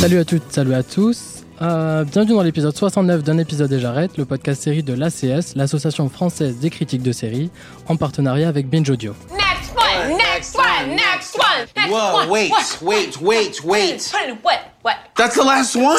Salut 0.00 0.18
à 0.18 0.24
toutes, 0.24 0.50
salut 0.50 0.74
à 0.74 0.82
tous. 0.82 1.44
Euh, 1.60 2.04
bienvenue 2.04 2.34
dans 2.34 2.42
l'épisode 2.42 2.74
69 2.74 3.22
d'un 3.22 3.36
épisode 3.38 3.70
et 3.72 3.78
j'arrête, 3.78 4.16
le 4.16 4.24
podcast 4.24 4.62
série 4.62 4.82
de 4.82 4.94
l'ACS, 4.94 5.54
l'association 5.56 6.08
française 6.08 6.58
des 6.58 6.70
critiques 6.70 7.02
de 7.02 7.12
séries, 7.12 7.50
en 7.86 7.96
partenariat 7.96 8.48
avec 8.48 8.68
Binge 8.68 8.88
Audio. 8.88 9.14
Next 9.30 9.74
one, 9.76 10.16
next 10.16 10.56
one, 10.56 10.88
next 10.96 11.36
one, 11.36 11.66
next 11.76 11.90
Whoa, 11.92 12.16
one. 12.22 12.28
wait, 12.30 12.50
What? 12.50 12.82
wait, 12.82 13.20
wait, 13.20 13.64
wait. 13.64 14.12
What? 14.42 14.60
What? 14.84 14.94
That's 15.16 15.34
the 15.34 15.44
last 15.44 15.76
one? 15.76 15.98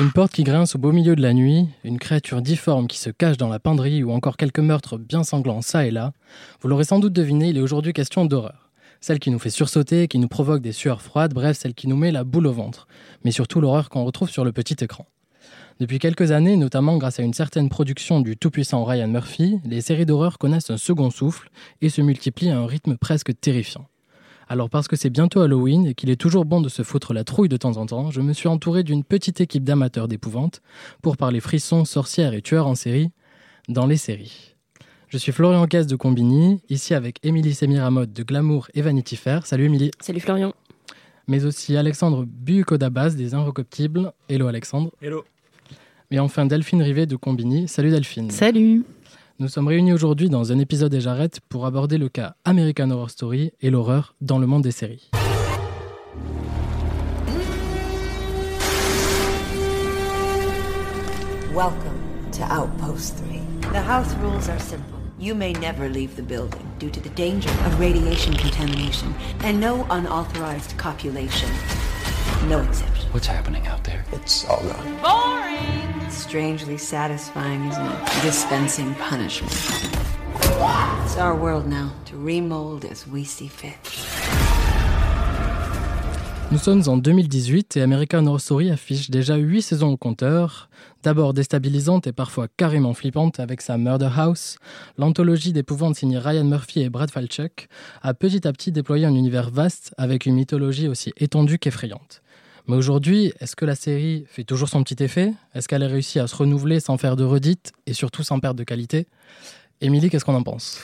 Une 0.00 0.10
porte 0.10 0.32
qui 0.32 0.42
grince 0.42 0.74
au 0.74 0.78
beau 0.78 0.90
milieu 0.90 1.14
de 1.14 1.22
la 1.22 1.32
nuit, 1.34 1.68
une 1.84 1.98
créature 2.00 2.42
difforme 2.42 2.88
qui 2.88 2.98
se 2.98 3.10
cache 3.10 3.36
dans 3.36 3.48
la 3.48 3.60
penderie 3.60 4.02
ou 4.02 4.10
encore 4.10 4.36
quelques 4.36 4.58
meurtres 4.58 4.98
bien 4.98 5.22
sanglants 5.22 5.62
ça 5.62 5.86
et 5.86 5.92
là. 5.92 6.12
Vous 6.60 6.68
l'aurez 6.68 6.84
sans 6.84 6.98
doute 6.98 7.12
deviné, 7.12 7.48
il 7.50 7.58
est 7.58 7.60
aujourd'hui 7.60 7.92
question 7.92 8.24
d'horreur. 8.24 8.70
Celle 9.02 9.18
qui 9.18 9.32
nous 9.32 9.40
fait 9.40 9.50
sursauter, 9.50 10.06
qui 10.06 10.20
nous 10.20 10.28
provoque 10.28 10.62
des 10.62 10.70
sueurs 10.70 11.02
froides, 11.02 11.34
bref, 11.34 11.58
celle 11.58 11.74
qui 11.74 11.88
nous 11.88 11.96
met 11.96 12.12
la 12.12 12.22
boule 12.22 12.46
au 12.46 12.52
ventre. 12.52 12.86
Mais 13.24 13.32
surtout 13.32 13.60
l'horreur 13.60 13.90
qu'on 13.90 14.04
retrouve 14.04 14.30
sur 14.30 14.44
le 14.44 14.52
petit 14.52 14.76
écran. 14.80 15.06
Depuis 15.80 15.98
quelques 15.98 16.30
années, 16.30 16.56
notamment 16.56 16.96
grâce 16.98 17.18
à 17.18 17.24
une 17.24 17.34
certaine 17.34 17.68
production 17.68 18.20
du 18.20 18.36
tout-puissant 18.36 18.84
Ryan 18.84 19.08
Murphy, 19.08 19.58
les 19.64 19.80
séries 19.80 20.06
d'horreur 20.06 20.38
connaissent 20.38 20.70
un 20.70 20.76
second 20.76 21.10
souffle 21.10 21.50
et 21.80 21.88
se 21.88 22.00
multiplient 22.00 22.50
à 22.50 22.58
un 22.58 22.66
rythme 22.66 22.96
presque 22.96 23.32
terrifiant. 23.40 23.88
Alors 24.48 24.70
parce 24.70 24.86
que 24.86 24.94
c'est 24.94 25.10
bientôt 25.10 25.40
Halloween 25.40 25.84
et 25.84 25.94
qu'il 25.94 26.08
est 26.08 26.20
toujours 26.20 26.44
bon 26.44 26.60
de 26.60 26.68
se 26.68 26.84
foutre 26.84 27.12
la 27.12 27.24
trouille 27.24 27.48
de 27.48 27.56
temps 27.56 27.78
en 27.78 27.86
temps, 27.86 28.12
je 28.12 28.20
me 28.20 28.32
suis 28.32 28.48
entouré 28.48 28.84
d'une 28.84 29.02
petite 29.02 29.40
équipe 29.40 29.64
d'amateurs 29.64 30.06
d'épouvante 30.06 30.62
pour 31.02 31.16
parler 31.16 31.40
frissons, 31.40 31.84
sorcières 31.84 32.34
et 32.34 32.42
tueurs 32.42 32.68
en 32.68 32.76
série 32.76 33.10
dans 33.68 33.86
les 33.86 33.96
séries. 33.96 34.54
Je 35.12 35.18
suis 35.18 35.30
Florian 35.30 35.66
Caisse 35.66 35.86
de 35.86 35.94
Combini, 35.94 36.62
ici 36.70 36.94
avec 36.94 37.18
Émilie 37.22 37.52
Sémiramode 37.52 38.14
de 38.14 38.22
Glamour 38.22 38.68
et 38.72 38.80
Vanity 38.80 39.16
Fair. 39.16 39.46
Salut 39.46 39.66
Émilie. 39.66 39.90
Salut 40.00 40.20
Florian. 40.20 40.54
Mais 41.28 41.44
aussi 41.44 41.76
Alexandre 41.76 42.24
Bucodabas 42.26 43.10
des 43.10 43.34
Inrecoptibles. 43.34 44.14
Hello 44.30 44.46
Alexandre. 44.46 44.90
Hello. 45.02 45.22
Et 46.10 46.18
enfin 46.18 46.46
Delphine 46.46 46.80
Rivet 46.80 47.04
de 47.04 47.16
Combini. 47.16 47.68
Salut 47.68 47.90
Delphine. 47.90 48.30
Salut. 48.30 48.86
Nous 49.38 49.48
sommes 49.48 49.68
réunis 49.68 49.92
aujourd'hui 49.92 50.30
dans 50.30 50.50
un 50.50 50.58
épisode 50.58 50.94
et 50.94 51.00
j'arrête 51.02 51.40
pour 51.50 51.66
aborder 51.66 51.98
le 51.98 52.08
cas 52.08 52.34
American 52.46 52.90
Horror 52.90 53.10
Story 53.10 53.52
et 53.60 53.68
l'horreur 53.68 54.14
dans 54.22 54.38
le 54.38 54.46
monde 54.46 54.62
des 54.62 54.70
séries. 54.70 55.10
Welcome 61.54 62.00
to 62.32 62.44
Outpost 62.44 63.18
3. 63.18 63.72
The 63.72 63.86
house 63.86 64.14
rules 64.22 64.48
are 64.48 64.58
simple. 64.58 64.91
You 65.22 65.36
may 65.36 65.52
never 65.52 65.88
leave 65.88 66.16
the 66.16 66.22
building 66.24 66.68
due 66.80 66.90
to 66.90 66.98
the 66.98 67.10
danger 67.10 67.48
of 67.48 67.78
radiation 67.78 68.34
contamination 68.34 69.14
and 69.44 69.60
no 69.60 69.86
unauthorized 69.88 70.76
copulation. 70.76 71.48
No 72.48 72.60
exception. 72.60 73.08
What's 73.12 73.28
happening 73.28 73.64
out 73.68 73.84
there? 73.84 74.04
It's 74.10 74.44
all 74.46 74.60
gone. 74.64 75.00
Boring. 75.00 76.10
Strangely 76.10 76.76
satisfying, 76.76 77.66
isn't 77.66 77.86
it? 77.86 78.22
Dispensing 78.22 78.96
punishment. 78.96 79.52
It's 81.04 81.16
our 81.16 81.36
world 81.36 81.68
now 81.68 81.92
to 82.06 82.16
remold 82.16 82.84
as 82.84 83.06
we 83.06 83.22
see 83.22 83.46
fit. 83.46 83.78
Nous 86.52 86.58
sommes 86.58 86.82
en 86.86 86.98
2018 86.98 87.78
et 87.78 87.80
American 87.80 88.26
Horror 88.26 88.38
Story 88.38 88.70
affiche 88.70 89.08
déjà 89.08 89.36
8 89.36 89.62
saisons 89.62 89.88
au 89.88 89.96
compteur. 89.96 90.68
D'abord 91.02 91.32
déstabilisante 91.32 92.06
et 92.06 92.12
parfois 92.12 92.46
carrément 92.58 92.92
flippante 92.92 93.40
avec 93.40 93.62
sa 93.62 93.78
Murder 93.78 94.10
House, 94.14 94.58
l'anthologie 94.98 95.54
d'épouvante 95.54 95.96
signée 95.96 96.18
Ryan 96.18 96.44
Murphy 96.44 96.82
et 96.82 96.90
Brad 96.90 97.10
Falchuk 97.10 97.68
a 98.02 98.12
petit 98.12 98.46
à 98.46 98.52
petit 98.52 98.70
déployé 98.70 99.06
un 99.06 99.14
univers 99.14 99.48
vaste 99.48 99.94
avec 99.96 100.26
une 100.26 100.34
mythologie 100.34 100.88
aussi 100.88 101.14
étendue 101.16 101.58
qu'effrayante. 101.58 102.20
Mais 102.66 102.76
aujourd'hui, 102.76 103.32
est-ce 103.40 103.56
que 103.56 103.64
la 103.64 103.74
série 103.74 104.26
fait 104.28 104.44
toujours 104.44 104.68
son 104.68 104.84
petit 104.84 105.02
effet? 105.02 105.32
Est-ce 105.54 105.68
qu'elle 105.68 105.82
a 105.82 105.88
réussi 105.88 106.18
à 106.18 106.26
se 106.26 106.36
renouveler 106.36 106.80
sans 106.80 106.98
faire 106.98 107.16
de 107.16 107.24
redites 107.24 107.72
et 107.86 107.94
surtout 107.94 108.24
sans 108.24 108.40
perdre 108.40 108.58
de 108.58 108.64
qualité? 108.64 109.06
Émilie, 109.80 110.10
qu'est-ce 110.10 110.26
qu'on 110.26 110.34
en 110.34 110.42
pense? 110.42 110.80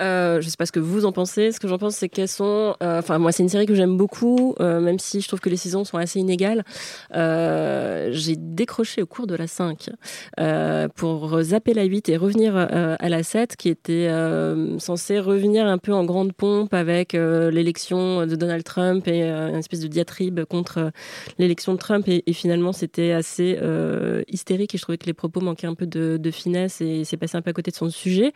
Euh, 0.00 0.40
je 0.40 0.48
sais 0.48 0.56
pas 0.56 0.66
ce 0.66 0.72
que 0.72 0.80
vous 0.80 1.04
en 1.04 1.12
pensez. 1.12 1.52
Ce 1.52 1.60
que 1.60 1.68
j'en 1.68 1.78
pense, 1.78 1.96
c'est 1.96 2.08
qu'elles 2.08 2.28
sont. 2.28 2.74
euh, 2.82 2.98
Enfin, 2.98 3.18
moi, 3.18 3.32
c'est 3.32 3.42
une 3.42 3.48
série 3.48 3.66
que 3.66 3.74
j'aime 3.74 3.96
beaucoup, 3.96 4.54
euh, 4.60 4.80
même 4.80 4.98
si 4.98 5.20
je 5.20 5.28
trouve 5.28 5.40
que 5.40 5.48
les 5.48 5.56
saisons 5.56 5.84
sont 5.84 5.98
assez 5.98 6.18
inégales. 6.18 6.64
Euh, 7.14 8.08
J'ai 8.12 8.36
décroché 8.36 9.02
au 9.02 9.06
cours 9.06 9.26
de 9.26 9.34
la 9.34 9.46
5 9.46 9.90
euh, 10.40 10.88
pour 10.94 11.40
zapper 11.42 11.74
la 11.74 11.84
8 11.84 12.08
et 12.08 12.16
revenir 12.16 12.56
à 12.56 13.08
la 13.08 13.22
7, 13.22 13.56
qui 13.56 13.68
était 13.68 14.08
censée 14.78 15.18
revenir 15.20 15.66
un 15.66 15.78
peu 15.78 15.92
en 15.92 16.04
grande 16.04 16.32
pompe 16.32 16.74
avec 16.74 17.12
l'élection 17.12 18.26
de 18.26 18.36
Donald 18.36 18.64
Trump 18.64 19.06
et 19.08 19.22
une 19.22 19.56
espèce 19.56 19.80
de 19.80 19.88
diatribe 19.88 20.44
contre 20.44 20.90
l'élection 21.38 21.72
de 21.72 21.78
Trump. 21.78 22.06
Et, 22.08 22.22
finalement, 22.32 22.72
c'était 22.72 23.12
assez 23.12 23.58
hystérique 24.28 24.74
et 24.74 24.78
je 24.78 24.82
trouvais 24.82 24.98
que 24.98 25.06
les 25.06 25.14
propos 25.14 25.40
manquaient 25.40 25.66
un 25.66 25.74
peu 25.74 25.86
de, 25.86 26.30
finesse 26.30 26.80
et 26.82 27.04
c'est 27.04 27.16
passé 27.16 27.36
un 27.36 27.42
peu 27.42 27.50
à 27.50 27.54
côté 27.54 27.70
de 27.70 27.76
son 27.76 27.88
sujet. 27.90 28.32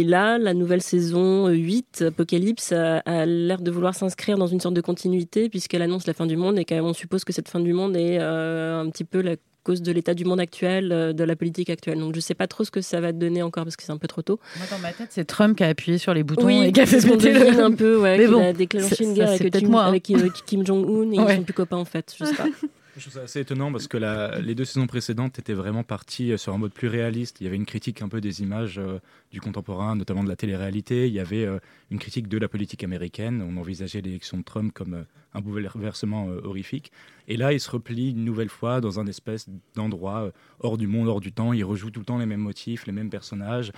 Et 0.00 0.04
là, 0.04 0.38
la 0.38 0.54
nouvelle 0.54 0.82
saison 0.82 1.48
8, 1.48 2.04
Apocalypse, 2.08 2.72
a, 2.72 2.98
a 2.98 3.26
l'air 3.26 3.60
de 3.60 3.70
vouloir 3.70 3.94
s'inscrire 3.94 4.38
dans 4.38 4.46
une 4.46 4.60
sorte 4.60 4.74
de 4.74 4.80
continuité 4.80 5.48
puisqu'elle 5.48 5.82
annonce 5.82 6.06
la 6.06 6.14
fin 6.14 6.26
du 6.26 6.36
monde 6.36 6.58
et 6.58 6.64
qu'on 6.64 6.92
suppose 6.92 7.24
que 7.24 7.32
cette 7.32 7.48
fin 7.48 7.60
du 7.60 7.72
monde 7.72 7.96
est 7.96 8.18
euh, 8.20 8.80
un 8.80 8.88
petit 8.90 9.04
peu 9.04 9.20
la 9.20 9.36
cause 9.62 9.80
de 9.80 9.92
l'état 9.92 10.12
du 10.12 10.26
monde 10.26 10.40
actuel, 10.40 10.92
euh, 10.92 11.12
de 11.14 11.24
la 11.24 11.36
politique 11.36 11.70
actuelle. 11.70 11.98
Donc 11.98 12.14
je 12.14 12.20
sais 12.20 12.34
pas 12.34 12.46
trop 12.46 12.64
ce 12.64 12.70
que 12.70 12.82
ça 12.82 13.00
va 13.00 13.12
donner 13.12 13.42
encore 13.42 13.64
parce 13.64 13.76
que 13.76 13.82
c'est 13.82 13.92
un 13.92 13.96
peu 13.96 14.08
trop 14.08 14.20
tôt. 14.22 14.38
Moi, 14.58 14.66
dans 14.70 14.78
ma 14.78 14.92
tête, 14.92 15.08
c'est 15.10 15.24
Trump 15.24 15.56
qui 15.56 15.64
a 15.64 15.68
appuyé 15.68 15.96
sur 15.98 16.12
les 16.12 16.22
boutons 16.22 16.46
Oui, 16.46 16.64
et 16.64 16.72
qui 16.72 16.80
a 16.82 16.86
fait 16.86 17.00
c'est 17.00 17.06
ce 17.06 17.10
qu'on 17.12 17.16
péter 17.18 17.32
le- 17.50 17.64
un 17.64 17.72
peu, 17.72 17.98
ouais, 17.98 18.18
Mais 18.18 18.26
bon, 18.26 18.42
a 18.42 18.52
déclenché 18.52 19.04
une 19.04 19.14
guerre 19.14 19.30
avec, 19.30 19.52
Kim, 19.54 19.68
moi, 19.70 19.84
hein. 19.84 19.88
avec 19.88 20.10
euh, 20.10 20.28
Kim 20.46 20.66
Jong-un 20.66 21.10
et 21.12 21.18
Ouais. 21.24 21.32
ils 21.32 21.36
sont 21.38 21.42
plus 21.44 21.54
copains 21.54 21.78
en 21.78 21.84
fait. 21.86 22.14
Je 22.18 22.24
sais 22.26 22.34
pas. 22.34 22.44
Je 22.96 23.00
trouve 23.00 23.14
ça 23.14 23.22
assez 23.22 23.40
étonnant 23.40 23.72
parce 23.72 23.88
que 23.88 23.96
les 24.40 24.54
deux 24.54 24.64
saisons 24.64 24.86
précédentes 24.86 25.40
étaient 25.40 25.54
vraiment 25.54 25.82
parties 25.82 26.30
euh, 26.30 26.36
sur 26.36 26.54
un 26.54 26.58
mode 26.58 26.72
plus 26.72 26.86
réaliste. 26.86 27.40
Il 27.40 27.44
y 27.44 27.46
avait 27.48 27.56
une 27.56 27.66
critique 27.66 28.02
un 28.02 28.08
peu 28.08 28.20
des 28.20 28.40
images 28.40 28.78
euh, 28.78 29.00
du 29.32 29.40
contemporain, 29.40 29.96
notamment 29.96 30.22
de 30.22 30.28
la 30.28 30.36
télé-réalité. 30.36 31.08
Il 31.08 31.12
y 31.12 31.18
avait 31.18 31.44
euh, 31.44 31.58
une 31.90 31.98
critique 31.98 32.28
de 32.28 32.38
la 32.38 32.46
politique 32.46 32.84
américaine. 32.84 33.42
On 33.42 33.56
envisageait 33.56 34.00
l'élection 34.00 34.38
de 34.38 34.44
Trump 34.44 34.72
comme 34.72 35.06
un 35.32 35.40
bouleversement 35.40 36.28
horrifique. 36.44 36.92
Et 37.26 37.36
là, 37.36 37.52
il 37.52 37.58
se 37.58 37.68
replie 37.68 38.10
une 38.10 38.24
nouvelle 38.24 38.48
fois 38.48 38.80
dans 38.80 39.00
un 39.00 39.06
espèce 39.08 39.48
d'endroit 39.74 40.30
hors 40.60 40.78
du 40.78 40.86
monde, 40.86 41.08
hors 41.08 41.20
du 41.20 41.32
temps. 41.32 41.52
Il 41.52 41.64
rejoue 41.64 41.90
tout 41.90 42.00
le 42.00 42.06
temps 42.06 42.18
les 42.18 42.26
mêmes 42.26 42.40
motifs, 42.40 42.86
les 42.86 42.92
mêmes 42.92 43.10
personnages. 43.10 43.72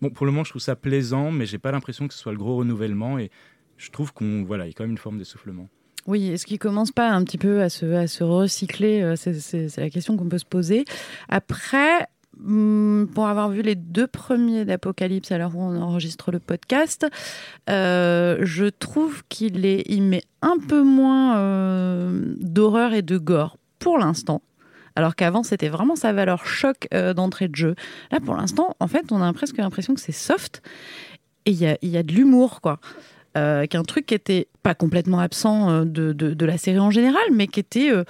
Bon, 0.00 0.08
pour 0.08 0.24
le 0.24 0.32
moment, 0.32 0.44
je 0.44 0.50
trouve 0.50 0.62
ça 0.62 0.74
plaisant, 0.74 1.30
mais 1.30 1.44
j'ai 1.44 1.58
pas 1.58 1.70
l'impression 1.70 2.08
que 2.08 2.14
ce 2.14 2.20
soit 2.20 2.32
le 2.32 2.38
gros 2.38 2.56
renouvellement. 2.56 3.18
Et 3.18 3.30
je 3.76 3.90
trouve 3.90 4.14
qu'on 4.14 4.42
voilà, 4.44 4.64
il 4.64 4.68
y 4.68 4.70
a 4.70 4.74
quand 4.74 4.84
même 4.84 4.92
une 4.92 4.98
forme 4.98 5.18
d'essoufflement. 5.18 5.68
Oui, 6.06 6.30
est-ce 6.30 6.44
qu'il 6.44 6.58
commence 6.58 6.92
pas 6.92 7.10
un 7.10 7.24
petit 7.24 7.38
peu 7.38 7.62
à 7.62 7.68
se, 7.70 7.86
à 7.94 8.06
se 8.06 8.24
recycler 8.24 9.02
euh, 9.02 9.16
C'est 9.16 9.76
la 9.78 9.90
question 9.90 10.16
qu'on 10.16 10.28
peut 10.28 10.38
se 10.38 10.44
poser. 10.44 10.84
Après, 11.30 12.06
hum, 12.44 13.08
pour 13.14 13.26
avoir 13.26 13.48
vu 13.48 13.62
les 13.62 13.74
deux 13.74 14.06
premiers 14.06 14.66
d'Apocalypse 14.66 15.32
à 15.32 15.38
l'heure 15.38 15.56
où 15.56 15.62
on 15.62 15.80
enregistre 15.80 16.30
le 16.30 16.40
podcast, 16.40 17.06
euh, 17.70 18.38
je 18.42 18.66
trouve 18.66 19.22
qu'il 19.30 19.64
est, 19.64 19.84
il 19.86 20.02
met 20.02 20.22
un 20.42 20.58
peu 20.58 20.82
moins 20.82 21.38
euh, 21.38 22.34
d'horreur 22.38 22.92
et 22.92 23.02
de 23.02 23.16
gore 23.16 23.56
pour 23.78 23.96
l'instant. 23.96 24.42
Alors 24.96 25.16
qu'avant, 25.16 25.42
c'était 25.42 25.70
vraiment 25.70 25.96
sa 25.96 26.12
valeur 26.12 26.46
choc 26.46 26.86
d'entrée 27.16 27.48
de 27.48 27.56
jeu. 27.56 27.74
Là, 28.12 28.20
pour 28.20 28.36
l'instant, 28.36 28.76
en 28.78 28.86
fait, 28.86 29.10
on 29.10 29.20
a 29.20 29.32
presque 29.32 29.56
l'impression 29.56 29.92
que 29.94 30.00
c'est 30.00 30.12
soft 30.12 30.62
et 31.46 31.50
il 31.50 31.56
y 31.56 31.66
a, 31.66 31.76
y 31.82 31.96
a 31.96 32.02
de 32.02 32.12
l'humour, 32.12 32.60
quoi. 32.60 32.78
Euh, 33.36 33.66
qu'un 33.66 33.82
truc 33.82 34.06
qui 34.06 34.14
était 34.14 34.46
pas 34.62 34.74
complètement 34.76 35.18
absent 35.18 35.68
euh, 35.68 35.84
de, 35.84 36.12
de, 36.12 36.34
de 36.34 36.46
la 36.46 36.56
série 36.56 36.78
en 36.78 36.90
général, 36.92 37.22
mais 37.32 37.48
qui 37.48 37.58
était 37.58 37.90
euh, 37.90 38.04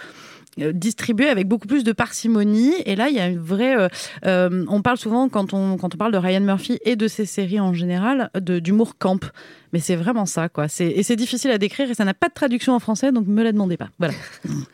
euh, 0.61 0.71
distribué 0.73 1.29
avec 1.31 1.49
beaucoup 1.49 1.67
plus 1.67 1.83
de 1.83 1.93
parcimonie. 1.93 2.75
Et 2.85 2.95
là, 2.95 3.09
il 3.09 3.17
y 3.17 3.21
a 3.21 3.29
une 3.29 3.39
vraie. 3.39 3.75
euh, 3.75 3.89
euh, 4.27 4.67
on 4.69 4.83
parle 4.83 4.99
souvent, 4.99 5.31
quand 5.31 5.55
on, 5.55 5.79
quand 5.79 5.95
on 5.95 5.97
parle 5.97 6.13
de 6.13 6.19
Ryan 6.19 6.41
Murphy 6.43 6.79
et 6.85 6.95
de 6.95 7.09
ses 7.09 7.25
séries 7.25 7.59
en 7.59 7.73
général, 7.73 8.29
d'humour 8.39 8.99
camp. 8.99 9.25
Mais 9.73 9.81
c'est 9.81 9.97
vraiment 9.97 10.27
ça, 10.27 10.51
quoi. 10.51 10.69
C'est- 10.69 10.91
Et 10.91 11.03
c'est 11.03 11.17
difficile 11.17 11.51
à 11.51 11.57
décrire 11.59 11.91
et 11.91 11.95
ça 11.95 12.05
n'a 12.05 12.13
pas 12.15 12.29
de 12.29 12.35
traduction 12.35 12.75
en 12.75 12.79
français, 12.79 13.11
donc 13.11 13.27
me 13.27 13.43
la 13.43 13.51
demandez 13.53 13.79
pas. 13.79 13.89
Voilà. 13.99 14.13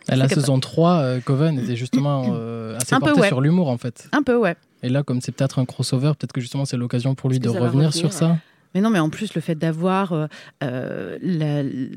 À 0.09 0.17
la 0.17 0.29
saison 0.29 0.59
3, 0.59 0.91
euh, 0.99 1.21
Coven 1.25 1.61
était 1.61 1.77
justement 1.77 2.25
euh, 2.35 2.77
assez 2.83 2.95
Un 2.95 2.99
peu, 2.99 3.07
porté 3.07 3.21
ouais. 3.21 3.29
sur 3.29 3.41
l'humour 3.41 3.69
en 3.69 3.79
fait. 3.79 4.09
Un 4.11 4.25
peu, 4.25 4.35
ouais. 4.37 4.57
Et 4.83 4.89
là, 4.89 5.05
comme 5.05 5.21
c'est 5.21 5.31
peut-être 5.33 5.61
un 5.61 5.65
crossover, 5.65 6.13
peut-être 6.19 6.33
que 6.33 6.41
justement 6.41 6.65
c'est 6.65 6.77
l'occasion 6.77 7.15
pour 7.15 7.31
lui 7.31 7.39
de 7.39 7.49
revenir, 7.49 7.95
sur 7.95 8.13
ça. 8.13 8.37
Mais 8.75 8.81
non, 8.81 8.91
mais 8.91 8.99
en 9.01 9.11
plus, 9.11 9.35
le 9.35 9.41
fait 9.41 9.57
d'avoir 9.57 10.13
euh, 10.13 10.27
euh, 10.63 11.19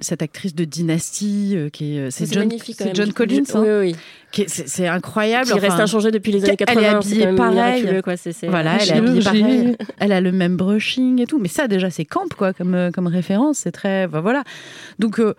cette 0.02 0.22
actrice 0.22 0.56
de 0.56 0.64
Dynasty, 0.66 1.54
euh, 1.56 1.70
qui 1.70 1.98
est, 1.98 2.10
c'est 2.12 2.32
John, 2.34 2.48
même. 2.48 2.96
John 2.96 3.14
Collins, 3.14 3.44
hein, 3.54 3.64
oui, 3.64 3.96
oui. 4.34 4.42
est- 4.44 4.68
c'est 4.68 4.88
incroyable. 4.88 5.46
Qui 5.52 5.60
reste 5.60 5.74
enfin, 5.74 5.84
inchangée 5.84 6.12
depuis 6.12 6.32
les 6.32 6.44
années 6.44 6.56
Elle 6.60 6.66
80, 6.66 6.82
est 6.82 6.90
c'est 6.90 6.96
habillée 6.96 7.26
même 7.28 7.36
pareil. 7.36 8.02
quoi, 8.04 8.18
c'est- 8.18 8.48
Voilà, 8.48 8.78
elle 8.82 8.90
est 8.90 8.92
habillée 8.94 9.22
pareil. 9.24 9.78
Elle 10.00 10.12
a 10.12 10.22
le 10.22 10.32
même 10.32 10.58
brushing 10.58 11.22
et 11.22 11.28
tout. 11.28 11.38
Mais 11.40 11.48
ça, 11.48 11.68
déjà, 11.68 11.90
c'est 11.92 12.06
camp, 12.06 12.34
quoi, 12.36 12.54
comme, 12.54 12.90
comme 12.94 13.08
référence. 13.08 13.60
C'est 13.60 13.72
très. 13.72 14.08
voilà. 14.08 14.44
Donc. 15.00 15.20
euh, 15.20 15.34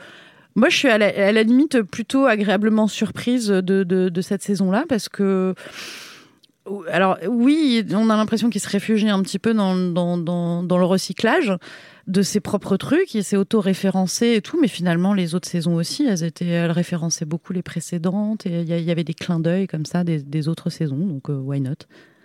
moi, 0.56 0.68
je 0.68 0.76
suis 0.76 0.88
à 0.88 0.98
la, 0.98 1.06
à 1.06 1.32
la 1.32 1.42
limite 1.42 1.82
plutôt 1.82 2.26
agréablement 2.26 2.86
surprise 2.86 3.48
de, 3.48 3.60
de, 3.82 4.08
de 4.08 4.20
cette 4.20 4.40
saison-là 4.40 4.84
parce 4.88 5.08
que 5.08 5.52
alors 6.90 7.18
oui, 7.28 7.84
on 7.92 8.08
a 8.08 8.16
l'impression 8.16 8.48
qu'il 8.48 8.60
se 8.60 8.68
réfugie 8.68 9.08
un 9.08 9.22
petit 9.22 9.38
peu 9.38 9.52
dans, 9.52 9.74
dans, 9.76 10.16
dans, 10.16 10.78
le 10.78 10.84
recyclage 10.84 11.52
de 12.06 12.22
ses 12.22 12.40
propres 12.40 12.76
trucs, 12.76 13.14
il 13.14 13.22
s'est 13.22 13.36
auto-référencé 13.36 14.34
et 14.34 14.42
tout, 14.42 14.58
mais 14.60 14.68
finalement 14.68 15.12
les 15.14 15.34
autres 15.34 15.48
saisons 15.48 15.74
aussi, 15.74 16.04
elles 16.06 16.22
étaient, 16.24 16.46
elles 16.46 16.70
référençaient 16.70 17.24
beaucoup 17.26 17.52
les 17.52 17.62
précédentes. 17.62 18.46
Et 18.46 18.60
il 18.60 18.68
y, 18.68 18.72
a- 18.72 18.78
il 18.78 18.84
y 18.84 18.90
avait 18.90 19.04
des 19.04 19.14
clins 19.14 19.40
d'œil 19.40 19.66
comme 19.66 19.84
ça 19.84 20.04
des, 20.04 20.22
des 20.22 20.48
autres 20.48 20.70
saisons, 20.70 20.96
donc 20.96 21.28
euh, 21.30 21.36
why 21.36 21.60
not? 21.60 21.74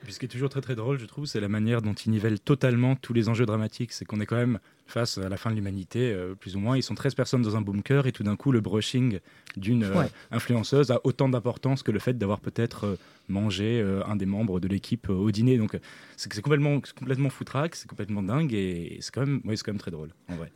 Puis 0.03 0.13
ce 0.13 0.19
qui 0.19 0.25
est 0.25 0.29
toujours 0.29 0.49
très 0.49 0.61
très 0.61 0.75
drôle, 0.75 0.97
je 0.97 1.05
trouve, 1.05 1.25
c'est 1.25 1.39
la 1.39 1.49
manière 1.49 1.81
dont 1.81 1.93
ils 1.93 2.09
nivellent 2.09 2.39
totalement 2.39 2.95
tous 2.95 3.13
les 3.13 3.29
enjeux 3.29 3.45
dramatiques. 3.45 3.91
C'est 3.93 4.05
qu'on 4.05 4.19
est 4.21 4.25
quand 4.25 4.37
même 4.37 4.59
face 4.87 5.17
à 5.19 5.29
la 5.29 5.37
fin 5.37 5.51
de 5.51 5.55
l'humanité, 5.55 6.11
euh, 6.11 6.33
plus 6.35 6.55
ou 6.55 6.59
moins. 6.59 6.77
Ils 6.77 6.81
sont 6.83 6.95
13 6.95 7.13
personnes 7.15 7.41
dans 7.43 7.55
un 7.55 7.61
bunker 7.61 8.07
et 8.07 8.11
tout 8.11 8.23
d'un 8.23 8.35
coup, 8.35 8.51
le 8.51 8.59
brushing 8.61 9.19
d'une 9.57 9.83
euh, 9.83 9.93
Ouais. 9.99 10.07
influenceuse 10.31 10.89
a 10.91 10.99
autant 11.03 11.29
d'importance 11.29 11.83
que 11.83 11.91
le 11.91 11.99
fait 11.99 12.17
d'avoir 12.17 12.39
peut-être 12.39 12.85
euh, 12.85 12.95
mangé 13.27 13.85
un 14.07 14.15
des 14.15 14.25
membres 14.25 14.59
de 14.59 14.67
l'équipe 14.67 15.09
au 15.09 15.29
dîner. 15.29 15.57
Donc 15.57 15.77
c'est 16.17 16.41
complètement, 16.41 16.81
complètement 16.97 17.29
foutraque, 17.29 17.75
c'est 17.75 17.87
complètement 17.87 18.23
dingue 18.23 18.53
et 18.53 18.97
c'est 19.01 19.13
quand, 19.13 19.21
même- 19.21 19.41
ouais, 19.45 19.55
quand 19.57 19.71
même 19.71 19.79
très 19.79 19.91
drôle, 19.91 20.09
en 20.29 20.35
vrai. 20.35 20.51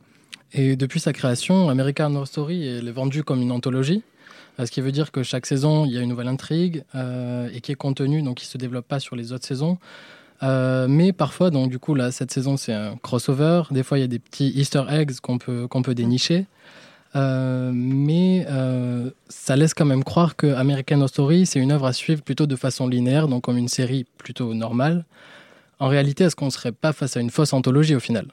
Et 0.54 0.76
depuis 0.76 1.00
sa 1.00 1.14
création, 1.14 1.70
American 1.70 2.14
Horror 2.16 2.28
Story 2.28 2.68
est 2.68 2.92
vendue 2.92 3.24
comme 3.24 3.42
une 3.42 3.52
anthologie, 3.52 4.04
ce 4.60 4.72
qui 4.72 4.82
veut 4.82 4.92
dire 4.92 5.12
que 5.12 5.24
chaque 5.24 5.46
saison, 5.46 5.86
il 5.86 5.94
y 5.94 5.98
a 5.98 6.02
une 6.02 6.10
nouvelle 6.10 6.28
intrigue 6.28 6.84
euh, 6.96 7.50
et 7.54 7.62
qui 7.62 7.72
est 7.72 7.76
contenue, 7.76 8.22
donc 8.22 8.38
qui 8.38 8.46
ne 8.46 8.52
se 8.52 8.58
développe 8.58 8.88
pas 8.88 9.00
sur 9.00 9.16
les 9.16 9.34
autres 9.34 9.46
saisons. 9.46 9.78
Euh, 10.44 10.88
mais 10.90 11.14
parfois, 11.14 11.50
donc 11.50 11.70
du 11.70 11.80
coup, 11.80 11.96
là, 11.96 12.12
cette 12.12 12.32
saison, 12.32 12.58
c'est 12.58 12.74
un 12.74 12.98
crossover. 12.98 13.64
Des 13.72 13.84
fois, 13.84 13.98
il 13.98 14.02
y 14.02 14.04
a 14.04 14.08
des 14.08 14.20
petits 14.20 14.50
Easter 14.50 14.84
eggs 14.90 15.20
qu'on 15.22 15.38
peut, 15.38 15.68
qu'on 15.68 15.82
peut 15.82 15.96
dénicher. 15.96 16.46
Euh, 17.16 17.72
mais 17.74 18.46
euh, 18.50 19.12
ça 19.30 19.56
laisse 19.56 19.74
quand 19.74 19.86
même 19.86 20.04
croire 20.04 20.36
que 20.36 20.48
American 20.48 20.96
Horror 20.98 21.10
Story, 21.10 21.46
c'est 21.46 21.60
une 21.60 21.72
œuvre 21.72 21.86
à 21.86 21.94
suivre 21.94 22.24
plutôt 22.24 22.48
de 22.48 22.56
façon 22.56 22.88
linéaire, 22.88 23.28
donc 23.28 23.44
comme 23.44 23.58
une 23.58 23.68
série 23.68 24.06
plutôt 24.18 24.54
normale. 24.54 25.06
En 25.80 25.88
réalité, 25.88 26.24
est-ce 26.26 26.36
qu'on 26.36 26.46
ne 26.46 26.52
serait 26.52 26.72
pas 26.72 26.92
face 26.92 27.16
à 27.16 27.20
une 27.20 27.30
fausse 27.30 27.54
anthologie 27.54 27.96
au 27.96 28.00
final? 28.00 28.28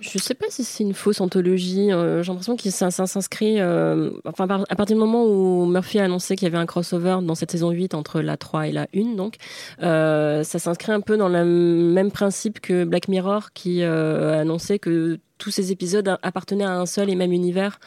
Je 0.00 0.18
sais 0.18 0.34
pas 0.34 0.46
si 0.48 0.64
c'est 0.64 0.82
une 0.82 0.94
fausse 0.94 1.20
anthologie. 1.20 1.92
euh, 1.92 2.22
J'ai 2.22 2.28
l'impression 2.32 2.56
ça 2.90 3.06
s'inscrit. 3.06 3.60
euh, 3.60 4.10
enfin, 4.24 4.44
à 4.48 4.74
partir 4.76 4.96
du 4.96 5.00
moment 5.00 5.24
où 5.26 5.66
Murphy 5.66 5.98
a 5.98 6.04
annoncé 6.04 6.36
qu'il 6.36 6.46
y 6.46 6.50
avait 6.50 6.56
un 6.58 6.64
crossover 6.66 7.18
dans 7.22 7.34
cette 7.34 7.50
saison 7.50 7.70
8 7.70 7.92
entre 7.94 8.20
la 8.22 8.38
3 8.38 8.68
et 8.68 8.72
la 8.72 8.86
1, 8.94 9.14
donc, 9.16 9.36
euh, 9.82 10.42
ça 10.42 10.58
s'inscrit 10.58 10.92
un 10.92 11.02
peu 11.02 11.18
dans 11.18 11.28
le 11.28 11.44
même 11.44 12.10
principe 12.10 12.60
que 12.60 12.84
Black 12.84 13.08
Mirror 13.08 13.52
qui 13.52 13.82
euh, 13.82 14.36
a 14.38 14.40
annoncé 14.40 14.78
que 14.78 15.18
tous 15.40 15.50
ces 15.50 15.72
épisodes 15.72 16.16
appartenaient 16.22 16.64
à 16.64 16.72
un 16.72 16.86
seul 16.86 17.10
et 17.10 17.16
même 17.16 17.32
univers. 17.32 17.80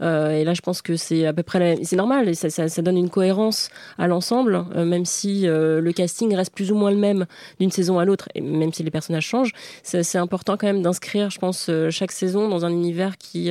Euh, 0.00 0.30
et 0.30 0.44
là, 0.44 0.54
je 0.54 0.62
pense 0.62 0.80
que 0.80 0.96
c'est 0.96 1.26
à 1.26 1.32
peu 1.34 1.42
près 1.42 1.76
c'est 1.82 1.96
normal 1.96 2.28
et 2.28 2.34
ça, 2.34 2.48
ça- 2.48 2.82
donne 2.82 2.96
une 2.96 3.10
cohérence 3.10 3.68
à 3.98 4.06
l'ensemble, 4.06 4.64
euh, 4.74 4.86
même 4.86 5.04
si 5.04 5.46
euh, 5.46 5.80
le 5.82 5.92
casting 5.92 6.34
reste 6.34 6.54
plus 6.54 6.72
ou 6.72 6.76
moins 6.76 6.90
le 6.90 6.96
même 6.96 7.26
d'une 7.58 7.70
saison 7.70 7.98
à 7.98 8.06
l'autre, 8.06 8.28
et 8.34 8.40
même 8.40 8.72
si 8.72 8.82
les 8.82 8.90
personnages 8.90 9.26
changent. 9.26 9.52
C'est 9.82 10.16
important 10.18 10.56
quand 10.56 10.66
même 10.66 10.82
d'inscrire, 10.82 11.28
je 11.28 11.38
pense, 11.38 11.70
chaque 11.90 12.12
saison 12.12 12.48
dans 12.48 12.64
un 12.64 12.70
univers 12.70 13.18
qui, 13.18 13.50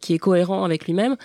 qui 0.00 0.14
est 0.14 0.18
cohérent 0.18 0.62
avec 0.62 0.84
lui-même. 0.86 1.16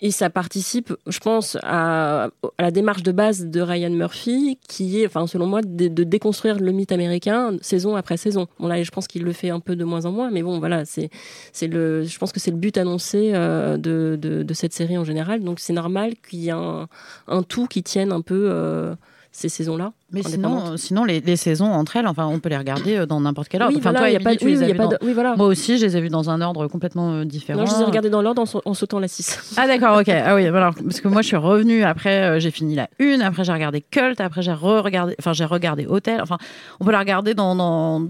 Et 0.00 0.12
ça 0.12 0.30
participe, 0.30 0.94
je 1.08 1.18
pense, 1.18 1.58
à, 1.62 2.28
la 2.58 2.70
démarche 2.70 3.02
de 3.02 3.10
base 3.10 3.46
de 3.46 3.60
Ryan 3.60 3.90
Murphy, 3.90 4.58
qui 4.68 5.00
est, 5.00 5.06
enfin, 5.06 5.26
selon 5.26 5.46
moi, 5.46 5.60
de, 5.62 5.88
de 5.88 6.04
déconstruire 6.04 6.60
le 6.60 6.70
mythe 6.70 6.92
américain 6.92 7.56
saison 7.62 7.96
après 7.96 8.16
saison. 8.16 8.46
Bon, 8.60 8.68
là, 8.68 8.80
je 8.80 8.90
pense 8.90 9.08
qu'il 9.08 9.24
le 9.24 9.32
fait 9.32 9.50
un 9.50 9.58
peu 9.58 9.74
de 9.74 9.84
moins 9.84 10.04
en 10.04 10.12
moins, 10.12 10.30
mais 10.30 10.42
bon, 10.42 10.60
voilà, 10.60 10.84
c'est, 10.84 11.10
c'est 11.52 11.66
le, 11.66 12.04
je 12.04 12.18
pense 12.18 12.30
que 12.30 12.38
c'est 12.38 12.52
le 12.52 12.56
but 12.56 12.76
annoncé 12.78 13.32
euh, 13.34 13.76
de, 13.76 14.16
de, 14.20 14.44
de 14.44 14.54
cette 14.54 14.72
série 14.72 14.96
en 14.96 15.04
général. 15.04 15.42
Donc, 15.42 15.58
c'est 15.58 15.72
normal 15.72 16.14
qu'il 16.28 16.40
y 16.40 16.48
ait 16.48 16.52
un, 16.52 16.88
un 17.26 17.42
tout 17.42 17.66
qui 17.66 17.82
tienne 17.82 18.12
un 18.12 18.20
peu 18.20 18.48
euh, 18.50 18.94
ces 19.32 19.48
saisons-là. 19.48 19.92
Mais 20.10 20.22
sinon, 20.22 20.72
euh, 20.72 20.76
sinon 20.78 21.04
les, 21.04 21.20
les 21.20 21.36
saisons 21.36 21.66
entre 21.70 21.96
elles, 21.96 22.06
enfin, 22.06 22.24
on 22.26 22.38
peut 22.38 22.48
les 22.48 22.56
regarder 22.56 22.96
euh, 22.96 23.04
dans 23.06 23.20
n'importe 23.20 23.48
quel 23.48 23.60
ordre. 23.60 23.74
Oui, 23.74 23.78
enfin, 23.78 23.90
voilà, 23.90 24.06
toi, 24.06 24.10
y 24.10 24.16
a 24.16 24.20
pas- 24.20 24.36
tu 24.36 24.46
oui, 24.46 24.52
les 24.52 24.56
oui, 24.58 24.64
as 24.64 24.66
il 24.66 24.68
y 24.68 24.70
a 24.70 24.72
vues 24.72 24.78
pas 24.78 24.84
dans- 24.84 24.90
de- 24.92 24.98
oui, 25.02 25.12
voilà. 25.12 25.36
Moi 25.36 25.46
aussi, 25.46 25.76
je 25.76 25.84
les 25.84 25.98
ai 25.98 26.00
vus 26.00 26.08
dans 26.08 26.30
un 26.30 26.40
ordre 26.40 26.66
complètement 26.66 27.12
euh, 27.12 27.24
différent. 27.26 27.60
Non, 27.60 27.66
je 27.66 27.74
les 27.74 27.82
ai 27.82 27.84
regardés 27.84 28.08
dans 28.08 28.22
l'ordre 28.22 28.40
en, 28.42 28.60
en 28.64 28.72
sautant 28.74 29.00
la 29.00 29.08
6. 29.08 29.54
Ah 29.58 29.66
d'accord, 29.66 29.98
ok. 29.98 30.08
Ah 30.08 30.34
oui, 30.34 30.46
alors, 30.46 30.74
parce 30.74 31.02
que 31.02 31.08
moi 31.08 31.20
je 31.20 31.26
suis 31.26 31.36
revenue 31.36 31.82
après, 31.84 32.22
euh, 32.22 32.38
j'ai 32.40 32.50
fini 32.50 32.74
la 32.74 32.88
une, 32.98 33.20
après 33.20 33.44
j'ai 33.44 33.52
regardé 33.52 33.82
Cult, 33.82 34.18
après 34.22 34.40
j'ai 34.40 34.52
re-regardé, 34.54 35.14
enfin 35.18 35.34
j'ai 35.34 35.44
regardé 35.44 35.86
Hotel. 35.86 36.20
Enfin, 36.22 36.38
on 36.80 36.86
peut 36.86 36.92
la 36.92 37.00
regarder 37.00 37.34
dans 37.34 37.54
dans, 37.54 38.00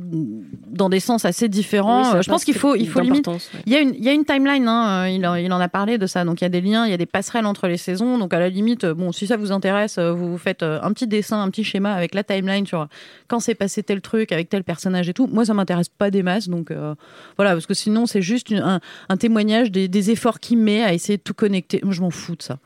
dans 0.71 0.89
des 0.89 1.01
sens 1.01 1.25
assez 1.25 1.49
différents. 1.49 2.13
Oui, 2.15 2.23
je 2.23 2.31
pense 2.31 2.45
qu'il 2.45 2.55
faut, 2.55 2.77
il 2.77 2.89
faut 2.89 3.01
limite. 3.01 3.27
ouais. 3.27 3.39
Il 3.67 3.73
y 3.73 3.77
a 3.77 3.81
une, 3.81 3.95
il 3.97 4.05
y 4.05 4.09
a 4.09 4.13
une 4.13 4.25
timeline. 4.25 4.69
Hein, 4.69 5.09
il, 5.09 5.27
en, 5.27 5.35
il 5.35 5.53
en 5.53 5.59
a 5.61 5.69
parlé 5.69 5.99
de 5.99 6.07
ça. 6.07 6.25
Donc 6.25 6.41
il 6.41 6.45
y 6.45 6.47
a 6.47 6.51
des 6.51 6.61
liens, 6.61 6.85
il 6.87 6.91
y 6.93 6.95
a 6.95 6.97
des 6.97 7.07
passerelles 7.07 7.47
entre 7.47 7.67
les 7.67 7.77
saisons. 7.77 8.19
Donc 8.19 8.33
à 8.35 8.39
la 8.39 8.49
limite, 8.49 8.87
bon, 8.87 9.11
si 9.11 9.27
ça 9.27 9.37
vous 9.37 9.51
intéresse, 9.51 9.99
vous 9.99 10.31
vous 10.31 10.39
faites 10.39 10.63
un 10.63 10.93
petit 10.93 11.09
dessin, 11.09 11.43
un 11.43 11.51
petit 11.51 11.65
schéma 11.65 11.88
avec 11.95 12.15
la 12.15 12.25
timeline 12.25 12.67
sur 12.67 12.89
quand 13.27 13.41
s'est 13.41 13.55
passé 13.55 13.83
tel 13.83 14.01
truc 14.01 14.33
avec 14.33 14.49
tel 14.49 14.65
personnage 14.65 15.09
et 15.09 15.15
tout. 15.15 15.27
Moi, 15.27 15.45
ça 15.45 15.55
m'intéresse 15.55 15.89
pas 15.89 16.11
des 16.11 16.23
masses. 16.23 16.49
Donc 16.49 16.71
euh, 16.71 16.95
voilà, 17.37 17.53
parce 17.53 17.67
que 17.67 17.75
sinon 17.75 18.07
c'est 18.07 18.23
juste 18.23 18.53
un 18.53 19.17
témoignage 19.17 19.71
des, 19.71 19.89
des 19.89 20.11
efforts 20.11 20.41
qu'il 20.41 20.59
met 20.59 20.83
à 20.83 20.95
essayer 20.95 21.17
de 21.17 21.23
tout 21.23 21.35
connecter. 21.35 21.81
Moi, 21.83 21.93
je 21.93 22.01
m'en 22.01 22.11
fous 22.11 22.37
de 22.37 22.43
ça. 22.43 22.59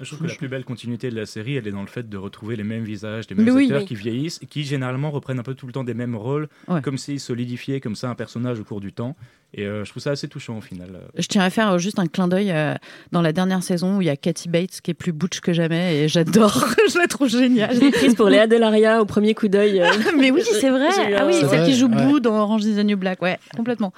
Je 0.00 0.06
trouve 0.06 0.20
que 0.26 0.30
la 0.30 0.34
plus 0.36 0.46
belle 0.48 0.64
continuité 0.64 1.10
de 1.10 1.16
la 1.16 1.26
série, 1.26 1.56
elle 1.56 1.66
est 1.66 1.72
dans 1.72 1.80
le 1.80 1.88
fait 1.88 2.08
de 2.08 2.16
retrouver 2.16 2.54
les 2.54 2.62
mêmes 2.62 2.84
visages, 2.84 3.24
les 3.30 3.34
mêmes 3.34 3.52
oui. 3.54 3.64
acteurs 3.64 3.80
Oui. 3.80 3.86
qui 3.86 3.94
vieillissent 3.96 4.38
et 4.42 4.46
qui 4.46 4.62
généralement 4.62 5.10
reprennent 5.10 5.40
un 5.40 5.42
peu 5.42 5.54
tout 5.54 5.66
le 5.66 5.72
temps 5.72 5.82
des 5.82 5.94
mêmes 5.94 6.14
rôles, 6.14 6.48
Ouais. 6.68 6.80
comme 6.82 6.98
s'ils 6.98 7.18
solidifiaient 7.18 7.80
comme 7.80 7.96
ça 7.96 8.08
un 8.08 8.14
personnage 8.14 8.60
au 8.60 8.64
cours 8.64 8.80
du 8.80 8.92
temps. 8.92 9.16
Et 9.54 9.64
euh, 9.66 9.84
je 9.84 9.90
trouve 9.90 10.02
ça 10.02 10.10
assez 10.10 10.28
touchant 10.28 10.58
au 10.58 10.60
final. 10.60 11.00
Je 11.16 11.26
tiens 11.26 11.42
à 11.42 11.50
faire 11.50 11.72
euh, 11.72 11.78
juste 11.78 11.98
un 11.98 12.06
clin 12.06 12.28
d'œil 12.28 12.52
euh, 12.52 12.74
dans 13.12 13.22
la 13.22 13.32
dernière 13.32 13.62
saison 13.62 13.96
où 13.96 14.02
il 14.02 14.06
y 14.06 14.10
a 14.10 14.16
Cathy 14.16 14.48
Bates 14.48 14.80
qui 14.82 14.90
est 14.90 14.94
plus 14.94 15.12
butch 15.12 15.40
que 15.40 15.52
jamais 15.52 16.04
et 16.04 16.08
j'adore. 16.08 16.66
je 16.92 16.98
la 16.98 17.06
trouve 17.08 17.28
géniale. 17.28 17.74
Je 17.74 17.80
l'ai 17.80 17.90
prise 17.90 18.14
pour 18.14 18.28
Léa 18.28 18.46
Delaria 18.46 19.00
au 19.00 19.04
premier 19.06 19.34
coup 19.34 19.48
d'œil. 19.48 19.80
euh. 19.80 19.88
Mais 20.18 20.30
oui, 20.30 20.42
c'est 20.44 20.70
vrai. 20.70 20.88
Ah 21.16 21.24
oui, 21.26 21.32
C'est 21.40 21.48
celle 21.48 21.64
qui 21.64 21.74
joue 21.74 21.88
ouais. 21.88 22.04
Boo 22.06 22.20
dans 22.20 22.34
Orange 22.38 22.64
is 22.66 22.76
the 22.76 22.84
New 22.84 22.96
Black. 22.98 23.20
Ouais, 23.22 23.38
complètement. 23.56 23.92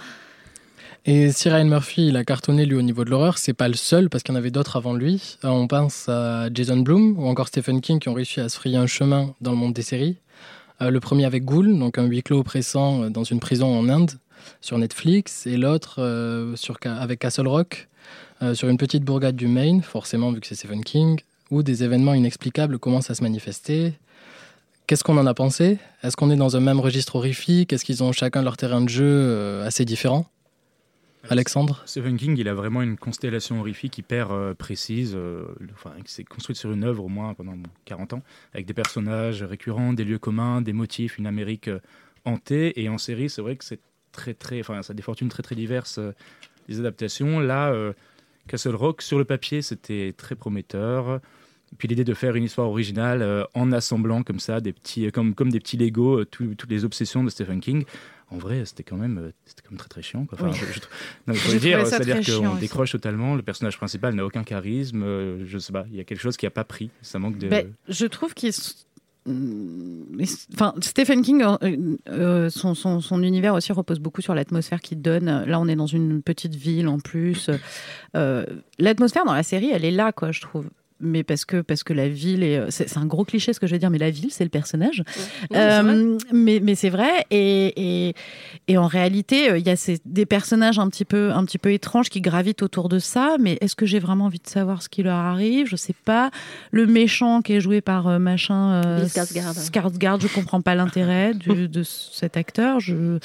Et 1.06 1.32
si 1.32 1.48
Ryan 1.48 1.64
Murphy 1.64 2.08
il 2.08 2.16
a 2.16 2.24
cartonné 2.24 2.66
lui 2.66 2.76
au 2.76 2.82
niveau 2.82 3.06
de 3.06 3.10
l'horreur, 3.10 3.38
c'est 3.38 3.54
pas 3.54 3.68
le 3.68 3.74
seul 3.74 4.10
parce 4.10 4.22
qu'il 4.22 4.34
y 4.34 4.36
en 4.36 4.38
avait 4.38 4.50
d'autres 4.50 4.76
avant 4.76 4.92
lui. 4.92 5.38
Euh, 5.44 5.48
On 5.48 5.66
pense 5.66 6.10
à 6.10 6.52
Jason 6.52 6.76
Blum 6.76 7.18
ou 7.18 7.26
encore 7.26 7.48
Stephen 7.48 7.80
King 7.80 7.98
qui 8.00 8.10
ont 8.10 8.14
réussi 8.14 8.40
à 8.40 8.50
se 8.50 8.56
frayer 8.56 8.76
un 8.76 8.86
chemin 8.86 9.34
dans 9.40 9.52
le 9.52 9.56
monde 9.56 9.72
des 9.72 9.82
séries. 9.82 10.18
Euh, 10.82 10.90
le 10.90 11.00
premier 11.00 11.24
avec 11.24 11.44
Ghoul, 11.44 11.78
donc 11.78 11.96
un 11.96 12.04
huis 12.04 12.22
clos 12.22 12.40
oppressant 12.40 13.04
euh, 13.04 13.08
dans 13.08 13.24
une 13.24 13.40
prison 13.40 13.78
en 13.78 13.88
Inde 13.88 14.12
sur 14.60 14.76
Netflix, 14.76 15.46
et 15.46 15.56
l'autre 15.58 16.00
avec 16.84 17.18
Castle 17.18 17.46
Rock 17.46 17.88
sur 18.54 18.70
une 18.70 18.78
petite 18.78 19.04
bourgade 19.04 19.36
du 19.36 19.48
Maine, 19.48 19.82
forcément 19.82 20.32
vu 20.32 20.40
que 20.40 20.46
c'est 20.46 20.54
Stephen 20.54 20.82
King, 20.82 21.20
où 21.50 21.62
des 21.62 21.84
événements 21.84 22.14
inexplicables 22.14 22.78
commencent 22.78 23.10
à 23.10 23.14
se 23.14 23.22
manifester. 23.22 23.92
Qu'est-ce 24.86 25.04
qu'on 25.04 25.18
en 25.18 25.26
a 25.26 25.34
pensé? 25.34 25.76
Est-ce 26.02 26.16
qu'on 26.16 26.30
est 26.30 26.36
dans 26.36 26.56
un 26.56 26.60
même 26.60 26.80
registre 26.80 27.16
horrifique? 27.16 27.74
Est-ce 27.74 27.84
qu'ils 27.84 28.02
ont 28.02 28.12
chacun 28.12 28.40
leur 28.40 28.56
terrain 28.56 28.80
de 28.80 28.88
jeu 28.88 29.60
assez 29.62 29.84
différent? 29.84 30.24
Alexandre 31.28 31.82
Stephen 31.84 32.16
King, 32.16 32.36
il 32.38 32.48
a 32.48 32.54
vraiment 32.54 32.80
une 32.82 32.96
constellation 32.96 33.60
horrifique 33.60 33.98
hyper 33.98 34.30
euh, 34.32 34.54
précise, 34.54 35.12
euh, 35.14 35.44
enfin, 35.72 35.92
qui 36.04 36.12
s'est 36.12 36.24
construite 36.24 36.56
sur 36.56 36.72
une 36.72 36.82
œuvre 36.82 37.04
au 37.04 37.08
moins 37.08 37.34
pendant 37.34 37.54
40 37.84 38.14
ans, 38.14 38.22
avec 38.54 38.66
des 38.66 38.72
personnages 38.72 39.42
récurrents, 39.42 39.92
des 39.92 40.04
lieux 40.04 40.18
communs, 40.18 40.62
des 40.62 40.72
motifs, 40.72 41.18
une 41.18 41.26
Amérique 41.26 41.68
euh, 41.68 41.80
hantée. 42.24 42.80
Et 42.82 42.88
en 42.88 42.98
série, 42.98 43.28
c'est 43.28 43.42
vrai 43.42 43.56
que 43.56 43.64
c'est 43.64 43.80
très, 44.12 44.34
très, 44.34 44.60
enfin, 44.60 44.82
ça 44.82 44.92
a 44.92 44.94
des 44.94 45.02
fortunes 45.02 45.28
très, 45.28 45.42
très 45.42 45.54
diverses, 45.54 45.98
euh, 45.98 46.12
les 46.68 46.80
adaptations. 46.80 47.40
Là, 47.40 47.72
euh, 47.72 47.92
Castle 48.48 48.74
Rock, 48.74 49.02
sur 49.02 49.18
le 49.18 49.24
papier, 49.24 49.62
c'était 49.62 50.14
très 50.16 50.34
prometteur. 50.34 51.20
Puis 51.78 51.86
l'idée 51.88 52.04
de 52.04 52.14
faire 52.14 52.34
une 52.36 52.44
histoire 52.44 52.68
originale 52.68 53.22
euh, 53.22 53.44
en 53.54 53.70
assemblant 53.72 54.22
comme 54.22 54.40
ça, 54.40 54.60
des 54.60 54.72
petits, 54.72 55.06
euh, 55.06 55.10
comme, 55.10 55.34
comme 55.34 55.50
des 55.50 55.60
petits 55.60 55.76
Lego, 55.76 56.20
euh, 56.20 56.24
tout- 56.24 56.54
toutes 56.56 56.70
les 56.70 56.84
obsessions 56.84 57.22
de 57.24 57.30
Stephen 57.30 57.60
King. 57.60 57.84
En 58.32 58.38
vrai, 58.38 58.64
c'était 58.64 58.82
quand 58.84 58.96
même, 58.96 59.32
c'était 59.44 59.62
quand 59.62 59.70
même 59.72 59.78
très 59.78 59.88
très 59.88 60.02
chiant. 60.02 60.24
Quoi. 60.24 60.38
Enfin, 60.40 60.50
Oui. 60.52 60.58
je- 60.74 61.32
non, 61.32 61.34
dire, 61.58 61.86
c'est-à-dire 61.86 62.20
qu'on 62.40 62.54
décroche 62.56 62.92
totalement. 62.92 63.34
Le 63.34 63.42
personnage 63.42 63.76
principal 63.76 64.14
n'a 64.14 64.24
aucun 64.24 64.44
charisme. 64.44 65.02
euh, 65.02 65.44
je 65.46 65.58
sais 65.58 65.72
pas, 65.72 65.84
il 65.90 65.96
y 65.96 66.00
a 66.00 66.04
quelque 66.04 66.20
chose 66.20 66.36
qui 66.36 66.46
a 66.46 66.50
pas 66.50 66.64
pris. 66.64 66.90
Ça 67.02 67.18
manque 67.18 67.38
de. 67.38 67.48
Ben, 67.48 67.72
je 67.88 68.06
trouve 68.06 68.34
qu'il. 68.34 68.52
Mm, 69.26 70.22
Enfin, 70.54 70.74
Stephen 70.80 71.22
King, 71.22 71.44
euh, 72.08 72.50
son, 72.50 72.74
son, 72.74 73.00
son 73.00 73.22
univers 73.22 73.54
aussi 73.54 73.72
repose 73.72 73.98
beaucoup 74.00 74.20
sur 74.22 74.34
l'atmosphère 74.34 74.80
qu'il 74.80 75.00
donne. 75.02 75.44
Là, 75.46 75.60
on 75.60 75.68
est 75.68 75.76
dans 75.76 75.86
une 75.86 76.22
petite 76.22 76.54
ville 76.54 76.88
en 76.88 76.98
plus. 76.98 77.50
Euh, 78.16 78.44
l'atmosphère 78.78 79.24
dans 79.24 79.32
la 79.34 79.42
série, 79.42 79.70
elle 79.72 79.84
est 79.84 79.90
là, 79.90 80.12
quoi, 80.12 80.32
je 80.32 80.40
trouve. 80.40 80.68
Mais 81.00 81.22
parce 81.22 81.44
que 81.44 81.60
parce 81.60 81.82
que 81.82 81.92
la 81.92 82.08
ville 82.08 82.42
est 82.42 82.70
c'est 82.70 82.96
un 82.96 83.06
gros 83.06 83.24
cliché 83.24 83.52
ce 83.52 83.60
que 83.60 83.66
je 83.66 83.72
vais 83.72 83.78
dire 83.78 83.90
mais 83.90 83.98
la 83.98 84.10
ville 84.10 84.30
c'est 84.30 84.44
le 84.44 84.50
personnage. 84.50 85.02
Euh, 85.54 86.18
mais 86.32 86.60
mais 86.62 86.74
c'est 86.74 86.90
vrai 86.90 87.26
et, 87.30 88.08
et 88.08 88.14
et 88.68 88.78
en 88.78 88.86
réalité 88.86 89.50
euh, 89.50 89.58
il 89.58 89.66
y 89.66 89.70
a 89.70 89.76
ces, 89.76 89.98
des 90.04 90.26
personnages 90.26 90.78
un 90.78 90.88
petit 90.88 91.04
peu 91.04 91.32
un 91.32 91.44
petit 91.44 91.58
peu 91.58 91.72
étranges 91.72 92.08
qui 92.08 92.20
gravitent 92.20 92.62
autour 92.62 92.88
de 92.88 92.98
ça 92.98 93.36
mais 93.40 93.58
est-ce 93.60 93.76
que 93.76 93.86
j'ai 93.86 93.98
vraiment 93.98 94.26
envie 94.26 94.38
de 94.38 94.48
savoir 94.48 94.82
ce 94.82 94.88
qui 94.88 95.02
leur 95.02 95.16
arrive? 95.16 95.66
Je 95.66 95.76
sais 95.76 95.94
pas. 96.04 96.30
Le 96.70 96.86
méchant 96.86 97.42
qui 97.42 97.54
est 97.54 97.60
joué 97.60 97.80
par 97.80 98.08
euh, 98.08 98.18
machin 98.18 98.82
euh, 98.84 99.06
Skarsgård. 99.06 99.54
Skarsgård, 99.54 100.20
je 100.20 100.28
comprends 100.28 100.60
pas 100.60 100.74
l'intérêt 100.74 101.34
de 101.34 101.82
cet 101.82 102.36
acteur. 102.36 102.80
Je 102.80 103.18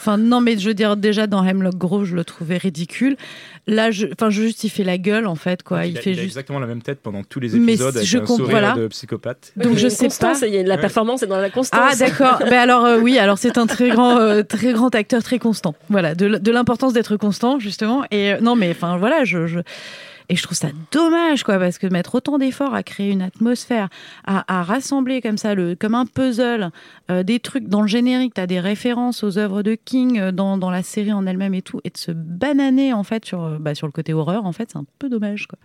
enfin 0.00 0.16
non 0.16 0.40
mais 0.40 0.56
je 0.58 0.68
veux 0.68 0.74
dire 0.74 0.96
déjà 0.96 1.26
dans 1.26 1.44
Hemlock 1.44 1.76
Grove 1.76 2.04
je 2.04 2.14
le 2.14 2.24
trouvais 2.24 2.56
ridicule. 2.56 3.16
Là 3.66 3.90
je 3.90 4.06
enfin 4.12 4.30
je 4.30 4.42
juste 4.42 4.64
il 4.64 4.70
fait 4.70 4.84
la 4.84 4.98
gueule 4.98 5.26
en 5.26 5.34
fait 5.34 5.62
quoi. 5.62 5.86
Il, 5.86 5.98
a, 5.98 6.00
fait 6.00 6.12
il 6.12 6.18
a 6.18 6.22
juste 6.22 6.36
exactement 6.36 6.58
la 6.58 6.66
même 6.66 6.82
tête 6.82 7.00
pendant 7.02 7.17
tous 7.22 7.40
les 7.40 7.50
Mais 7.58 7.72
épisodes 7.74 7.96
avec 7.96 8.06
je 8.08 8.16
un 8.18 8.20
comprends- 8.20 8.36
sourire 8.36 8.50
voilà. 8.50 8.72
de 8.74 8.86
psychopathe. 8.88 9.52
Donc, 9.56 9.76
je 9.76 9.88
sais 9.88 10.06
Constance, 10.06 10.40
pas. 10.40 10.46
il 10.46 10.54
y 10.54 10.58
a 10.58 10.62
La 10.62 10.78
performance 10.78 11.22
est 11.22 11.26
dans 11.26 11.38
la 11.38 11.50
constance. 11.50 11.80
Ah 11.82 11.94
d'accord. 11.96 12.38
ben 12.50 12.52
alors 12.58 12.84
euh, 12.84 12.98
oui, 12.98 13.18
alors 13.18 13.38
c'est 13.38 13.58
un 13.58 13.66
très 13.66 13.88
grand, 13.90 14.18
euh, 14.18 14.42
très 14.42 14.72
grand 14.72 14.94
acteur, 14.94 15.22
très 15.22 15.38
constant. 15.38 15.74
Voilà, 15.88 16.14
de, 16.14 16.50
l'importance 16.50 16.92
d'être 16.92 17.16
constant 17.16 17.58
justement. 17.58 18.04
Et 18.10 18.32
euh, 18.32 18.40
non, 18.40 18.56
mais 18.56 18.70
enfin 18.70 18.96
voilà, 18.98 19.24
je, 19.24 19.46
je 19.46 19.60
et 20.30 20.36
je 20.36 20.42
trouve 20.42 20.58
ça 20.58 20.68
dommage 20.92 21.42
quoi, 21.42 21.58
parce 21.58 21.78
que 21.78 21.86
mettre 21.86 22.14
autant 22.14 22.36
d'efforts 22.36 22.74
à 22.74 22.82
créer 22.82 23.10
une 23.10 23.22
atmosphère, 23.22 23.88
à, 24.26 24.44
à 24.58 24.62
rassembler 24.62 25.22
comme 25.22 25.38
ça, 25.38 25.54
le, 25.54 25.74
comme 25.74 25.94
un 25.94 26.04
puzzle, 26.04 26.68
euh, 27.10 27.22
des 27.22 27.40
trucs 27.40 27.66
dans 27.66 27.80
le 27.80 27.88
générique, 27.88 28.34
t'as 28.34 28.46
des 28.46 28.60
références 28.60 29.24
aux 29.24 29.38
œuvres 29.38 29.62
de 29.62 29.74
King 29.74 30.18
euh, 30.20 30.30
dans, 30.30 30.58
dans 30.58 30.70
la 30.70 30.82
série 30.82 31.14
en 31.14 31.26
elle-même 31.26 31.54
et 31.54 31.62
tout, 31.62 31.80
et 31.84 31.88
de 31.88 31.96
se 31.96 32.10
bananer 32.12 32.92
en 32.92 33.04
fait 33.04 33.24
sur, 33.24 33.58
bah, 33.58 33.74
sur 33.74 33.86
le 33.86 33.92
côté 33.92 34.12
horreur, 34.12 34.44
en 34.44 34.52
fait, 34.52 34.68
c'est 34.70 34.76
un 34.78 34.84
peu 34.98 35.08
dommage 35.08 35.46
quoi. 35.46 35.58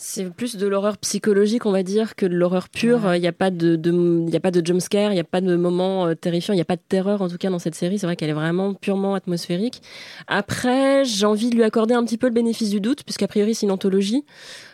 C'est 0.00 0.32
plus 0.32 0.54
de 0.54 0.68
l'horreur 0.68 0.96
psychologique, 0.98 1.66
on 1.66 1.72
va 1.72 1.82
dire, 1.82 2.14
que 2.14 2.24
de 2.24 2.32
l'horreur 2.36 2.68
pure. 2.68 3.16
Il 3.16 3.20
n'y 3.20 3.26
a 3.26 3.32
pas 3.32 3.50
de, 3.50 3.74
de, 3.74 3.90
il 4.28 4.32
y 4.32 4.36
a 4.36 4.40
pas 4.40 4.52
de 4.52 4.64
jumpscare, 4.64 5.10
il 5.10 5.14
n'y 5.14 5.20
a 5.20 5.24
pas 5.24 5.40
de 5.40 5.56
moment 5.56 6.06
euh, 6.06 6.14
terrifiant, 6.14 6.54
il 6.54 6.56
n'y 6.56 6.60
a 6.62 6.64
pas 6.64 6.76
de 6.76 6.82
terreur 6.88 7.20
en 7.20 7.28
tout 7.28 7.36
cas 7.36 7.50
dans 7.50 7.58
cette 7.58 7.74
série. 7.74 7.98
C'est 7.98 8.06
vrai 8.06 8.14
qu'elle 8.14 8.30
est 8.30 8.32
vraiment 8.34 8.74
purement 8.74 9.14
atmosphérique. 9.14 9.82
Après, 10.28 11.04
j'ai 11.04 11.26
envie 11.26 11.50
de 11.50 11.56
lui 11.56 11.64
accorder 11.64 11.94
un 11.94 12.04
petit 12.04 12.16
peu 12.16 12.28
le 12.28 12.32
bénéfice 12.32 12.70
du 12.70 12.80
doute, 12.80 13.02
puisqu'a 13.02 13.26
priori 13.26 13.56
c'est 13.56 13.66
une 13.66 13.72
anthologie. 13.72 14.24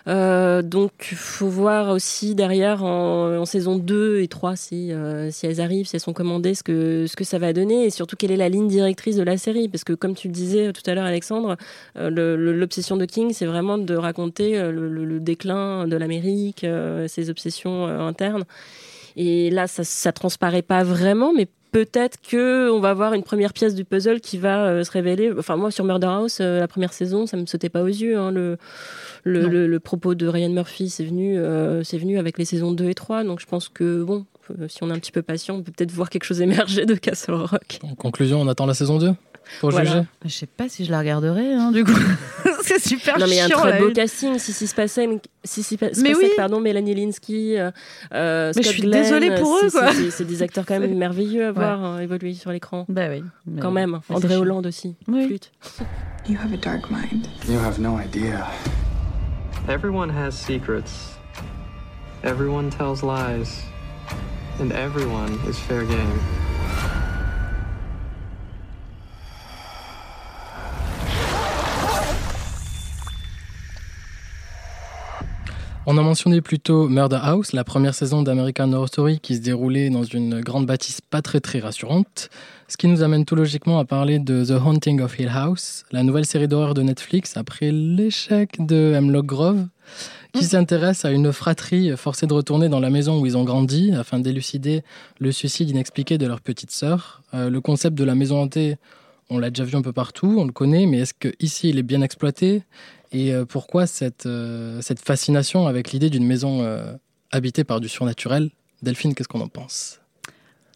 Euh, 0.07 0.61
donc, 0.61 0.93
faut 1.15 1.49
voir 1.49 1.89
aussi 1.89 2.35
derrière 2.35 2.85
en, 2.85 3.39
en 3.39 3.45
saison 3.47 3.79
2 3.79 4.21
et 4.21 4.29
3 4.29 4.57
si, 4.57 4.93
euh, 4.93 5.31
si 5.31 5.47
elles 5.47 5.63
arrivent, 5.63 5.87
si 5.87 5.97
elles 5.97 6.01
sont 6.03 6.13
commandées, 6.13 6.55
ce 6.55 6.63
que, 6.63 7.07
ce 7.09 7.17
que 7.17 7.25
ça 7.25 7.39
va 7.39 7.55
donner 7.55 7.87
et 7.87 7.91
surtout 7.91 8.15
quelle 8.15 8.31
est 8.31 8.37
la 8.37 8.51
ligne 8.51 8.69
directrice 8.69 9.17
de 9.17 9.23
la 9.23 9.39
série. 9.39 9.71
Parce 9.71 9.85
que, 9.85 9.95
comme 9.95 10.15
tu 10.15 10.29
le 10.29 10.35
disais 10.35 10.75
tout 10.75 10.83
à 10.85 10.95
l'heure, 10.95 11.07
Alexandre, 11.07 11.57
euh, 11.97 12.11
l'obsession 12.37 12.99
de 12.99 13.07
King, 13.07 13.33
c'est 13.33 13.47
vraiment 13.47 13.79
de 13.79 13.95
raconter 13.97 14.59
le, 14.71 14.91
le- 14.91 15.14
le 15.15 15.21
déclin 15.21 15.87
de 15.87 15.97
l'Amérique, 15.97 16.65
euh, 16.65 17.09
ses 17.09 17.31
obsessions 17.31 17.87
euh, 17.87 18.01
internes. 18.01 18.45
Et 19.17 19.51
là, 19.51 19.67
ça, 19.67 19.85
ça 19.85 20.13
transparaît 20.13 20.63
pas 20.63 20.83
vraiment, 20.85 21.33
mais 21.33 21.47
peut-être 21.71 22.19
que 22.21 22.71
on 22.71 22.81
va 22.81 22.91
avoir 22.91 23.15
une 23.15 23.23
première 23.23 23.53
pièce 23.53 23.75
du 23.75 23.85
puzzle 23.85 24.21
qui 24.21 24.39
va 24.39 24.65
euh, 24.67 24.85
se 24.85 24.91
révéler. 24.91 25.33
Enfin, 25.39 25.57
moi, 25.57 25.71
sur 25.71 25.85
Murder 25.85 26.07
House, 26.09 26.39
euh, 26.41 26.61
la 26.61 26.69
première 26.69 26.93
saison, 26.93 27.27
ça 27.27 27.37
me 27.37 27.47
sautait 27.47 27.69
pas 27.69 27.83
aux 27.83 27.87
yeux. 27.89 28.17
hein, 28.19 28.31
le, 28.31 28.59
le, 29.25 29.43
Non. 29.43 29.49
le, 29.49 29.67
le 29.67 29.81
propos 29.81 30.15
de 30.15 30.27
Ryan 30.27 30.51
Murphy, 30.51 30.89
c'est 30.91 31.05
venu, 31.05 31.39
euh, 31.39 31.83
c'est 31.85 31.99
venu 31.99 32.19
avec 32.19 32.39
les 32.39 32.45
saisons 32.45 32.73
2 32.73 32.89
et 32.91 32.95
3. 32.95 33.25
Donc, 33.25 33.41
je 33.41 33.47
pense 33.47 33.69
que, 33.69 34.03
bon, 34.03 34.27
si 34.69 34.83
on 34.83 34.91
est 34.91 34.93
un 34.93 34.99
petit 34.99 35.13
peu 35.13 35.23
patient, 35.23 35.57
on 35.57 35.63
peut 35.63 35.73
peut-être 35.77 35.93
voir 35.93 36.11
quelque 36.11 36.25
chose 36.25 36.41
émerger 36.41 36.85
de 36.87 36.95
Castle 36.95 37.33
Rock. 37.35 37.79
En 37.83 37.95
conclusion, 37.95 38.41
on 38.41 38.49
attend 38.49 38.67
la 38.67 38.75
saison 38.75 38.99
2 38.99 39.13
pour 39.61 39.71
Voilà. 39.71 39.91
juger. 39.91 40.03
Je 40.25 40.31
sais 40.31 40.47
pas 40.47 40.69
si 40.69 40.85
je 40.85 40.91
la 40.91 40.99
regarderai, 41.01 41.53
hein, 41.55 41.71
du 41.73 41.85
coup. 41.85 41.93
c'est 42.63 42.79
super 42.81 43.19
Non 43.19 43.27
mais 43.27 43.33
il 43.33 43.39
y 43.39 43.41
a 43.41 43.45
un 43.47 43.49
très 43.49 43.79
beau 43.79 43.91
casting. 43.93 44.39
Si 44.39 44.53
si 44.53 44.67
se 44.67 44.75
passait, 44.75 45.09
si 45.45 45.63
si 45.63 45.79
Mais 45.81 45.89
passait, 45.91 46.15
oui. 46.15 46.31
pardon, 46.37 46.61
Mélanie 46.61 46.95
Linsky, 46.95 47.57
euh, 47.59 47.71
euh, 48.15 48.53
Mais 48.57 48.63
je 48.63 48.69
Scott 48.69 48.73
suis 48.75 48.83
Glenn, 48.83 49.03
désolée 49.03 49.35
pour 49.35 49.59
eux, 49.63 49.71
quoi. 49.71 49.93
c'est- 49.93 50.25
des 50.25 50.43
acteurs 50.43 50.65
quand 50.67 50.79
même 50.81 50.97
merveilleux 50.97 51.45
à 51.45 51.49
Ouais. 51.49 51.53
voir 51.53 51.85
euh, 51.85 51.99
évoluer 52.01 52.35
sur 52.35 52.51
l'écran. 52.51 52.87
Bah 52.89 53.03
oui. 53.11 53.23
mais- 53.47 53.61
Quand 53.61 53.71
même. 53.71 54.01
André. 54.09 54.37
Hollande 54.37 54.67
aussi. 54.67 54.97
Oui. 55.09 55.27
Flûte. 55.27 55.53
You 56.29 56.37
have 56.43 56.53
a 56.53 56.57
dark 56.57 56.91
mind. 56.91 57.27
You 57.49 57.59
have 57.59 57.79
no 57.79 57.99
idea. 57.99 58.47
Everyone 59.69 60.11
has 60.11 60.33
secrets. 60.33 61.17
Everyone 62.23 62.71
tells 62.71 63.03
lies. 63.03 63.63
And 64.61 64.71
everyone 64.73 65.33
is 65.51 65.59
fair 65.59 65.83
game. 65.85 66.21
On 75.87 75.99
a 75.99 76.03
mentionné 76.03 76.41
plus 76.41 76.59
tôt 76.59 76.89
Murder 76.89 77.19
House, 77.21 77.53
la 77.53 77.63
première 77.63 77.95
saison 77.95 78.23
d'American 78.23 78.73
Horror 78.73 78.89
Story 78.89 79.21
qui 79.21 79.37
se 79.37 79.43
déroulait 79.43 79.91
dans 79.91 80.03
une 80.03 80.41
grande 80.41 80.65
bâtisse 80.65 81.03
pas 81.03 81.21
très 81.21 81.41
très 81.41 81.59
rassurante. 81.59 82.31
Ce 82.69 82.79
qui 82.79 82.87
nous 82.87 83.03
amène 83.03 83.27
tout 83.27 83.35
logiquement 83.35 83.79
à 83.79 83.85
parler 83.85 84.19
de 84.19 84.47
The 84.47 84.53
Haunting 84.53 85.03
of 85.03 85.19
Hill 85.21 85.29
House, 85.29 85.85
la 85.93 86.03
nouvelle 86.03 86.25
série 86.25 86.49
d'horreur 86.49 86.73
de 86.73 86.81
Netflix 86.81 87.37
après 87.37 87.71
l'échec 87.71 88.65
de 88.65 88.95
Hemlock 88.95 89.27
Grove, 89.27 89.67
qui 90.33 90.45
s'intéresse 90.45 91.05
à 91.05 91.11
une 91.11 91.31
fratrie 91.35 91.95
forcée 91.99 92.27
de 92.27 92.33
retourner 92.33 92.71
dans 92.71 92.81
la 92.81 92.89
maison 92.89 93.21
où 93.21 93.27
ils 93.27 93.37
ont 93.37 93.45
grandi 93.45 93.93
afin 93.93 94.19
d'élucider 94.19 94.85
le 95.19 95.33
suicide 95.33 95.69
inexpliqué 95.69 96.17
de 96.17 96.27
leur 96.27 96.41
petite 96.41 96.71
sœur. 96.71 97.23
Euh, 97.35 97.51
le 97.51 97.61
concept 97.61 97.95
de 97.95 98.05
la 98.05 98.15
maison 98.15 98.41
hantée, 98.41 98.77
on 99.29 99.39
l'a 99.39 99.51
déjà 99.51 99.65
vu 99.65 99.77
un 99.77 99.83
peu 99.83 99.93
partout, 99.93 100.37
on 100.39 100.47
le 100.47 100.53
connaît, 100.53 100.87
mais 100.87 101.01
est-ce 101.01 101.13
que 101.13 101.29
ici 101.41 101.69
il 101.69 101.79
est 101.79 101.83
bien 101.83 102.01
exploité? 102.01 102.63
Et 103.15 103.33
euh, 103.33 103.45
pourquoi 103.45 103.87
cette, 103.87 104.27
euh, 104.27 104.81
cette 104.83 104.99
fascination 104.99 105.69
avec 105.69 105.93
l'idée 105.93 106.11
d'une 106.11 106.27
maison 106.27 106.63
euh, 106.63 106.93
habitée 107.31 107.63
par 107.63 107.81
du 107.81 107.89
surnaturel? 107.89 108.51
Delphine, 108.83 109.15
qu'est-ce 109.15 109.29
qu'on 109.29 109.41
en 109.41 109.49
pense? 109.49 110.01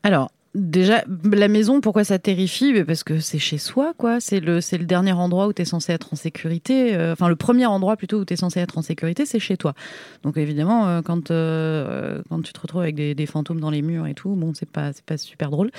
Alors, 0.05 0.31
déjà, 0.55 1.03
la 1.25 1.49
maison, 1.49 1.81
pourquoi 1.81 2.05
ça 2.05 2.21
terrifie? 2.21 2.85
Parce 2.85 3.03
que 3.03 3.19
c'est 3.19 3.41
chez 3.41 3.59
soi, 3.59 3.93
quoi. 3.99 4.21
C'est 4.21 4.39
le, 4.39 4.61
dernier 4.85 5.13
endroit 5.13 5.49
où 5.49 5.53
tu 5.53 5.63
es 5.63 5.65
censé 5.65 5.93
être 5.93 6.13
en 6.13 6.17
sécurité. 6.17 6.97
Enfin, 7.11 7.29
le 7.29 7.35
premier 7.35 7.67
endroit 7.67 7.97
plutôt 7.97 8.21
où 8.21 8.25
tu 8.25 8.35
es 8.35 8.37
censé 8.37 8.61
être 8.61 8.79
en 8.79 8.83
sécurité, 8.83 9.27
c'est 9.27 9.41
chez 9.41 9.57
toi. 9.57 9.75
Donc, 10.23 10.37
évidemment, 10.37 11.03
quand, 11.03 11.29
quand 11.29 12.43
tu 12.43 12.53
te 12.53 12.61
retrouves 12.61 12.83
avec 12.83 12.95
des, 12.95 13.27
fantômes 13.27 13.61
dans 13.61 13.71
les 13.71 13.83
murs 13.83 14.07
et 14.07 14.15
tout, 14.15 14.31
bon, 14.31 14.55
c'est 14.55 14.71
pas, 14.71 14.93
c'est 14.93 15.05
pas 15.05 15.19
super 15.19 15.51
drôle. 15.51 15.73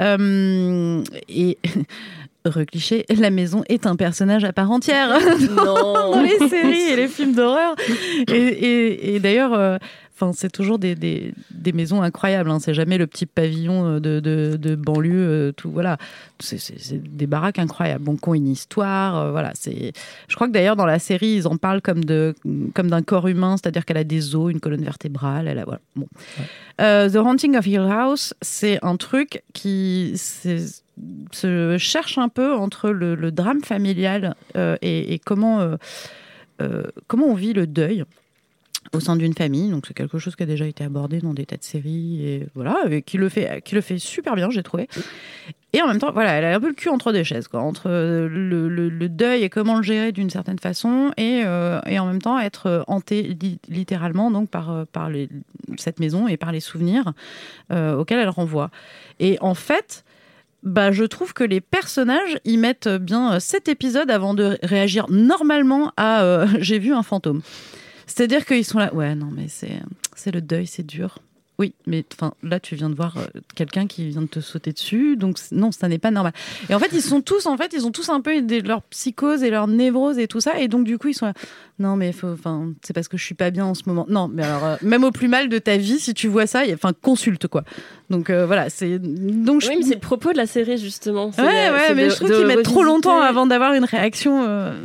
Et. 0.00 1.58
Heureux 2.48 2.64
cliché, 2.64 3.04
la 3.14 3.28
maison 3.30 3.62
est 3.68 3.86
un 3.86 3.94
personnage 3.94 4.42
à 4.44 4.52
part 4.54 4.70
entière 4.70 5.18
Non. 5.50 6.12
dans 6.12 6.22
les 6.22 6.38
séries 6.48 6.90
et 6.92 6.96
les 6.96 7.08
films 7.08 7.34
d'horreur. 7.34 7.74
Et, 8.32 8.34
et- 8.36 9.14
et 9.16 9.20
d'ailleurs, 9.20 9.52
euh, 9.52 9.76
enfin, 10.20 10.32
c'est 10.34 10.50
toujours 10.50 10.78
des, 10.78 10.94
des, 10.94 11.32
des 11.50 11.72
maisons 11.72 12.02
incroyables. 12.02 12.50
hein. 12.50 12.58
C'est 12.58 12.74
jamais 12.74 12.98
le 12.98 13.06
petit 13.06 13.26
pavillon 13.26 13.86
euh, 13.86 14.00
de, 14.00 14.18
de, 14.20 14.56
de 14.56 14.74
banlieue, 14.74 15.28
euh, 15.48 15.52
tout 15.52 15.70
voilà. 15.70 15.96
C'est 16.40 16.60
des 17.16 17.26
baraques 17.26 17.58
incroyables, 17.58 18.04
bon, 18.04 18.16
qui 18.16 18.28
ont 18.28 18.34
une 18.34 18.48
histoire. 18.48 19.16
euh, 19.18 19.30
voilà, 19.30 19.52
c'est. 19.54 19.92
Je 20.28 20.34
crois 20.34 20.48
que 20.48 20.52
d'ailleurs 20.52 20.76
dans 20.76 20.86
la 20.86 20.98
série, 20.98 21.34
ils 21.36 21.46
en 21.48 21.56
parlent 21.56 21.82
comme 21.82 22.04
de 22.04 22.34
comme 22.74 22.88
d'un 22.90 23.02
corps 23.02 23.28
humain, 23.28 23.56
c'est-à-dire 23.56 23.84
qu'elle 23.84 23.96
a 23.96 24.04
des 24.04 24.34
os, 24.34 24.50
une 24.50 24.60
colonne 24.60 24.84
vertébrale. 24.84 25.48
Elle 25.48 25.58
a 25.58 25.64
voilà. 25.64 25.80
Bon. 25.96 26.08
Euh, 26.80 27.08
The 27.08 27.16
Haunting 27.16 27.56
of 27.56 27.66
Hill 27.66 27.86
House, 27.90 28.34
c'est 28.40 28.78
un 28.82 28.96
truc 28.96 29.42
qui 29.52 30.14
se 30.16 31.76
cherche 31.78 32.18
un 32.18 32.28
peu 32.28 32.54
entre 32.54 32.90
le, 32.90 33.14
le 33.14 33.30
drame 33.30 33.62
familial 33.62 34.34
euh, 34.56 34.76
et, 34.82 35.14
et 35.14 35.18
comment, 35.18 35.76
comment 37.06 37.26
on 37.26 37.34
vit 37.34 37.52
le 37.52 37.66
deuil 37.66 38.04
au 38.92 39.00
sein 39.00 39.16
d'une 39.16 39.34
famille. 39.34 39.70
Donc 39.70 39.86
c'est 39.86 39.94
quelque 39.94 40.18
chose 40.18 40.34
qui 40.36 40.42
a 40.42 40.46
déjà 40.46 40.66
été 40.66 40.82
abordé 40.84 41.20
dans 41.20 41.34
des 41.34 41.44
tas 41.46 41.56
de 41.56 41.64
séries 41.64 42.24
et 42.26 42.46
voilà, 42.54 42.78
et 42.90 43.02
qui 43.02 43.18
le 43.18 43.28
fait, 43.28 43.62
qui 43.64 43.74
le 43.74 43.80
fait 43.80 43.98
super 43.98 44.34
bien, 44.34 44.50
j'ai 44.50 44.62
trouvé. 44.62 44.88
Et 45.74 45.82
en 45.82 45.86
même 45.88 45.98
temps, 45.98 46.10
voilà, 46.12 46.30
elle 46.32 46.44
a 46.46 46.54
un 46.54 46.60
peu 46.60 46.68
le 46.68 46.74
cul 46.74 46.88
entre 46.88 47.12
deux 47.12 47.22
chaises, 47.24 47.46
quoi, 47.46 47.60
entre 47.60 47.90
le, 47.90 48.68
le- 48.70 48.88
le 48.88 49.08
deuil 49.10 49.42
et 49.42 49.50
comment 49.50 49.76
le 49.76 49.82
gérer 49.82 50.12
d'une 50.12 50.30
certaine 50.30 50.58
façon, 50.58 51.12
et, 51.18 51.42
euh, 51.44 51.78
et 51.84 51.98
en 51.98 52.06
même 52.06 52.22
temps 52.22 52.38
être 52.38 52.84
hanté 52.86 53.36
li- 53.38 53.58
littéralement 53.68 54.30
donc 54.30 54.48
par, 54.48 54.70
euh, 54.70 54.84
par 54.90 55.10
cette 55.76 56.00
maison 56.00 56.26
et 56.26 56.38
par 56.38 56.52
les 56.52 56.60
souvenirs 56.60 57.12
euh, 57.70 57.96
auxquels 57.96 58.18
elle 58.20 58.30
renvoie. 58.30 58.70
Et 59.20 59.36
en 59.42 59.52
fait, 59.52 60.04
bah, 60.62 60.90
je 60.90 61.04
trouve 61.04 61.34
que 61.34 61.44
les 61.44 61.60
personnages 61.60 62.38
y 62.46 62.56
mettent 62.56 62.88
bien 62.88 63.34
euh, 63.34 63.38
sept 63.38 63.68
épisodes 63.68 64.10
avant 64.10 64.32
de 64.32 64.56
réagir 64.62 65.04
normalement 65.10 65.92
à 65.98 66.22
euh, 66.22 66.46
j'ai 66.60 66.78
vu 66.78 66.94
un 66.94 67.02
fantôme. 67.02 67.42
C'est-à-dire 68.18 68.44
qu'ils 68.46 68.64
sont 68.64 68.80
là, 68.80 68.92
ouais, 68.92 69.14
non, 69.14 69.28
mais 69.30 69.46
c'est 69.46 70.32
le 70.32 70.40
deuil, 70.40 70.66
c'est 70.66 70.82
dur. 70.82 71.20
Oui, 71.60 71.74
mais 71.86 72.04
enfin 72.14 72.34
là 72.44 72.60
tu 72.60 72.76
viens 72.76 72.88
de 72.88 72.94
voir 72.94 73.16
euh, 73.16 73.40
quelqu'un 73.56 73.88
qui 73.88 74.08
vient 74.08 74.22
de 74.22 74.26
te 74.28 74.38
sauter 74.38 74.72
dessus, 74.72 75.16
donc 75.16 75.38
non, 75.50 75.72
ça 75.72 75.88
n'est 75.88 75.98
pas 75.98 76.12
normal. 76.12 76.32
Et 76.70 76.74
en 76.74 76.78
fait, 76.78 76.90
ils 76.92 77.02
sont 77.02 77.20
tous, 77.20 77.46
en 77.46 77.56
fait, 77.56 77.72
ils 77.72 77.84
ont 77.84 77.90
tous 77.90 78.08
un 78.10 78.20
peu 78.20 78.40
des- 78.42 78.60
leur 78.60 78.82
psychose 78.82 79.42
et 79.42 79.50
leur 79.50 79.66
névrose 79.66 80.18
et 80.18 80.28
tout 80.28 80.40
ça, 80.40 80.60
et 80.60 80.68
donc 80.68 80.84
du 80.84 80.98
coup 80.98 81.08
ils 81.08 81.14
sont 81.14 81.26
là, 81.26 81.32
non 81.80 81.96
mais 81.96 82.12
enfin 82.22 82.72
c'est 82.82 82.92
parce 82.92 83.08
que 83.08 83.16
je 83.16 83.24
suis 83.24 83.34
pas 83.34 83.50
bien 83.50 83.64
en 83.66 83.74
ce 83.74 83.82
moment. 83.86 84.06
Non, 84.08 84.28
mais 84.32 84.44
alors 84.44 84.64
euh, 84.64 84.76
même 84.82 85.02
au 85.02 85.10
plus 85.10 85.26
mal 85.28 85.48
de 85.48 85.58
ta 85.58 85.76
vie, 85.78 85.98
si 85.98 86.14
tu 86.14 86.28
vois 86.28 86.46
ça, 86.46 86.62
enfin 86.72 86.92
consulte 86.92 87.48
quoi. 87.48 87.64
Donc 88.08 88.30
euh, 88.30 88.46
voilà, 88.46 88.70
c'est 88.70 88.98
donc 89.00 89.60
je... 89.60 89.68
Oui, 89.68 89.74
mais 89.78 89.84
c'est 89.84 89.94
le 89.94 90.00
propos 90.00 90.32
de 90.32 90.36
la 90.36 90.46
série 90.46 90.78
justement. 90.78 91.32
Ouais, 91.38 91.42
ouais, 91.44 91.94
mais 91.94 92.04
de- 92.04 92.10
je 92.10 92.14
trouve 92.14 92.30
qu'ils 92.30 92.46
mettent 92.46 92.62
trop 92.62 92.84
longtemps 92.84 93.20
avant 93.20 93.46
d'avoir 93.46 93.72
une 93.74 93.84
réaction. 93.84 94.42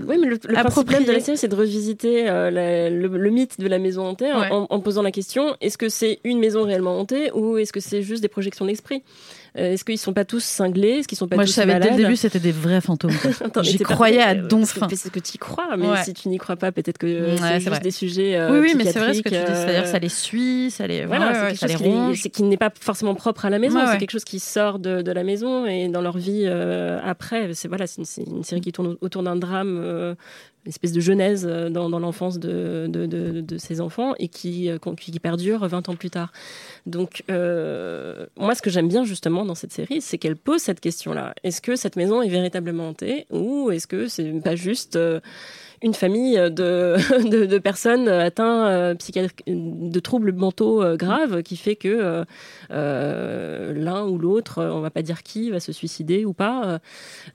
Oui, 0.08 0.18
mais 0.20 0.26
le, 0.28 0.32
le 0.32 0.38
principe 0.40 0.58
appropriée. 0.66 1.06
de 1.06 1.12
la 1.12 1.20
série, 1.20 1.38
c'est 1.38 1.48
de 1.48 1.56
revisiter 1.56 2.24
la- 2.26 2.90
le, 2.90 3.08
le 3.08 3.30
mythe 3.30 3.60
de 3.60 3.68
la 3.68 3.78
maison 3.80 4.06
hantée 4.08 4.32
en- 4.34 4.40
Ouais. 4.42 4.52
en, 4.52 4.66
en 4.70 4.80
posant 4.80 5.04
la 5.04 5.12
question 5.12 5.56
est-ce 5.62 5.78
que 5.78 5.88
c'est 5.90 6.20
une 6.24 6.40
maison 6.40 6.63
réellement 6.66 7.00
hantée 7.00 7.32
ou 7.34 7.58
est-ce 7.58 7.72
que 7.74 7.80
c'est 7.80 8.02
juste 8.02 8.22
des 8.22 8.28
projections 8.28 8.66
d'esprit? 8.66 9.04
Euh, 9.56 9.74
Est-ce 9.74 9.84
qu'ils 9.86 10.00
sont 10.00 10.14
pas 10.14 10.26
tous 10.26 10.44
cinglés? 10.44 11.00
Est-ce 11.00 11.08
qu'ils 11.08 11.18
sont 11.18 11.28
pas 11.28 11.36
Moi, 11.36 11.44
tous 11.46 11.52
je 11.52 11.56
savais 11.56 11.80
dès 11.80 11.92
le 11.92 11.96
début 11.98 12.16
c'était 12.16 12.40
des 12.40 12.52
vrais 12.52 12.82
fantômes. 12.82 13.12
J'y 13.62 13.78
croyais 13.78 14.20
à 14.22 14.32
euh, 14.32 14.48
don 14.48 14.60
parce 14.60 14.74
que- 14.74 14.80
fin. 14.80 14.88
Parce 14.88 15.10
que 15.10 15.20
tu 15.20 15.36
y 15.36 15.38
crois, 15.38 15.78
mais 15.78 15.88
Ouais. 15.88 16.04
si 16.04 16.14
tu 16.14 16.28
n'y 16.30 16.38
crois 16.40 16.56
pas, 16.56 16.72
peut-être 16.72 16.98
que 16.98 17.06
Ouais, 17.06 17.36
c'est 17.38 17.44
c'est 17.44 17.54
juste 17.56 17.70
vrai. 17.70 17.80
des 17.80 17.92
sujets. 17.92 18.36
euh, 18.36 18.52
oui, 18.52 18.60
oui, 18.70 18.74
mais 18.76 18.86
c'est 18.92 18.98
vrai 19.00 19.14
ce 19.14 19.22
que 19.22 19.30
tu 19.30 19.36
dis. 19.36 19.42
C'est-à-dire 19.42 19.84
euh, 19.84 19.92
ça 19.92 20.00
les 20.00 20.10
suit, 20.10 20.72
ça 20.72 20.88
les, 20.88 21.06
Voilà, 21.06 21.28
ouais, 21.50 21.56
c'est 21.56 21.68
quelque 21.68 21.84
chose 21.84 22.18
qui, 22.18 22.32
c'est- 22.34 22.40
n'est 22.44 22.58
pas 22.58 22.72
forcément 22.80 23.14
propre 23.14 23.46
à 23.46 23.50
la 23.52 23.60
maison, 23.60 23.80
c'est 23.92 24.00
quelque 24.00 24.12
chose 24.12 24.24
qui 24.24 24.40
sort 24.40 24.80
de, 24.80 25.02
de 25.04 25.12
la 25.12 25.24
maison 25.24 25.66
et 25.68 25.88
dans 25.88 26.02
leur 26.02 26.18
vie 26.18 26.44
euh, 26.46 27.00
après. 27.04 27.54
C'est 27.54 27.68
voilà, 27.68 27.86
c'est 27.86 28.00
une, 28.00 28.06
c'est 28.06 28.24
une 28.24 28.44
série 28.44 28.62
qui 28.62 28.72
tourne 28.72 28.98
autour 29.02 29.22
d'un 29.22 29.36
drame, 29.36 29.78
euh, 30.64 30.66
une 30.66 30.70
espèce 30.70 30.92
de 30.92 31.00
genèse 31.00 31.46
euh, 31.50 31.70
dans, 31.70 31.88
l'enfance 32.00 32.40
de, 32.40 32.88
de, 32.90 33.58
ces 33.58 33.82
enfants 33.82 34.14
et 34.20 34.28
qui, 34.28 34.70
euh, 34.70 34.78
qui, 34.98 35.20
perdure 35.20 35.68
20 35.68 35.90
ans 35.90 35.96
plus 35.96 36.10
tard. 36.10 36.32
Donc, 36.86 37.24
euh, 37.30 38.26
moi, 38.38 38.56
ce 38.56 38.62
que 38.62 38.70
j'aime 38.70 38.88
bien 38.88 39.04
justement 39.04 39.46
dans 39.46 39.56
cette 39.56 39.74
série, 39.74 40.02
c'est 40.02 40.18
qu'elle 40.18 40.36
pose 40.36 40.62
cette 40.62 40.80
question-là. 40.80 41.34
Est-ce 41.44 41.62
que 41.62 41.76
cette 41.76 41.96
maison 41.96 42.22
est 42.22 42.30
véritablement 42.30 42.90
hantée 42.90 43.26
ou 43.30 43.72
est-ce 43.72 43.88
que 43.88 44.08
c'est 44.08 44.32
pas 44.42 44.56
juste 44.56 44.98
une 45.84 45.94
famille 45.94 46.36
de, 46.38 47.46
de, 47.46 47.58
personnes 47.60 48.08
atteintes 48.08 48.68
euh, 48.68 48.96
de 49.48 50.00
troubles 50.00 50.34
mentaux 50.34 50.82
euh, 50.82 50.96
graves 50.96 51.44
qui 51.44 51.58
fait 51.58 51.76
que 51.76 51.88
euh, 51.88 52.26
euh, 52.72 53.74
l'un 53.76 54.06
ou 54.06 54.18
l'autre, 54.18 54.60
euh, 54.60 54.72
on 54.72 54.80
va 54.80 54.90
pas 54.90 55.02
dire 55.02 55.22
qui, 55.22 55.52
va 55.52 55.60
se 55.60 55.72
suicider 55.72 56.26
ou 56.26 56.34
pas. 56.34 56.64
euh, 56.66 56.80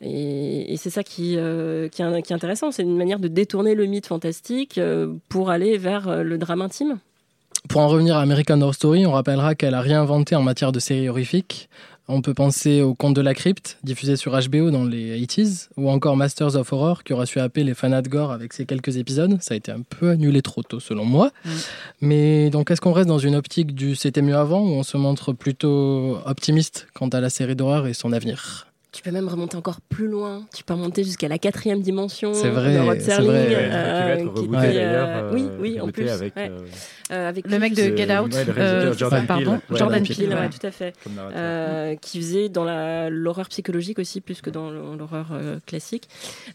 et 0.00 0.76
c'est 0.76 0.90
ça 0.90 1.02
qui, 1.02 1.36
euh, 1.36 1.88
qui, 1.88 2.02
est, 2.02 2.32
intéressant. 2.32 2.70
C'est 2.72 2.82
une 2.82 2.96
manière 2.96 3.18
de 3.20 3.28
détourner 3.28 3.74
le 3.74 3.86
mythe 3.86 4.06
fantastique 4.06 4.78
euh, 4.78 5.14
pour 5.28 5.50
aller 5.50 5.76
vers 5.76 6.08
euh, 6.08 6.22
le 6.22 6.38
drame 6.38 6.62
intime. 6.62 6.98
Pour 7.68 7.82
en 7.82 7.88
revenir 7.88 8.16
à 8.16 8.22
American 8.22 8.60
Horror 8.60 8.74
Story, 8.74 9.06
on 9.06 9.12
rappellera 9.12 9.54
qu'elle 9.54 9.74
a 9.74 9.80
rien 9.80 10.00
inventé 10.00 10.34
en 10.36 10.42
matière 10.42 10.72
de 10.72 10.78
séries 10.78 11.08
horrifiques. 11.08 11.68
On 12.10 12.22
peut 12.22 12.32
penser 12.32 12.80
au 12.80 12.94
Conte 12.94 13.14
de 13.14 13.20
la 13.20 13.34
Crypte, 13.34 13.76
diffusé 13.82 14.16
sur 14.16 14.32
HBO 14.32 14.70
dans 14.70 14.84
les 14.84 15.20
80s, 15.20 15.68
ou 15.76 15.90
encore 15.90 16.16
Masters 16.16 16.56
of 16.56 16.72
Horror, 16.72 17.04
qui 17.04 17.12
aura 17.12 17.26
su 17.26 17.38
happer 17.38 17.64
les 17.64 17.74
fanats 17.74 18.00
de 18.00 18.08
gore 18.08 18.32
avec 18.32 18.54
ses 18.54 18.64
quelques 18.64 18.96
épisodes. 18.96 19.36
Ça 19.42 19.52
a 19.52 19.56
été 19.58 19.70
un 19.70 19.82
peu 19.82 20.10
annulé 20.10 20.40
trop 20.40 20.62
tôt, 20.62 20.80
selon 20.80 21.04
moi. 21.04 21.32
Mais 22.00 22.48
donc, 22.48 22.70
est-ce 22.70 22.80
qu'on 22.80 22.92
reste 22.92 23.08
dans 23.08 23.18
une 23.18 23.34
optique 23.34 23.74
du 23.74 23.94
c'était 23.94 24.22
mieux 24.22 24.36
avant, 24.36 24.62
ou 24.62 24.70
on 24.70 24.82
se 24.82 24.96
montre 24.96 25.34
plutôt 25.34 26.16
optimiste 26.24 26.88
quant 26.94 27.08
à 27.08 27.20
la 27.20 27.28
série 27.28 27.56
d'horreur 27.56 27.86
et 27.86 27.92
son 27.92 28.12
avenir? 28.14 28.67
Tu 28.90 29.02
peux 29.02 29.10
même 29.10 29.28
remonter 29.28 29.54
encore 29.56 29.82
plus 29.82 30.08
loin. 30.08 30.46
Tu 30.56 30.64
peux 30.64 30.72
remonter 30.72 31.04
jusqu'à 31.04 31.28
la 31.28 31.36
quatrième 31.38 31.82
dimension 31.82 32.32
C'est 32.32 32.48
vrai, 32.48 32.72
de 32.74 32.78
Rod 32.80 32.98
Serling, 33.00 33.30
vrai. 33.30 33.68
euh, 33.70 34.16
Qui 34.16 34.48
qui 34.48 34.54
euh, 34.54 35.04
euh, 35.04 35.30
oui, 35.34 35.44
oui, 35.60 35.80
en 35.80 35.88
plus. 35.88 36.08
avec, 36.08 36.34
ouais. 36.36 36.50
euh, 37.12 37.28
avec 37.28 37.46
Le 37.50 37.58
mec 37.58 37.74
de 37.74 37.94
Get 37.94 38.18
Out, 38.18 38.32
ouais, 38.32 38.44
euh, 38.56 38.94
Jordan 38.94 39.26
pardon, 39.26 39.44
Peele. 39.58 39.60
Ouais, 39.72 39.78
Jordan 39.78 40.02
Peele, 40.02 40.16
Peele, 40.16 40.28
ouais, 40.30 40.34
ouais. 40.40 40.48
tout 40.48 40.66
à 40.66 40.70
fait. 40.70 40.94
Euh, 41.18 41.96
qui 41.96 42.18
faisait 42.18 42.48
dans 42.48 42.64
la- 42.64 43.10
l'horreur 43.10 43.48
psychologique 43.50 43.98
aussi, 43.98 44.22
plus 44.22 44.40
que 44.40 44.48
dans 44.48 44.70
l'horreur 44.70 45.26
euh, 45.32 45.58
classique. 45.66 46.08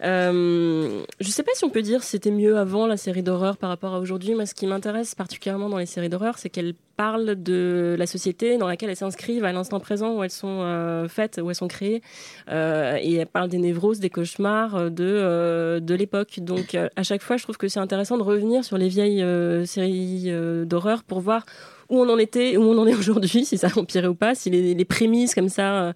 Euh, 0.04 1.04
je 1.20 1.30
sais 1.30 1.44
pas 1.44 1.52
si 1.54 1.64
on 1.66 1.70
peut 1.70 1.82
dire 1.84 2.04
c'était 2.04 2.32
mieux 2.32 2.58
avant 2.58 2.88
la 2.88 2.98
série 2.98 3.24
d'horreur 3.24 3.58
par 3.58 3.70
rapport 3.70 3.94
à 3.94 4.00
aujourd'hui. 4.00 4.34
Moi, 4.34 4.46
ce 4.48 4.56
qui 4.56 4.66
m'intéresse 4.68 5.14
particulièrement 5.16 5.70
dans 5.70 5.78
les 5.78 5.86
séries 5.86 6.10
d'horreur, 6.10 6.38
c'est 6.40 6.50
qu'elles 6.50 6.74
de 7.12 7.96
la 7.98 8.08
société 8.08 8.58
dans 8.58 8.68
laquelle 8.68 8.90
elles 8.90 8.96
s'inscrivent 8.96 9.46
à 9.46 9.52
l'instant 9.52 9.80
présent 9.80 10.16
où 10.16 10.24
elles 10.24 10.32
sont 10.32 10.62
euh, 10.62 11.08
faites, 11.08 11.40
où 11.42 11.50
elles 11.50 11.56
sont 11.56 11.68
créées. 11.68 12.02
Euh, 12.50 12.98
et 13.02 13.16
elles 13.16 13.28
parlent 13.28 13.50
des 13.50 13.58
névroses, 13.58 14.00
des 14.00 14.10
cauchemars 14.10 14.76
euh, 14.76 14.90
de, 14.90 15.80
de 15.80 15.96
l'époque. 15.96 16.40
Donc, 16.40 16.76
à 16.76 17.04
chaque 17.04 17.22
fois, 17.22 17.38
je 17.38 17.44
trouve 17.44 17.58
que 17.58 17.68
c'est 17.68 17.80
intéressant 17.80 18.18
de 18.18 18.24
revenir 18.24 18.64
sur 18.64 18.78
les 18.78 18.88
vieilles 18.88 19.24
séries 19.66 20.32
d'horreur 20.66 21.04
pour 21.04 21.20
voir 21.20 21.46
où 21.90 22.00
on 22.00 22.10
en 22.10 22.18
était, 22.18 22.58
où 22.58 22.62
on 22.62 22.78
en 22.78 22.88
est 22.88 22.96
aujourd'hui, 22.98 23.46
si 23.46 23.58
ça 23.58 23.68
a 23.68 24.08
ou 24.10 24.16
pas, 24.16 24.36
si 24.36 24.50
les, 24.50 24.86
prémices 24.86 25.36
comme 25.36 25.50
ça 25.50 25.94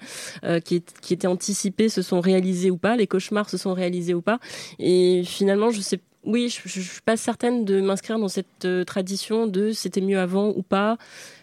qui, 0.65 0.83
qui 1.01 1.13
étaient 1.13 1.27
anticipées 1.27 1.89
se 1.89 2.01
sont 2.01 2.19
réalisées 2.19 2.71
ou 2.71 2.77
pas, 2.77 2.95
les 2.95 3.07
cauchemars 3.07 3.49
se 3.49 3.57
sont 3.57 3.73
réalisés 3.73 4.13
ou 4.13 4.21
pas. 4.21 4.39
Et 4.79 5.23
finalement, 5.25 5.71
je 5.71 5.81
sais, 5.81 5.99
oui, 6.27 6.49
je, 6.49 6.67
je 6.67 6.81
suis 6.81 7.01
pas 7.01 7.15
certaine 7.15 7.63
de 7.63 7.79
m'inscrire 7.79 8.19
dans 8.19 8.27
cette 8.27 8.65
euh, 8.65 8.83
tradition 8.83 9.47
de 9.47 9.71
c'était 9.71 10.01
mieux 10.01 10.19
avant 10.19 10.49
ou 10.49 10.61
pas. 10.61 10.97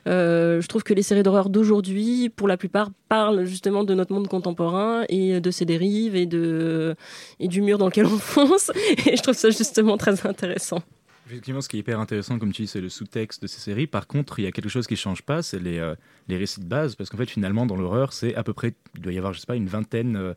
Euh, 0.06 0.60
je 0.60 0.68
trouve 0.68 0.82
que 0.82 0.92
les 0.92 1.02
séries 1.02 1.22
d'horreur 1.22 1.48
d'aujourd'hui, 1.48 2.28
pour 2.28 2.49
la 2.49 2.58
plupart, 2.58 2.90
parlent 3.08 3.47
justement 3.47 3.82
de 3.82 3.94
notre 3.94 4.12
monde 4.12 4.28
contemporain 4.28 5.04
et 5.08 5.40
de 5.40 5.50
ses 5.50 5.64
dérives 5.64 6.14
et 6.14 6.26
de 6.26 6.97
et 7.40 7.49
du 7.49 7.62
mur 7.62 7.78
dans 7.78 7.86
lequel 7.86 8.04
on 8.04 8.18
fonce. 8.18 8.70
Et 9.06 9.16
je 9.16 9.23
trouve 9.23 9.34
ça 9.34 9.49
justement 9.49 9.97
très 9.97 10.26
intéressant. 10.26 10.82
Effectivement, 11.26 11.62
ce 11.62 11.70
qui 11.70 11.78
est 11.78 11.80
hyper 11.80 11.99
intéressant, 11.99 12.38
comme 12.38 12.52
tu 12.52 12.62
dis, 12.62 12.68
c'est 12.68 12.82
le 12.82 12.90
sous-texte 12.90 13.40
de 13.40 13.47
ces 13.47 13.58
séries. 13.58 13.86
Par 13.86 14.06
contre, 14.06 14.38
il 14.38 14.42
y 14.42 14.47
a 14.47 14.52
quelque 14.52 14.68
chose 14.68 14.86
qui 14.86 14.92
ne 14.92 14.99
change 14.99 15.23
pas, 15.23 15.40
c'est 15.40 15.58
les, 15.58 15.78
euh, 15.78 15.94
les 16.28 16.36
récits 16.36 16.60
de 16.60 16.66
base. 16.66 16.97
Parce 16.97 17.08
qu'en 17.08 17.16
fait, 17.16 17.30
finalement, 17.30 17.64
dans 17.64 17.76
l'horreur, 17.76 18.12
c'est 18.12 18.34
à 18.34 18.42
peu 18.42 18.52
près, 18.52 18.75
il 18.94 19.00
doit 19.00 19.12
y 19.14 19.16
avoir, 19.16 19.32
je 19.32 19.40
sais 19.40 19.47
pas, 19.47 19.56
une 19.56 19.68
vingtaine 19.68 20.34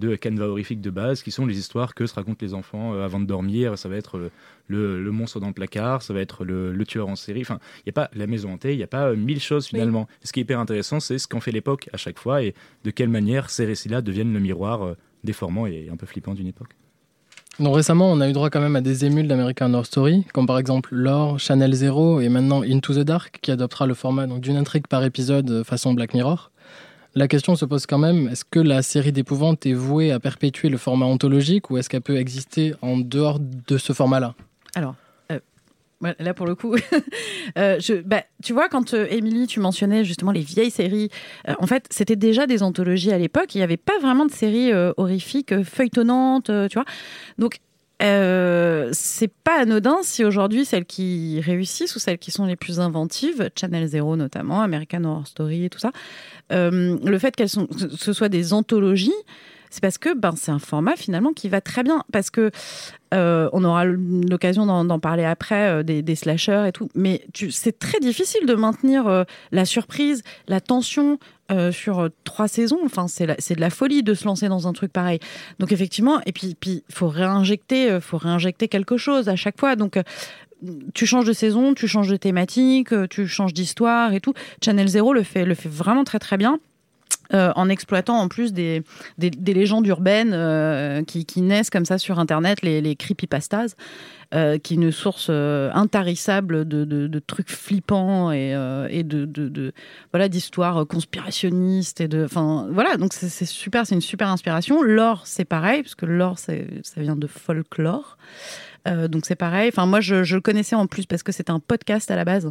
de 0.00 0.16
canevas 0.16 0.46
horrifiques 0.46 0.80
de 0.80 0.90
base 0.90 1.22
qui 1.22 1.30
sont 1.30 1.46
les 1.46 1.58
histoires 1.58 1.94
que 1.94 2.06
se 2.06 2.14
racontent 2.14 2.38
les 2.44 2.54
enfants 2.54 2.94
euh, 2.94 3.04
avant 3.04 3.20
de 3.20 3.26
dormir. 3.26 3.78
Ça 3.78 3.88
va 3.88 3.96
être 3.96 4.18
le, 4.66 5.00
le- 5.02 5.12
monstre 5.12 5.38
dans 5.38 5.46
le 5.48 5.52
placard, 5.52 6.02
ça 6.02 6.12
va 6.12 6.20
être 6.20 6.44
le, 6.44 6.72
le 6.72 6.86
tueur 6.86 7.08
en 7.08 7.16
série. 7.16 7.42
Enfin, 7.42 7.58
il 7.78 7.82
n'y 7.86 7.90
a 7.90 7.92
pas 7.92 8.10
la 8.14 8.26
maison 8.26 8.52
hantée, 8.54 8.72
il 8.72 8.78
n'y 8.78 8.82
a 8.82 8.88
pas 8.88 9.10
euh, 9.10 9.16
mille 9.16 9.40
choses 9.40 9.66
finalement. 9.66 10.08
Ce 10.24 10.32
qui 10.32 10.40
est 10.40 10.42
hyper 10.42 10.58
intéressant, 10.58 10.98
c'est 10.98 11.18
ce 11.18 11.28
qu'en 11.28 11.40
fait 11.40 11.52
l'époque 11.52 11.88
à 11.92 11.96
chaque 11.96 12.18
fois 12.18 12.42
et 12.42 12.54
de 12.84 12.90
quelle 12.90 13.08
manière 13.10 13.50
ces 13.50 13.64
récits-là 13.66 14.00
deviennent 14.02 14.32
le 14.32 14.40
miroir 14.40 14.82
euh, 14.82 14.96
déformant 15.22 15.66
et 15.66 15.88
un 15.92 15.96
peu 15.96 16.06
flippant 16.06 16.34
d'une 16.34 16.48
époque. 16.48 16.70
Donc 17.58 17.74
récemment, 17.74 18.10
on 18.10 18.20
a 18.22 18.28
eu 18.30 18.32
droit 18.32 18.48
quand 18.48 18.60
même 18.60 18.76
à 18.76 18.80
des 18.80 19.04
émules 19.04 19.28
d'American 19.28 19.74
Horror 19.74 19.84
Story, 19.84 20.24
comme 20.32 20.46
par 20.46 20.58
exemple 20.58 20.94
Lore, 20.94 21.38
Channel 21.38 21.74
Zero 21.74 22.20
et 22.22 22.30
maintenant 22.30 22.62
Into 22.62 22.94
the 22.94 23.00
Dark, 23.00 23.38
qui 23.42 23.50
adoptera 23.50 23.86
le 23.86 23.92
format 23.92 24.26
d'une 24.26 24.56
intrigue 24.56 24.86
par 24.86 25.04
épisode 25.04 25.50
euh, 25.50 25.64
façon 25.64 25.92
Black 25.92 26.14
Mirror. 26.14 26.50
La 27.14 27.26
question 27.26 27.56
se 27.56 27.64
pose 27.64 27.86
quand 27.86 27.98
même, 27.98 28.28
est-ce 28.28 28.44
que 28.44 28.60
la 28.60 28.82
série 28.82 29.10
d'épouvante 29.10 29.66
est 29.66 29.72
vouée 29.72 30.12
à 30.12 30.20
perpétuer 30.20 30.68
le 30.68 30.76
format 30.76 31.06
ontologique 31.06 31.70
ou 31.70 31.76
est-ce 31.76 31.88
qu'elle 31.88 32.02
peut 32.02 32.16
exister 32.16 32.74
en 32.82 32.98
dehors 32.98 33.40
de 33.40 33.78
ce 33.78 33.92
format-là? 33.92 34.34
Alors, 34.76 34.94
euh, 35.32 35.40
là 36.18 36.34
pour 36.34 36.46
le 36.46 36.54
coup, 36.54 36.76
euh, 37.58 37.80
je, 37.80 37.94
bah, 37.94 38.22
tu 38.44 38.52
vois, 38.52 38.68
quand 38.68 38.94
euh, 38.94 39.06
Émilie, 39.10 39.48
tu 39.48 39.58
mentionnais 39.58 40.04
justement 40.04 40.30
les 40.30 40.40
vieilles 40.40 40.70
séries, 40.70 41.10
en 41.58 41.66
fait, 41.66 41.86
c'était 41.90 42.16
déjà 42.16 42.46
des 42.46 42.62
anthologies 42.62 43.12
à 43.12 43.18
l'époque. 43.18 43.54
Il 43.54 43.58
n'y 43.58 43.64
avait 43.64 43.76
pas 43.76 43.98
vraiment 44.00 44.24
de 44.24 44.30
séries 44.30 44.72
horrifiques, 44.96 45.62
feuilletonnantes, 45.64 46.46
tu 46.68 46.74
vois. 46.74 46.84
Donc, 47.38 47.58
euh, 48.02 48.88
c'est 48.92 49.32
pas 49.32 49.60
anodin 49.60 49.98
si 50.02 50.24
aujourd'hui 50.24 50.64
celles 50.64 50.86
qui 50.86 51.40
réussissent 51.40 51.94
ou 51.96 51.98
celles 51.98 52.18
qui 52.18 52.30
sont 52.30 52.46
les 52.46 52.56
plus 52.56 52.80
inventives, 52.80 53.50
Channel 53.58 53.86
Zero 53.86 54.16
notamment, 54.16 54.62
American 54.62 55.04
Horror 55.04 55.26
Story 55.26 55.64
et 55.66 55.70
tout 55.70 55.78
ça, 55.78 55.92
euh, 56.52 56.98
le 57.04 57.18
fait 57.18 57.36
qu'elles 57.36 57.50
sont, 57.50 57.66
que 57.66 57.96
ce 57.96 58.12
soit 58.12 58.28
des 58.28 58.52
anthologies, 58.52 59.12
c'est 59.70 59.80
parce 59.80 59.98
que 59.98 60.14
ben, 60.14 60.34
c'est 60.36 60.50
un 60.50 60.58
format 60.58 60.96
finalement 60.96 61.32
qui 61.32 61.48
va 61.48 61.60
très 61.60 61.82
bien. 61.82 62.04
Parce 62.12 62.30
que 62.30 62.50
euh, 63.14 63.48
on 63.52 63.64
aura 63.64 63.84
l'occasion 63.84 64.66
d'en 64.66 64.98
parler 64.98 65.24
après, 65.24 65.70
euh, 65.70 65.82
des, 65.82 66.14
slashers 66.14 66.64
et 66.68 66.72
tout. 66.72 66.88
Mais 66.94 67.24
c'est 67.50 67.78
très 67.78 68.00
difficile 68.00 68.46
de 68.46 68.54
maintenir 68.54 69.06
euh, 69.06 69.24
la 69.52 69.64
surprise, 69.64 70.22
la 70.48 70.60
tension 70.60 71.18
sur 71.72 72.08
trois 72.22 72.46
saisons. 72.46 72.78
Enfin, 72.84 73.08
c'est 73.08 73.26
de 73.26 73.60
la 73.60 73.70
folie 73.70 74.04
de 74.04 74.14
se 74.14 74.24
lancer 74.24 74.48
dans 74.48 74.68
un 74.68 74.72
truc 74.72 74.92
pareil. 74.92 75.18
Donc 75.58 75.72
effectivement, 75.72 76.20
et 76.24 76.30
puis 76.30 76.54
puis 76.54 76.84
faut 76.88 77.08
réinjecter, 77.08 77.98
faut 78.00 78.18
réinjecter 78.18 78.68
quelque 78.68 78.96
chose 78.96 79.28
à 79.28 79.34
chaque 79.34 79.58
fois. 79.58 79.74
Donc 79.74 79.98
tu 80.94 81.06
changes 81.06 81.24
de 81.24 81.32
saison, 81.32 81.74
tu 81.74 81.88
changes 81.88 82.06
de 82.06 82.16
thématique, 82.16 82.90
tu 83.08 83.26
changes 83.26 83.52
d'histoire 83.52 84.14
et 84.14 84.20
tout. 84.20 84.32
Channel 84.64 84.86
Zero 84.86 85.12
le 85.12 85.24
fait, 85.24 85.44
le 85.44 85.56
fait 85.56 85.68
vraiment 85.68 86.04
très 86.04 86.20
très 86.20 86.36
bien. 86.36 86.60
Euh, 87.34 87.52
en 87.56 87.68
exploitant 87.68 88.18
en 88.18 88.28
plus 88.28 88.52
des, 88.52 88.82
des, 89.18 89.30
des 89.30 89.54
légendes 89.54 89.86
urbaines 89.86 90.32
euh, 90.32 91.02
qui, 91.04 91.24
qui 91.26 91.42
naissent 91.42 91.70
comme 91.70 91.84
ça 91.84 91.98
sur 91.98 92.18
Internet, 92.18 92.62
les, 92.62 92.80
les 92.80 92.96
creepypastas. 92.96 93.74
euh, 94.32 94.58
qui 94.58 94.74
est 94.74 94.76
une 94.76 94.92
source 94.92 95.26
euh, 95.28 95.72
intarissable 95.74 96.64
de, 96.68 96.84
de- 96.84 97.08
de 97.08 97.18
trucs 97.18 97.50
flippants 97.50 98.30
et, 98.30 98.54
euh, 98.54 98.86
et 98.88 99.02
de, 99.02 99.24
de- 99.24 99.72
voilà 100.12 100.28
d'histoires 100.28 100.86
conspirationnistes 100.86 102.00
et 102.00 102.06
de 102.06 102.24
enfin 102.26 102.68
voilà 102.70 102.96
donc 102.96 103.12
c'est 103.12 103.44
super 103.44 103.86
c'est 103.86 103.96
une 103.96 104.00
super 104.00 104.28
inspiration 104.28 104.82
l'or 104.82 105.22
c'est 105.24 105.44
pareil 105.44 105.82
parce 105.82 105.96
que 105.96 106.06
l'or 106.06 106.38
ça 106.38 106.52
vient 106.98 107.16
de 107.16 107.26
folklore 107.26 108.18
Euh, 108.90 109.08
donc 109.08 109.24
c'est 109.26 109.36
pareil. 109.36 109.68
Enfin 109.72 109.86
moi 109.86 110.00
je, 110.00 110.24
je 110.24 110.34
le 110.34 110.40
connaissais 110.40 110.74
en 110.76 110.86
plus 110.86 111.06
parce 111.06 111.22
que 111.22 111.32
c'était 111.32 111.52
un 111.52 111.60
podcast 111.60 112.10
à 112.10 112.16
la 112.16 112.24
base 112.24 112.50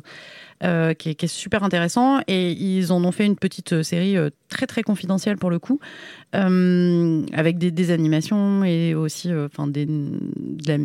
euh, 0.63 0.93
qui, 0.93 1.09
est, 1.09 1.15
qui 1.15 1.25
est 1.25 1.27
super 1.29 1.63
intéressant 1.63 2.19
et 2.27 2.51
ils 2.51 2.91
en 2.93 3.03
ont 3.03 3.11
fait 3.11 3.25
une 3.25 3.35
petite 3.35 3.73
euh, 3.73 3.83
série 3.83 4.15
euh, 4.17 4.29
très 4.47 4.65
très 4.67 4.81
confidentielle 4.83 5.37
pour 5.37 5.49
le 5.49 5.59
coup 5.59 5.79
avec 6.33 7.57
des, 7.57 7.71
des 7.71 7.91
animations 7.91 8.63
et 8.63 8.95
aussi 8.95 9.31
enfin 9.33 9.67
des 9.67 9.85
de 9.85 10.67
la- 10.67 10.77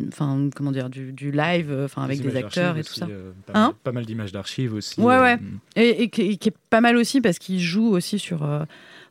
comment 0.55 0.73
dire 0.73 0.90
du, 0.90 1.12
du 1.12 1.31
live 1.31 1.75
enfin 1.85 2.03
avec 2.03 2.21
des 2.21 2.37
acteurs 2.37 2.77
et 2.77 2.85
tout 2.85 2.95
ça. 2.95 3.07
aussi, 3.07 3.14
pas, 3.47 3.53
Hein 3.55 3.67
mal, 3.67 3.75
pas 3.85 3.93
mal 3.93 4.07
d'images 4.07 4.33
d'archives 4.33 4.75
aussi. 4.75 5.01
Ouais, 5.01 5.19
ouais. 5.19 5.38
Et, 5.77 6.03
et 6.05 6.09
qui, 6.09 6.23
et 6.23 6.37
qui 6.37 6.49
est 6.49 6.57
pas 6.71 6.81
mal 6.81 6.97
aussi 6.97 7.21
parce 7.21 7.38
qu'il 7.38 7.61
joue 7.61 7.88
aussi 7.88 8.19
sur, 8.19 8.43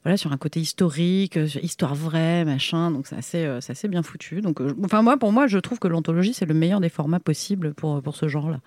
voilà, 0.04 0.18
sur 0.18 0.32
un 0.32 0.38
côté 0.38 0.60
historique, 0.60 1.38
euh, 1.38 1.48
histoire 1.62 1.96
vraie, 1.96 2.44
machin. 2.46 2.92
Donc 2.92 3.08
c'est 3.08 3.16
assez, 3.16 3.46
euh, 3.46 3.60
assez 3.68 3.88
bien 3.88 4.04
foutu. 4.04 4.42
Donc, 4.42 4.62
euh, 4.62 4.76
enfin, 4.84 5.02
moi, 5.02 5.18
pour 5.18 5.32
moi, 5.32 5.48
je 5.48 5.58
trouve 5.58 5.80
que 5.80 5.88
l'anthologie, 5.88 6.34
c'est 6.34 6.46
le 6.46 6.54
meilleur 6.54 6.82
des 6.82 6.90
formats 6.90 7.20
possibles 7.20 7.74
pour, 7.74 8.02
pour 8.02 8.16
ce 8.16 8.28
genre-là. 8.28 8.60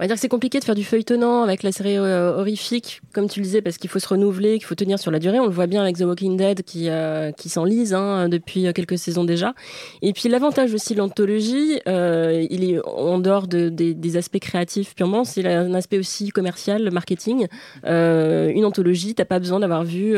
On 0.00 0.04
va 0.04 0.06
dire 0.06 0.16
c'est 0.16 0.30
compliqué 0.30 0.58
de 0.60 0.64
faire 0.64 0.74
du 0.74 0.82
feuilletonnant 0.82 1.42
avec 1.42 1.62
la 1.62 1.72
série 1.72 1.98
euh, 1.98 2.34
horrifique, 2.34 3.02
comme 3.12 3.28
tu 3.28 3.40
le 3.40 3.44
disais, 3.44 3.60
parce 3.60 3.76
qu'il 3.76 3.90
faut 3.90 3.98
se 3.98 4.08
renouveler, 4.08 4.54
qu'il 4.54 4.64
faut 4.64 4.74
tenir 4.74 4.98
sur 4.98 5.10
la 5.10 5.18
durée. 5.18 5.38
On 5.38 5.44
le 5.44 5.52
voit 5.52 5.66
bien 5.66 5.82
avec 5.82 5.98
The 5.98 6.04
Walking 6.04 6.38
Dead 6.38 6.62
qui, 6.62 6.88
euh, 6.88 7.32
qui 7.32 7.50
s'enlise 7.50 7.92
hein, 7.92 8.30
depuis 8.30 8.66
euh, 8.66 8.72
quelques 8.72 8.96
saisons 8.96 9.24
déjà. 9.24 9.52
Et 10.00 10.14
puis 10.14 10.30
l'avantage 10.30 10.72
aussi 10.72 10.94
de 10.94 11.00
l'anthologie, 11.00 11.80
il 11.84 12.64
est 12.64 12.80
en 12.82 13.18
dehors 13.18 13.46
de, 13.46 13.68
des, 13.68 14.16
aspects 14.16 14.38
créatifs 14.38 14.94
purement, 14.94 15.24
c'est 15.24 15.46
un 15.46 15.74
aspect 15.74 15.98
aussi 15.98 16.30
commercial, 16.30 16.90
marketing. 16.90 17.46
Une 17.84 18.64
anthologie, 18.64 19.14
t'as 19.14 19.26
pas 19.26 19.38
besoin 19.38 19.60
d'avoir 19.60 19.84
vu, 19.84 20.14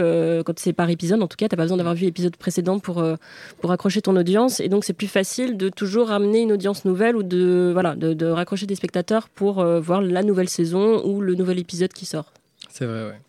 quand 0.47 0.61
c'est 0.61 0.73
par 0.73 0.91
épisode 0.91 1.21
en 1.23 1.27
tout 1.27 1.37
cas, 1.37 1.49
t'as 1.49 1.57
pas 1.57 1.65
besoin 1.65 1.79
d'avoir 1.79 1.97
vu 1.97 2.05
l'épisode 2.05 2.37
précédent 2.37 2.79
pour, 2.79 3.05
pour 3.61 3.73
accrocher 3.73 4.01
ton 4.01 4.15
audience. 4.15 4.61
Et 4.61 4.69
donc 4.69 4.85
c'est 4.85 4.93
plus 4.93 5.09
facile 5.09 5.57
de 5.57 5.69
toujours 5.71 6.09
ramener 6.09 6.43
une 6.43 6.53
audience 6.53 6.85
nouvelle 6.85 7.17
ou 7.17 7.25
de, 7.25 7.71
voilà, 7.73 7.97
de, 7.97 8.27
raccrocher 8.27 8.67
des 8.67 8.77
spectateurs 8.77 9.29
pour 9.29 9.61
voir 9.81 10.03
la 10.03 10.23
nouvelle 10.23 10.49
saison 10.49 11.05
ou 11.05 11.21
le 11.21 11.35
nouvel 11.35 11.59
épisode 11.59 11.93
qui 11.93 12.07
sort. 12.07 12.33
C'est 12.71 12.87
vrai, 12.87 13.07
ouais. 13.07 13.21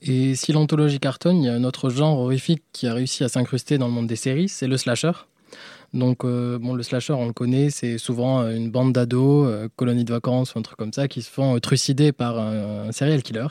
Et 0.00 0.34
si 0.36 0.52
l'anthologie 0.52 1.00
cartonne, 1.00 1.42
il 1.42 1.46
y 1.46 1.48
a 1.48 1.54
un 1.54 1.64
autre 1.64 1.90
genre 1.90 2.18
horrifique 2.18 2.62
qui 2.72 2.86
a 2.86 2.94
réussi 2.94 3.24
à 3.24 3.28
s'incruster 3.28 3.78
dans 3.78 3.88
le 3.88 3.92
monde 3.92 4.06
des 4.06 4.16
séries, 4.16 4.48
c'est 4.48 4.68
le 4.68 4.76
slasher. 4.76 5.12
Donc, 5.94 6.24
euh, 6.24 6.58
bon, 6.58 6.74
le 6.74 6.82
slasher, 6.82 7.14
on 7.14 7.26
le 7.26 7.32
connaît, 7.32 7.70
c'est 7.70 7.98
souvent 7.98 8.42
euh, 8.42 8.54
une 8.54 8.70
bande 8.70 8.92
d'ados, 8.92 9.48
euh, 9.48 9.68
colonie 9.74 10.04
de 10.04 10.12
vacances 10.12 10.54
ou 10.54 10.58
un 10.58 10.62
truc 10.62 10.76
comme 10.76 10.92
ça, 10.92 11.08
qui 11.08 11.22
se 11.22 11.30
font 11.30 11.56
euh, 11.56 11.60
trucider 11.60 12.12
par 12.12 12.38
un, 12.38 12.92
serial 12.92 13.22
killer. 13.22 13.46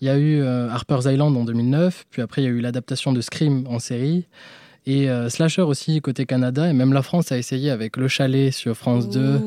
Il 0.00 0.06
y 0.06 0.10
a 0.10 0.16
eu 0.16 0.40
euh, 0.40 0.70
Harper's 0.70 1.04
Island 1.04 1.36
en 1.36 1.44
2009, 1.44 2.06
puis 2.10 2.22
après 2.22 2.42
il 2.42 2.44
y 2.44 2.48
a 2.48 2.50
eu 2.50 2.60
l'adaptation 2.60 3.12
de 3.12 3.20
Scream 3.20 3.66
en 3.68 3.78
série, 3.78 4.26
et 4.90 5.10
euh, 5.10 5.28
slasher 5.28 5.62
aussi 5.62 6.00
côté 6.00 6.24
Canada, 6.24 6.68
et 6.68 6.72
même 6.72 6.92
la 6.92 7.02
France 7.02 7.30
a 7.30 7.36
essayé 7.38 7.70
avec 7.70 7.96
Le 7.98 8.08
Chalet 8.08 8.52
sur 8.52 8.74
France 8.76 9.08
2, 9.10 9.40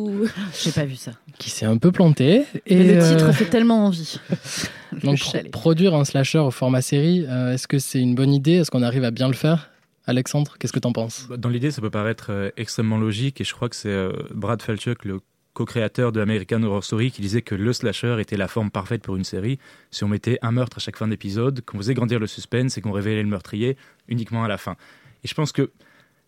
J'ai 0.64 0.72
pas 0.72 0.86
vu 0.86 0.96
ça. 0.96 1.12
qui 1.40 1.50
s'est 1.50 1.66
un 1.66 1.78
peu 1.78 1.92
planté. 1.92 2.44
Et 2.68 2.76
Mais 2.76 2.96
le 2.96 3.02
titre 3.02 3.26
euh, 3.30 3.34
fait 3.34 3.46
tellement 3.46 3.86
envie. 3.88 4.20
Donc, 5.04 5.20
pro- 5.20 5.38
produire 5.52 5.96
un 5.96 6.06
slasher 6.06 6.38
au 6.40 6.52
format 6.52 6.82
série, 6.82 7.26
euh, 7.28 7.54
est-ce 7.54 7.68
que 7.68 7.80
c'est 7.80 8.00
une 8.00 8.14
bonne 8.16 8.34
idée? 8.34 8.54
Est-ce 8.54 8.70
qu'on 8.72 8.84
arrive 8.84 9.04
à 9.04 9.12
bien 9.12 9.28
le 9.28 9.34
faire? 9.34 9.70
Alexandre, 10.06 10.56
qu'est-ce 10.60 10.74
que 10.74 10.80
t'en 10.80 10.94
penses? 10.94 11.26
Bah, 11.30 11.38
Dans 11.38 11.50
l'idée, 11.50 11.72
ça 11.72 11.82
peut 11.82 11.90
paraître 11.90 12.28
euh, 12.30 12.50
extrêmement 12.58 12.98
logique 12.98 13.40
et 13.42 13.44
je 13.44 13.54
crois 13.54 13.70
que 13.70 13.76
c'est 13.76 13.90
euh, 13.90 14.12
Brad 14.34 14.62
Falchuk, 14.62 15.06
le 15.06 15.20
co-créateur 15.54 16.12
de 16.12 16.22
American 16.22 16.64
Horror 16.64 16.84
Story, 16.84 17.12
qui 17.12 17.22
disait 17.22 17.42
que 17.42 17.56
le 17.56 17.74
slasher 17.74 18.18
était 18.20 18.38
la 18.38 18.48
forme 18.48 18.72
parfaite 18.72 19.02
pour 19.04 19.18
une 19.18 19.24
série. 19.26 19.60
Si 19.92 20.04
on 20.04 20.08
mettait 20.08 20.40
un 20.42 20.52
meurtre 20.52 20.78
à 20.78 20.80
chaque 20.80 20.96
fin 20.98 21.08
d'épisode, 21.10 21.62
qu'on 21.66 21.78
faisait 21.78 21.94
grandir 21.94 22.20
le 22.20 22.28
suspense 22.28 22.78
et 22.78 22.82
qu'on 22.82 22.92
révélait 22.94 23.22
le 23.22 23.28
meurtrier 23.28 23.76
uniquement 24.08 24.44
à 24.46 24.48
la 24.48 24.58
fin. 24.58 24.76
Et 25.24 25.28
je 25.28 25.34
pense 25.34 25.52
que 25.52 25.72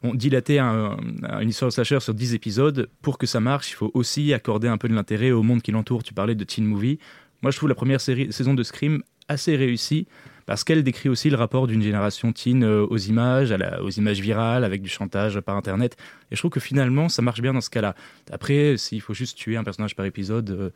on 0.05 0.13
dilater 0.13 0.59
un- 0.59 0.97
un- 1.23 1.39
une 1.39 1.49
histoire 1.49 1.69
de 1.69 1.73
slasher 1.73 1.99
sur 2.01 2.13
10 2.13 2.33
épisodes, 2.33 2.89
pour 3.01 3.17
que 3.17 3.25
ça 3.25 3.39
marche, 3.39 3.71
il 3.71 3.75
faut 3.75 3.89
aussi 3.93 4.33
accorder 4.33 4.67
un 4.67 4.77
peu 4.77 4.89
de 4.89 4.93
l'intérêt 4.93 5.31
au 5.31 5.43
monde 5.43 5.61
qui 5.61 5.71
l'entoure. 5.71 6.03
Tu 6.03 6.13
parlais 6.13 6.35
de 6.35 6.43
teen 6.43 6.65
movie. 6.65 6.99
Moi, 7.41 7.51
je 7.51 7.57
trouve 7.57 7.69
la 7.69 7.75
première 7.75 8.01
saison 8.01 8.53
de 8.53 8.63
Scream 8.63 9.01
assez 9.29 9.55
réussie 9.55 10.05
parce 10.45 10.65
qu'elle 10.65 10.83
décrit 10.83 11.07
aussi 11.07 11.29
le 11.29 11.37
rapport 11.37 11.67
d'une 11.67 11.81
génération 11.81 12.33
teen 12.33 12.63
euh, 12.65 12.85
aux 12.89 12.97
images, 12.97 13.55
aux 13.81 13.89
images 13.91 14.19
virales, 14.19 14.65
avec 14.65 14.81
du 14.81 14.89
chantage 14.89 15.39
par 15.39 15.55
Internet. 15.55 15.95
Et 16.31 16.35
je 16.35 16.41
trouve 16.41 16.51
que 16.51 16.59
finalement, 16.59 17.07
ça 17.07 17.21
marche 17.21 17.41
bien 17.41 17.53
dans 17.53 17.61
ce 17.61 17.69
cas-là. 17.69 17.95
Après, 18.29 18.75
s'il 18.75 18.99
faut 18.99 19.13
juste 19.13 19.37
tuer 19.37 19.55
un 19.55 19.63
personnage 19.63 19.95
par 19.95 20.05
épisode 20.05 20.49
euh, 20.49 20.69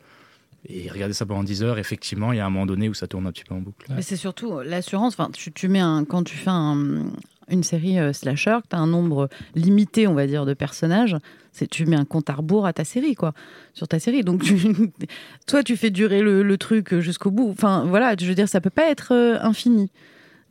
et 0.66 0.88
regarder 0.90 1.12
ça 1.12 1.26
pendant 1.26 1.44
10 1.44 1.62
heures, 1.62 1.78
effectivement, 1.78 2.32
il 2.32 2.36
y 2.36 2.40
a 2.40 2.46
un 2.46 2.50
moment 2.50 2.64
donné 2.64 2.88
où 2.88 2.94
ça 2.94 3.06
tourne 3.06 3.26
un 3.26 3.32
petit 3.32 3.44
peu 3.44 3.54
en 3.54 3.60
boucle. 3.60 3.86
Mais 3.94 4.00
c'est 4.00 4.16
surtout 4.16 4.58
l'assurance. 4.60 5.16
Tu, 5.54 5.68
mets 5.68 5.82
quand 6.08 6.22
tu 6.24 6.36
fais 6.36 6.48
un- 6.50 7.12
une 7.50 7.62
série 7.62 7.98
euh, 7.98 8.12
slasher, 8.12 8.58
que 8.62 8.68
tu 8.70 8.76
as 8.76 8.78
un 8.78 8.86
nombre 8.86 9.28
limité, 9.54 10.06
on 10.06 10.14
va 10.14 10.26
dire, 10.26 10.46
de 10.46 10.54
personnages, 10.54 11.16
c'est 11.52 11.68
tu 11.68 11.86
mets 11.86 11.96
un 11.96 12.04
compte 12.04 12.30
à 12.30 12.34
rebours 12.34 12.66
à 12.66 12.72
ta 12.72 12.84
série, 12.84 13.14
quoi, 13.14 13.32
sur 13.74 13.88
ta 13.88 13.98
série. 13.98 14.22
Donc, 14.22 14.42
tu, 14.42 14.56
toi, 15.46 15.62
tu 15.62 15.76
fais 15.76 15.90
durer 15.90 16.20
le, 16.20 16.42
le 16.42 16.58
truc 16.58 16.98
jusqu'au 16.98 17.30
bout. 17.30 17.50
Enfin, 17.50 17.84
voilà, 17.86 18.14
je 18.18 18.26
veux 18.26 18.34
dire, 18.34 18.48
ça 18.48 18.60
peut 18.60 18.70
pas 18.70 18.88
être 18.90 19.12
euh, 19.12 19.38
infini. 19.40 19.90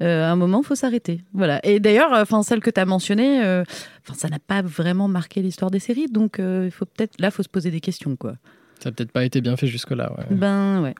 Euh, 0.03 0.25
à 0.25 0.31
un 0.31 0.36
moment, 0.36 0.62
faut 0.62 0.75
s'arrêter. 0.75 1.21
Voilà. 1.33 1.60
Et 1.65 1.79
d'ailleurs, 1.79 2.12
enfin, 2.13 2.43
celle 2.43 2.60
que 2.60 2.69
tu 2.69 2.79
as 2.79 2.86
mentionnée, 2.86 3.39
enfin, 3.39 4.13
ça 4.13 4.29
n'a 4.29 4.38
pas 4.38 4.62
vraiment 4.62 5.07
marqué 5.07 5.41
l'histoire 5.41 5.71
des 5.71 5.79
séries. 5.79 6.07
Donc, 6.07 6.38
il 6.39 6.69
faut 6.69 6.86
peut-être, 6.86 7.19
là, 7.19 7.31
faut 7.31 7.41
se 7.41 7.49
poser 7.49 7.71
des 7.71 7.79
questions, 7.79 8.15
quoi. 8.15 8.36
Ça 8.79 8.89
n'a 8.89 8.95
peut-être 8.95 9.12
pas 9.12 9.25
été 9.25 9.41
bien 9.41 9.57
fait 9.57 9.65
jusque-là. 9.65 10.13
ouais. 10.15 10.25
Ben, 10.29 10.81
ouais. 10.83 10.93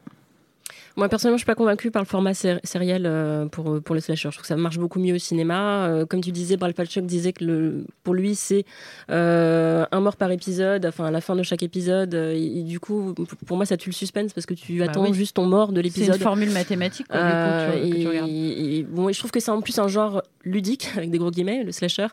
Moi, 0.97 1.10
personnellement, 1.10 1.38
je 1.38 1.41
suis 1.41 1.45
pas 1.45 1.53
convaincue 1.55 1.91
par 1.91 2.01
le 2.01 2.07
format 2.07 2.33
sé- 2.33 2.57
sériel 2.63 3.03
euh, 3.05 3.45
pour, 3.45 3.81
pour 3.83 3.93
le 3.93 4.01
slasher. 4.01 4.29
Je 4.29 4.33
trouve 4.36 4.41
que 4.41 4.47
ça 4.47 4.55
marche 4.57 4.79
beaucoup 4.79 4.99
mieux 4.99 5.13
au 5.13 5.19
cinéma. 5.19 5.86
Euh, 5.88 6.05
comme 6.07 6.21
tu 6.21 6.31
disais, 6.31 6.57
Brad 6.57 6.75
Falchuk 6.75 7.05
disait 7.05 7.33
que 7.33 7.45
le, 7.45 7.86
pour 8.03 8.15
lui, 8.15 8.33
c'est 8.33 8.65
euh, 9.12 9.86
un 9.91 9.99
mort 9.99 10.15
par 10.15 10.31
épisode, 10.31 10.88
enfin, 10.88 11.05
à 11.05 11.12
la 11.12 11.21
fin 11.21 11.36
de 11.36 11.43
chaque 11.43 11.62
épisode. 11.62 12.15
et, 12.15 12.60
et 12.60 12.63
du 12.63 12.79
coup, 12.79 13.13
pour 13.45 13.57
moi, 13.57 13.67
ça 13.67 13.77
tue 13.77 13.89
le 13.89 13.93
suspense 13.93 14.33
parce 14.33 14.47
que 14.47 14.55
tu 14.55 14.79
Bah 14.79 14.86
attends 14.89 15.03
oui. 15.03 15.13
juste 15.13 15.36
ton 15.36 15.45
mort 15.45 15.71
de 15.71 15.77
C'est 15.77 15.83
l'épisode. 15.83 16.15
une 16.15 16.21
formule 16.21 16.49
mathématique, 16.49 17.07
quoi, 17.07 17.19
du 17.19 17.23
coup, 17.29 17.38
que 17.38 17.86
tu- 17.86 17.89
que 17.91 17.95
tu 17.95 18.01
et- 18.01 18.07
regardes. 18.07 18.29
et 18.29 18.83
bon, 18.89 19.10
et 19.10 19.13
je 19.13 19.19
trouve 19.19 19.29
que 19.31 19.39
c'est 19.39 19.51
en 19.51 19.62
plus 19.62 19.77
un 19.77 19.88
genre 19.88 20.23
ludique, 20.43 20.89
avec 20.97 21.12
des 21.12 21.19
gros 21.19 21.29
guillemets, 21.29 21.63
le 21.63 21.71
slasher, 21.71 22.07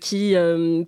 qui 0.00 0.34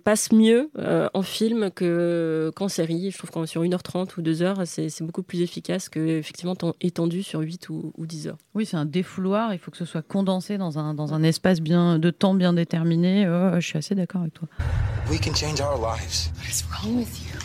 passe 0.05 0.31
mieux 0.31 0.69
en 1.13 1.21
film 1.21 1.69
que, 1.71 2.49
qu'en 2.55 2.69
série. 2.69 3.11
Je 3.11 3.17
trouve 3.17 3.31
qu'en 3.31 3.45
sur 3.45 3.61
1h30 3.63 4.07
ou 4.17 4.21
2h, 4.21 4.65
c'est, 4.65 4.87
c'est 4.87 5.03
beaucoup 5.03 5.23
plus 5.23 5.41
efficace 5.41 5.89
que 5.89 5.99
effectivement 5.99 6.55
étendu 6.79 7.23
sur 7.25 7.39
8 7.39 7.69
ou, 7.69 7.91
ou 7.97 8.05
10 8.05 8.27
heures. 8.27 8.37
Oui, 8.53 8.65
c'est 8.65 8.77
un 8.77 8.85
défouloir. 8.85 9.53
Il 9.53 9.59
faut 9.59 9.71
que 9.71 9.77
ce 9.77 9.85
soit 9.85 10.03
condensé 10.03 10.57
dans 10.57 10.77
un, 10.77 10.93
dans 10.93 11.13
un 11.13 11.23
espace 11.23 11.59
bien, 11.59 11.97
de 11.99 12.11
temps 12.11 12.35
bien 12.35 12.53
déterminé. 12.53 13.27
Ouais, 13.27 13.59
je 13.59 13.67
suis 13.67 13.77
assez 13.77 13.95
d'accord 13.95 14.21
avec 14.21 14.33
toi. 14.33 14.47
We 15.09 15.19
can 15.19 15.33
change 15.33 15.59
our 15.59 15.77
lives. 15.77 16.31
What 16.37 16.47
is 16.49 16.63
wrong 16.69 16.97
with 16.97 17.19
you? 17.21 17.39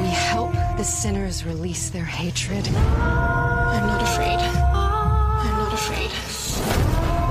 We 0.00 0.08
help 0.10 0.52
the 0.76 0.84
sinners 0.84 1.44
release 1.44 1.90
their 1.90 2.04
hatred. 2.04 2.68
I'm 2.68 3.86
not 3.86 4.02
afraid. 4.02 4.38
I'm 4.38 5.58
not 5.58 5.72
afraid. 5.72 6.10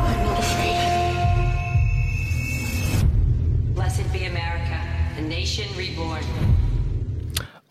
I'm 0.08 0.26
not 0.26 0.40
afraid. 0.40 0.76
Blessed 3.76 4.12
be 4.14 4.26
America, 4.26 4.80
a 5.18 5.22
nation 5.22 5.66
reborn. 5.78 6.24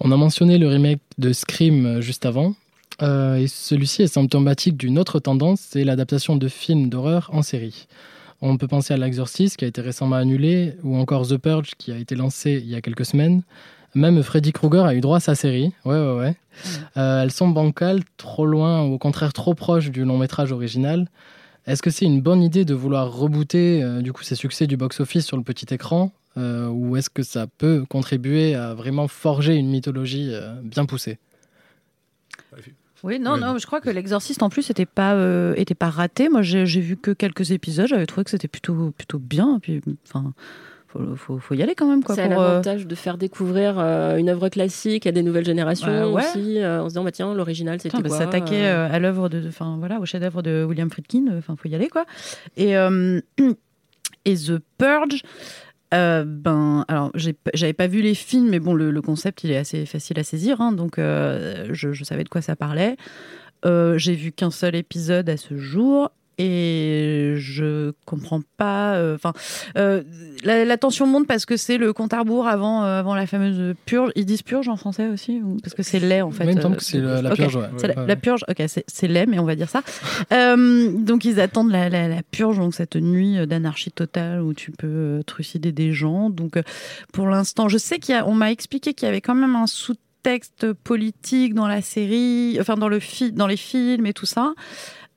On 0.09 0.13
a 0.13 0.17
mentionné 0.17 0.57
le 0.57 0.69
remake 0.69 1.01
de 1.19 1.33
Scream 1.33 1.85
euh, 1.85 2.01
juste 2.01 2.27
avant. 2.27 2.55
Euh, 3.03 3.39
et 3.39 3.49
celui-ci 3.49 4.03
est 4.03 4.07
symptomatique 4.07 4.77
d'une 4.77 5.01
autre 5.01 5.19
tendance, 5.19 5.59
c'est 5.61 5.83
l'adaptation 5.83 6.37
de 6.37 6.47
films 6.47 6.89
d'horreur 6.89 7.29
en 7.33 7.43
série. 7.43 7.89
On 8.41 8.57
peut 8.57 8.69
penser 8.69 8.95
à 8.95 8.99
L'Exorcist 8.99 9.57
qui 9.57 9.65
a 9.65 9.69
été 9.69 9.81
récemment 9.81 10.15
annulé, 10.15 10.77
ou 10.85 10.97
encore 10.97 11.27
The 11.27 11.39
Purge 11.39 11.73
qui 11.77 11.91
a 11.91 11.99
été 11.99 12.15
lancé 12.15 12.63
il 12.63 12.71
y 12.71 12.77
a 12.77 12.81
quelques 12.81 13.05
semaines. 13.05 13.43
Même 13.97 14.23
Freddy 14.23 14.53
Krueger 14.53 14.85
a 14.85 14.95
eu 14.95 15.01
droit 15.01 15.17
à 15.17 15.21
sa 15.21 15.35
série. 15.35 15.73
Ouais, 15.85 15.99
ouais, 15.99 16.17
ouais. 16.17 16.37
Euh, 16.97 17.25
elles 17.25 17.33
sont 17.33 17.49
bancales, 17.49 18.05
trop 18.17 18.47
loin, 18.47 18.85
ou 18.85 18.93
au 18.93 18.99
contraire 18.99 19.33
trop 19.33 19.55
proches 19.55 19.91
du 19.91 20.05
long 20.05 20.19
métrage 20.19 20.53
original. 20.53 21.09
Est-ce 21.67 21.83
que 21.83 21.91
c'est 21.91 22.05
une 22.05 22.21
bonne 22.21 22.45
idée 22.45 22.65
de 22.65 22.75
vouloir 22.75 23.13
rebooter 23.13 23.83
euh, 23.83 24.03
du 24.03 24.13
coup 24.13 24.23
ces 24.23 24.37
succès 24.37 24.69
du 24.69 24.77
box-office 24.77 25.27
sur 25.27 25.37
le 25.37 25.43
petit 25.43 25.75
écran, 25.75 26.13
euh, 26.37 26.69
ou 26.69 26.97
est-ce 26.97 27.11
que 27.11 27.23
ça 27.23 27.47
peut 27.47 27.85
contribuer 27.89 28.55
à 28.55 28.75
vraiment 28.75 29.09
forger 29.09 29.55
une 29.55 29.69
mythologie 29.69 30.31
euh, 30.33 30.55
bien 30.63 30.85
poussée? 30.87 31.19
Oui, 33.03 33.21
non, 33.21 33.37
non, 33.37 33.59
je 33.59 33.67
crois 33.67 33.81
que 33.81 33.91
l'exorciste 33.91 34.43
en 34.43 34.49
plus 34.49 34.69
était 34.71 34.87
pas, 34.87 35.15
euh, 35.15 35.55
était 35.57 35.75
pas 35.75 35.91
raté. 35.91 36.29
Moi, 36.29 36.43
j'ai 36.43 36.65
vu 36.81 36.97
que 36.97 37.13
quelques 37.13 37.51
épisodes. 37.53 37.87
J'avais 37.87 38.07
trouvé 38.07 38.25
que 38.25 38.31
c'était 38.31 38.49
plutôt, 38.49 38.91
plutôt 38.97 39.19
bien. 39.19 39.59
Puis, 39.61 39.81
enfin, 40.07 40.33
faut, 40.89 41.15
faut, 41.15 41.39
faut 41.39 41.55
y 41.55 41.63
aller 41.63 41.75
quand 41.75 41.89
même, 41.89 42.03
quoi. 42.03 42.15
c'est 42.15 42.25
euh, 42.25 42.29
l'avantage 42.29 42.87
de 42.87 42.95
faire 42.95 43.19
découvrir 43.19 43.79
euh, 43.79 44.17
une 44.17 44.29
œuvre 44.29 44.49
classique 44.49 45.07
à 45.07 45.13
des 45.13 45.23
nouvelles 45.23 45.45
générations 45.45 45.87
Bah 45.87 46.09
ouais. 46.09 46.25
aussi, 46.27 46.59
euh, 46.59 46.81
en 46.81 46.85
se 46.85 46.89
disant 46.95 47.05
bah 47.05 47.13
tiens 47.13 47.35
l'original 47.35 47.81
c'était 47.81 48.01
bah, 48.01 48.09
quoi 48.09 48.19
s'attaquer 48.19 48.67
euh, 48.67 48.87
euh, 48.89 48.93
à 48.93 48.99
l'œuvre 48.99 49.29
de, 49.29 49.47
enfin 49.47 49.77
voilà, 49.79 50.01
au 50.01 50.07
chef-d'œuvre 50.07 50.43
de 50.43 50.65
William 50.65 50.91
Friedkin, 50.91 51.27
enfin 51.37 51.55
faut 51.57 51.69
y 51.69 51.75
aller 51.75 51.89
quoi. 51.89 52.07
Et 52.57 52.77
euh, 52.77 53.21
et 54.25 54.35
The 54.37 54.59
Purge, 54.79 55.23
Euh, 55.95 56.25
ben, 56.27 56.85
alors, 56.89 57.13
j'avais 57.15 57.73
pas 57.73 57.87
vu 57.87 58.03
les 58.03 58.15
films, 58.15 58.51
mais 58.51 58.59
bon, 58.59 58.75
le, 58.75 59.01
concept, 59.03 59.45
il 59.45 59.53
est 59.53 59.57
assez 59.57 59.87
facile 59.87 60.19
à 60.19 60.25
saisir, 60.25 60.61
hein, 60.61 60.73
donc 60.73 60.99
euh, 60.99 61.69
je, 61.73 61.93
je 61.93 62.05
savais 62.05 62.25
de 62.25 62.29
quoi 62.29 62.43
ça 62.43 62.57
parlait. 62.57 62.97
Euh, 63.65 63.97
j'ai 63.97 64.15
vu 64.15 64.33
qu'un 64.33 64.51
seul 64.51 64.75
épisode 64.75 65.29
à 65.29 65.37
ce 65.37 65.57
jour. 65.57 66.11
Et 66.39 67.35
je 67.39 67.93
comprends 68.05 68.43
pas. 68.59 68.95
euh, 68.97 69.15
Enfin, 69.15 69.33
euh, 69.79 70.03
la, 70.45 70.65
la 70.67 70.77
tension 70.77 71.07
monte 71.07 71.27
parce 71.27 71.47
que 71.47 71.57
c'est 71.57 71.79
le 71.79 71.93
compte 71.95 72.13
à 72.13 72.19
rebours 72.21 72.47
avant, 72.47 72.85
euh, 72.85 72.99
avant 72.99 73.15
la 73.15 73.27
fameuse 73.27 73.75
purge. 73.87 74.11
Ils 74.17 74.27
disent 74.27 74.43
purge 74.43 74.69
en 74.69 74.77
français 74.77 75.09
aussi 75.09 75.41
ou- 75.43 75.57
Parce 75.63 75.73
que 75.75 75.83
c'est 75.83 75.99
lait 75.99 76.21
en 76.21 76.31
fait. 76.31 76.45
Moi, 76.45 76.53
il 76.53 76.57
me 76.57 76.63
semble 76.63 76.75
euh, 76.75 76.79
que 76.79 76.85
c'est 76.85 76.99
la- 77.01 77.31
purge, 77.31 77.57
ouais. 77.57 77.69
C'est 77.79 77.89
la, 77.89 78.01
Ouais. 78.01 78.07
la 78.07 78.17
purge, 78.17 78.45
ok, 78.49 78.63
c'est- 78.67 79.09
lait, 79.09 79.25
mais 79.27 79.39
on 79.39 79.45
va 79.45 79.55
dire 79.57 79.71
ça. 79.71 79.83
Euh, 80.33 80.91
donc 80.93 81.25
ils 81.25 81.41
attendent 81.41 81.71
la, 81.71 81.89
la- 81.89 82.09
la 82.09 82.23
purge, 82.23 82.59
donc 82.59 82.75
cette 82.75 82.97
nuit 82.97 83.47
d'anarchie 83.47 83.91
totale 83.93 84.43
où 84.43 84.53
tu 84.55 84.73
peux 84.73 85.23
trucider 85.27 85.73
des 85.73 85.93
gens. 85.93 86.29
Donc 86.31 86.59
pour 87.13 87.29
l'instant, 87.29 87.69
je 87.69 87.79
sais 87.79 87.99
qu'il 87.99 88.15
y 88.15 88.19
a, 88.19 88.27
on 88.27 88.35
m'a 88.35 88.51
expliqué 88.53 88.93
qu'il 88.93 89.07
y 89.07 89.09
avait 89.09 89.21
quand 89.21 89.35
même 89.35 89.57
un 89.57 89.67
sous-texte 89.67 90.73
politique 90.73 91.55
dans 91.55 91.69
la 91.69 91.81
série, 91.81 92.59
enfin 92.61 92.75
dans 92.75 92.89
le 92.89 92.99
fi- 93.01 93.33
dans 93.33 93.47
les 93.47 93.57
films 93.57 94.05
et 94.07 94.13
tout 94.13 94.27
ça. 94.27 94.53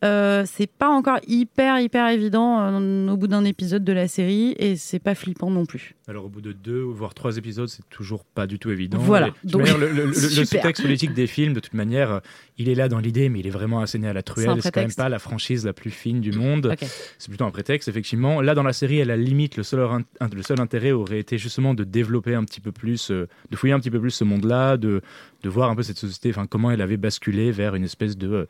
Euh, 0.05 0.45
c'est 0.45 0.71
pas 0.71 0.87
encore 0.87 1.19
hyper 1.27 1.79
hyper 1.81 2.07
évident 2.07 2.61
euh, 2.61 3.09
au 3.09 3.17
bout 3.17 3.27
d'un 3.27 3.43
épisode 3.43 3.83
de 3.83 3.91
la 3.91 4.07
série 4.07 4.55
et 4.57 4.77
c'est 4.77 4.99
pas 4.99 5.13
flippant 5.13 5.49
non 5.51 5.65
plus. 5.65 5.93
Alors 6.07 6.23
au 6.25 6.29
bout 6.29 6.39
de 6.39 6.53
deux 6.53 6.79
voire 6.79 7.13
trois 7.13 7.35
épisodes, 7.35 7.67
c'est 7.67 7.87
toujours 7.89 8.23
pas 8.23 8.47
du 8.47 8.59
tout 8.59 8.71
évident. 8.71 8.97
Voilà. 8.97 9.27
Et, 9.27 9.31
Donc, 9.43 9.63
manière, 9.63 9.77
le, 9.77 9.91
le- 9.91 10.13
sous-texte 10.13 10.83
politique 10.83 11.13
des 11.13 11.27
films, 11.27 11.53
de 11.53 11.59
toute 11.59 11.73
manière, 11.73 12.11
euh, 12.11 12.19
il 12.57 12.69
est 12.69 12.75
là 12.75 12.87
dans 12.87 12.99
l'idée, 12.99 13.27
mais 13.27 13.39
il 13.41 13.47
est 13.47 13.51
vraiment 13.51 13.81
asséné 13.81 14.07
à 14.07 14.13
la 14.13 14.23
truelle. 14.23 14.61
C'est 14.61 14.71
quand 14.71 14.79
même 14.79 14.93
pas 14.93 15.09
la 15.09 15.19
franchise 15.19 15.65
la 15.65 15.73
plus 15.73 15.91
fine 15.91 16.21
du 16.21 16.31
monde. 16.31 16.73
C'est 17.17 17.27
plutôt 17.29 17.45
un 17.45 17.51
prétexte, 17.51 17.89
effectivement. 17.89 18.39
Là, 18.41 18.55
dans 18.55 18.63
la 18.63 18.73
série, 18.73 19.01
à 19.01 19.05
la 19.05 19.17
limite, 19.17 19.57
le 19.57 19.63
seul, 19.63 19.85
le 20.33 20.41
seul 20.43 20.61
intérêt 20.61 20.91
aurait 20.91 21.19
été 21.19 21.37
justement 21.37 21.73
de 21.73 21.83
développer 21.83 22.35
un 22.35 22.45
petit 22.45 22.61
peu 22.61 22.71
plus, 22.71 23.11
euh, 23.11 23.27
de 23.51 23.55
fouiller 23.57 23.73
un 23.73 23.79
petit 23.79 23.91
peu 23.91 23.99
plus 23.99 24.11
ce 24.11 24.23
monde-là, 24.23 24.77
de, 24.77 25.01
de 25.43 25.49
voir 25.49 25.69
un 25.69 25.75
peu 25.75 25.83
cette 25.83 25.97
société, 25.97 26.29
enfin 26.29 26.45
comment 26.47 26.71
elle 26.71 26.81
avait 26.81 26.97
basculé 26.97 27.51
vers 27.51 27.75
une 27.75 27.83
espèce 27.83 28.17
de, 28.17 28.47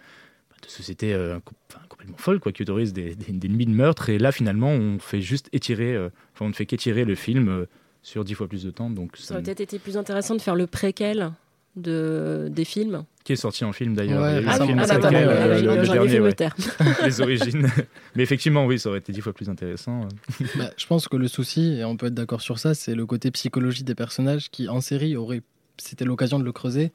de 0.64 0.68
société 0.70 1.14
euh, 1.14 1.38
enfin, 1.70 1.80
complètement 1.90 2.18
folle, 2.18 2.40
quoi, 2.40 2.52
qui 2.52 2.62
autorise 2.64 2.94
des, 2.94 3.16
des, 3.16 3.32
des 3.32 3.48
nuits 3.50 3.66
de 3.66 3.72
meurtre. 3.72 4.10
Et 4.10 4.18
là, 4.18 4.32
finalement, 4.32 4.72
on 4.72 5.00
fait 5.00 5.22
juste 5.22 5.50
étirer, 5.54 5.96
euh, 5.96 6.10
enfin, 6.34 6.46
on 6.46 6.50
ne 6.50 6.54
fait 6.54 6.66
qu'étirer 6.66 7.06
le 7.06 7.16
film 7.16 7.48
euh, 7.50 7.66
sur 8.04 8.24
dix 8.24 8.34
fois 8.34 8.48
plus 8.48 8.64
de 8.64 8.72
temps. 8.72 8.90
Donc, 8.90 9.18
Ça 9.18 9.24
ça- 9.24 9.34
aurait 9.36 9.44
peut-être 9.44 9.62
été 9.62 9.80
plus 9.80 9.98
intéressant 9.98 10.36
de 10.36 10.42
faire 10.42 10.56
le 10.56 10.68
préquel 10.68 11.32
de, 11.76 12.48
des 12.52 12.66
films. 12.66 13.06
qui 13.24 13.34
est 13.34 13.38
sorti 13.38 13.64
en 13.64 13.72
film 13.72 13.96
d'ailleurs. 13.96 14.22
Ouais, 14.22 14.44
ah 14.48 14.66
film 14.66 14.80
ah 14.80 14.96
euh, 14.96 15.62
le- 15.62 15.82
le 15.82 15.88
dernier, 15.88 16.20
ouais. 16.20 16.36
Les 17.06 17.22
origines. 17.22 17.70
Mais 18.16 18.24
effectivement, 18.24 18.66
oui, 18.66 18.80
ça 18.80 18.90
aurait 18.90 19.00
été 19.00 19.14
dix 19.14 19.22
fois 19.22 19.34
plus 19.34 19.50
intéressant. 19.50 20.02
euh. 20.42 20.46
Bah, 20.58 20.72
je 20.76 20.86
pense 20.88 21.08
que 21.08 21.16
le 21.16 21.28
souci, 21.28 21.78
et 21.80 21.86
on 21.86 21.96
peut 21.96 22.08
être 22.08 22.14
d'accord 22.16 22.42
sur 22.42 22.60
ça, 22.60 22.74
c'est 22.74 22.96
le 22.96 23.06
côté 23.06 23.32
psychologie 23.32 23.84
des 23.84 23.96
personnages 23.96 24.50
qui, 24.50 24.68
en 24.68 24.82
série, 24.82 25.16
aurait, 25.16 25.42
c'était 25.78 26.06
l'occasion 26.06 26.40
de 26.40 26.44
le 26.44 26.52
creuser. 26.52 26.92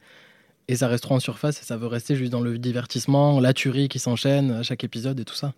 Et 0.69 0.77
ça 0.77 0.89
reste 0.89 1.03
trop 1.05 1.15
en 1.15 1.21
surface 1.21 1.61
et 1.61 1.65
ça 1.65 1.77
veut 1.77 1.87
rester 1.87 2.17
juste 2.17 2.33
dans 2.33 2.41
le 2.41 2.57
divertissement, 2.59 3.39
la 3.41 3.53
tuerie 3.53 3.89
qui 3.89 3.99
s'enchaîne 3.99 4.51
à 4.51 4.63
chaque 4.63 4.83
épisode 4.85 5.21
et 5.21 5.25
tout 5.25 5.35
ça. 5.35 5.53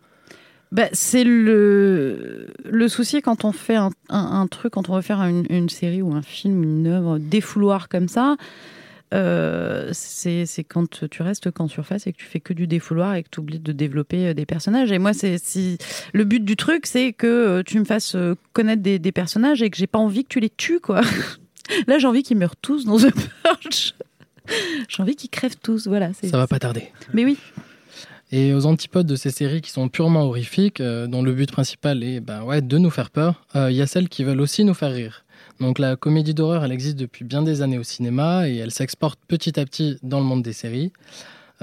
Bah, 0.73 0.89
c'est 0.93 1.23
le, 1.23 2.49
le 2.65 2.89
souci 2.89 3.23
quand 3.23 3.45
on 3.45 3.53
fait 3.53 3.77
un, 3.77 3.91
un- 4.09 4.47
truc, 4.49 4.73
quand 4.73 4.89
on 4.91 4.97
veut 4.97 5.03
faire 5.03 5.21
une, 5.21 5.69
série 5.69 6.03
ou 6.03 6.13
un 6.13 6.23
film, 6.23 6.65
une 6.65 6.89
œuvre 6.89 7.19
défouloir 7.19 7.89
comme 7.89 8.09
ça. 8.09 8.37
euh, 9.15 9.91
c'est 9.93 10.45
quand 10.69 11.07
tu 11.09 11.23
restes 11.23 11.53
qu'en 11.53 11.69
surface 11.69 12.09
et 12.09 12.13
que 12.13 12.19
tu 12.19 12.25
fais 12.27 12.41
que 12.41 12.53
du 12.53 12.67
défouloir 12.67 13.15
et 13.15 13.23
que 13.23 13.29
tu 13.31 13.39
oublies 13.39 13.61
de 13.61 13.71
développer 13.71 14.27
euh, 14.27 14.35
des 14.35 14.45
personnages. 14.45 14.91
Et 14.91 14.99
moi, 14.99 15.13
c'est 15.13 15.39
si 15.39 15.79
le 16.13 16.25
but 16.25 16.45
du 16.45 16.57
truc, 16.57 16.87
c'est 16.87 17.13
que 17.13 17.27
euh, 17.29 17.63
tu 17.65 17.79
me 17.79 17.85
fasses 17.85 18.17
connaître 18.53 18.83
des, 18.83 18.99
des 18.99 19.13
personnages 19.13 19.63
et 19.63 19.71
que 19.71 19.77
j'ai 19.77 19.87
pas 19.87 20.01
envie 20.01 20.25
que 20.25 20.29
tu 20.31 20.41
les 20.41 20.51
tues, 20.51 20.81
quoi. 20.81 21.03
Là, 21.87 21.99
j'ai 22.01 22.07
envie 22.09 22.25
qu'ils 22.25 22.37
meurent 22.39 22.57
tous 22.57 22.85
dans 22.85 22.97
The 22.99 23.13
Purge. 23.45 23.95
j'ai 24.89 25.03
envie 25.03 25.17
qu'ils 25.17 25.31
crèvent 25.31 25.57
tous. 25.63 25.87
Voilà. 25.87 26.13
Ça 26.13 26.37
va 26.37 26.47
pas 26.47 26.59
tarder. 26.59 26.89
Mais 27.13 27.25
oui. 27.25 27.39
Et 28.33 28.53
aux 28.55 28.67
antipodes 28.67 29.07
de 29.07 29.15
ces 29.15 29.31
séries 29.31 29.61
qui 29.61 29.71
sont 29.71 29.89
purement 29.89 30.25
horrifiques, 30.25 30.81
euh, 30.81 31.07
dont 31.07 31.23
le 31.23 31.33
but 31.33 31.51
principal 31.51 32.03
est 32.03 32.21
ben 32.21 32.43
ouais, 32.43 32.61
de 32.61 32.79
nous 32.79 32.91
faire 32.91 33.11
peur, 33.11 33.45
euh, 33.55 33.71
il 33.71 33.77
y 33.77 33.83
a 33.83 33.87
celles 33.87 34.09
qui 34.09 34.25
veulent 34.25 34.41
aussi 34.41 34.65
nous 34.65 34.75
faire 34.75 34.93
rire. 34.93 35.25
Donc 35.61 35.79
la 35.79 35.97
comédie 35.97 36.35
d'horreur, 36.35 36.65
elle 36.65 36.73
existe 36.73 36.97
depuis 36.97 37.25
bien 37.25 37.43
des 37.43 37.63
années 37.63 37.79
au 37.79 37.85
cinéma 37.85 38.49
et 38.49 38.57
elle 38.57 38.73
s'exporte 38.73 39.19
petit 39.29 39.59
à 39.61 39.65
petit 39.65 39.99
dans 40.03 40.19
le 40.19 40.25
monde 40.25 40.43
des 40.43 40.53
séries. 40.53 40.93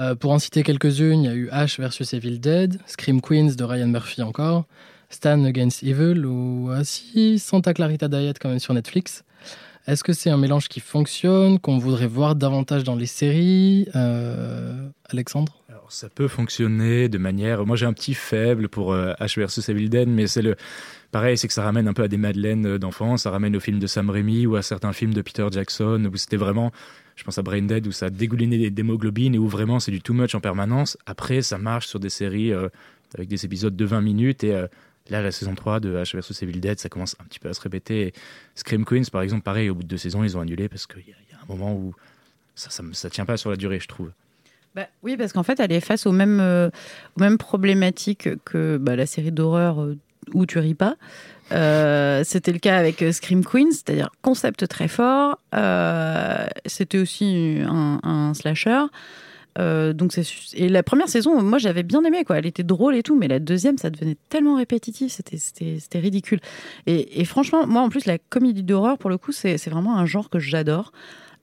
Euh, 0.00 0.14
pour 0.14 0.32
en 0.32 0.38
citer 0.38 0.62
quelques-unes, 0.62 1.22
il 1.22 1.26
y 1.26 1.28
a 1.28 1.34
eu 1.34 1.48
Ash 1.50 1.78
vs 1.78 2.14
Evil 2.14 2.38
Dead, 2.40 2.80
Scream 2.86 3.20
Queens 3.20 3.54
de 3.56 3.62
Ryan 3.62 3.86
Murphy 3.86 4.22
encore, 4.22 4.64
Stan 5.10 5.44
Against 5.44 5.82
Evil 5.82 6.24
ou 6.24 6.70
ah, 6.72 6.82
si 6.82 7.38
Santa 7.38 7.74
Clarita 7.74 8.08
Diet 8.08 8.34
quand 8.40 8.48
même 8.48 8.58
sur 8.58 8.74
Netflix. 8.74 9.22
Est-ce 9.86 10.02
que 10.02 10.14
c'est 10.14 10.30
un 10.30 10.38
mélange 10.38 10.68
qui 10.68 10.80
fonctionne, 10.80 11.58
qu'on 11.58 11.76
voudrait 11.76 12.06
voir 12.06 12.36
davantage 12.36 12.84
dans 12.84 12.96
les 12.96 13.06
séries 13.06 13.86
Euh, 13.94 14.88
Alexandre? 15.10 15.60
Alors, 15.68 15.92
ça 15.92 16.08
peut 16.08 16.28
fonctionner 16.28 17.10
de 17.10 17.18
manière. 17.18 17.66
Moi, 17.66 17.76
j'ai 17.76 17.84
un 17.84 17.92
petit 17.92 18.14
faible 18.14 18.70
pour 18.70 18.94
euh, 18.94 19.12
H 19.20 19.38
versus 19.38 19.68
Evil 19.68 19.90
Dead, 19.90 20.08
mais 20.08 20.26
c'est 20.26 20.40
le. 20.40 20.56
Pareil, 21.10 21.36
c'est 21.36 21.48
que 21.48 21.54
ça 21.54 21.62
ramène 21.62 21.86
un 21.86 21.92
peu 21.92 22.02
à 22.02 22.08
des 22.08 22.16
madeleines 22.16 22.66
euh, 22.66 22.78
d'enfance, 22.78 23.22
ça 23.22 23.30
ramène 23.30 23.54
aux 23.56 23.60
films 23.60 23.78
de 23.78 23.86
Sam 23.86 24.08
Raimi 24.08 24.46
ou 24.46 24.56
à 24.56 24.62
certains 24.62 24.94
films 24.94 25.12
de 25.12 25.20
Peter 25.20 25.46
Jackson, 25.52 26.10
où 26.10 26.16
c'était 26.16 26.38
vraiment, 26.38 26.72
je 27.14 27.22
pense 27.24 27.36
à 27.36 27.42
Brain 27.42 27.62
Dead, 27.62 27.86
où 27.86 27.92
ça 27.92 28.08
dégoulinait 28.08 28.56
des 28.56 28.70
d'hémoglobine 28.70 29.34
et 29.34 29.38
où 29.38 29.48
vraiment 29.48 29.80
c'est 29.80 29.92
du 29.92 30.00
too 30.00 30.14
much 30.14 30.34
en 30.34 30.40
permanence. 30.40 30.96
Après, 31.04 31.42
ça 31.42 31.58
marche 31.58 31.88
sur 31.88 32.00
des 32.00 32.08
séries 32.08 32.52
euh, 32.52 32.68
avec 33.14 33.28
des 33.28 33.44
épisodes 33.44 33.76
de 33.76 33.84
20 33.84 34.00
minutes 34.00 34.44
et 34.44 34.56
là, 35.10 35.22
la 35.22 35.32
saison 35.32 35.54
3 35.54 35.80
de 35.80 35.94
H 35.96 36.14
versus 36.14 36.42
Evil 36.42 36.60
Dead, 36.60 36.78
ça 36.78 36.88
commence 36.88 37.16
un 37.20 37.24
petit 37.24 37.38
peu 37.38 37.48
à 37.48 37.54
se 37.54 37.60
répéter. 37.60 38.12
Scream 38.54 38.84
Queens, 38.84 39.04
par 39.12 39.22
exemple, 39.22 39.42
pareil, 39.42 39.70
au 39.70 39.74
bout 39.74 39.82
de 39.82 39.88
deux 39.88 39.96
saisons, 39.98 40.24
ils 40.24 40.36
ont 40.36 40.40
annulé 40.40 40.68
parce 40.68 40.86
qu'il 40.86 41.00
y, 41.06 41.12
a- 41.12 41.42
un 41.42 41.46
moment 41.46 41.74
où 41.74 41.94
ça, 42.54 42.70
ça, 42.70 42.82
ça 42.92 43.10
tient 43.10 43.26
pas 43.26 43.36
sur 43.36 43.50
la 43.50 43.56
durée, 43.56 43.80
je 43.80 43.88
trouve. 43.88 44.10
Bah, 44.74 44.86
oui, 45.02 45.16
parce 45.16 45.32
qu'en 45.32 45.42
fait, 45.42 45.60
elle 45.60 45.72
est 45.72 45.80
face 45.80 46.06
aux 46.06 46.12
mêmes, 46.12 46.40
euh, 46.40 46.68
aux 47.16 47.20
mêmes 47.20 47.38
problématiques 47.38 48.28
que 48.44 48.76
bah, 48.78 48.96
la 48.96 49.06
série 49.06 49.30
d'horreur 49.30 49.82
euh, 49.82 49.96
où 50.32 50.46
tu 50.46 50.58
ris 50.58 50.74
pas. 50.74 50.96
Euh, 51.52 52.22
C'était 52.24 52.52
le 52.52 52.58
cas 52.58 52.76
avec 52.78 53.04
Scream 53.12 53.44
Queens, 53.44 53.70
c'est-à-dire 53.72 54.08
concept 54.22 54.66
très 54.66 54.88
fort. 54.88 55.38
C'était 56.66 56.98
aussi 56.98 57.58
un 57.62 58.32
slasher. 58.34 58.84
Euh, 59.58 59.92
donc 59.92 60.12
c'est 60.12 60.24
et 60.54 60.68
la 60.68 60.82
première 60.82 61.08
saison, 61.08 61.40
moi 61.42 61.58
j'avais 61.58 61.82
bien 61.82 62.02
aimé 62.04 62.24
quoi, 62.24 62.38
elle 62.38 62.46
était 62.46 62.64
drôle 62.64 62.96
et 62.96 63.02
tout, 63.02 63.16
mais 63.16 63.28
la 63.28 63.38
deuxième 63.38 63.78
ça 63.78 63.90
devenait 63.90 64.16
tellement 64.28 64.56
répétitif, 64.56 65.12
c'était 65.12 65.38
c'était 65.38 65.98
ridicule. 65.98 66.40
Et, 66.86 67.20
et 67.20 67.24
franchement, 67.24 67.66
moi 67.66 67.82
en 67.82 67.88
plus 67.88 68.06
la 68.06 68.18
comédie 68.18 68.64
d'horreur 68.64 68.98
pour 68.98 69.10
le 69.10 69.18
coup 69.18 69.32
c'est 69.32 69.56
vraiment 69.68 69.96
un 69.96 70.06
genre 70.06 70.30
que 70.30 70.38
j'adore. 70.38 70.92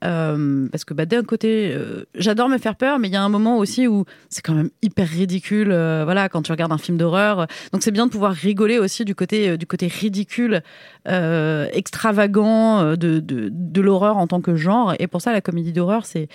Euh, 0.04 0.66
parce 0.72 0.84
que 0.84 0.94
bah, 0.94 1.06
d'un 1.06 1.22
côté, 1.22 1.72
euh, 1.72 2.06
j'adore 2.16 2.48
me 2.48 2.58
faire 2.58 2.74
peur, 2.74 2.98
mais 2.98 3.06
il 3.06 3.12
y 3.12 3.16
a 3.16 3.22
un 3.22 3.28
moment 3.28 3.58
aussi 3.58 3.86
où 3.86 4.04
c'est 4.30 4.42
quand 4.42 4.54
même 4.54 4.70
hyper 4.82 5.08
ridicule. 5.08 5.68
voilà, 5.68 6.28
quand 6.28 6.42
tu 6.42 6.50
regardes 6.50 6.72
un 6.72 6.78
film 6.78 6.98
d'horreur, 6.98 7.46
donc 7.72 7.84
c'est 7.84 7.92
bien 7.92 8.06
de 8.06 8.10
pouvoir 8.10 8.32
rigoler 8.32 8.80
aussi 8.80 9.04
du 9.04 9.14
côté 9.14 9.56
du 9.56 9.64
côté 9.64 9.86
ridicule, 9.86 10.62
extravagant 11.06 12.96
de, 12.96 13.20
de 13.20 13.80
l'horreur 13.80 14.16
en 14.16 14.26
tant 14.26 14.40
que 14.40 14.56
genre. 14.56 14.94
Et 14.98 15.06
pour 15.06 15.22
ça, 15.22 15.32
la 15.32 15.40
comédie 15.40 15.72
d'horreur, 15.72 16.04
c'est 16.04 16.28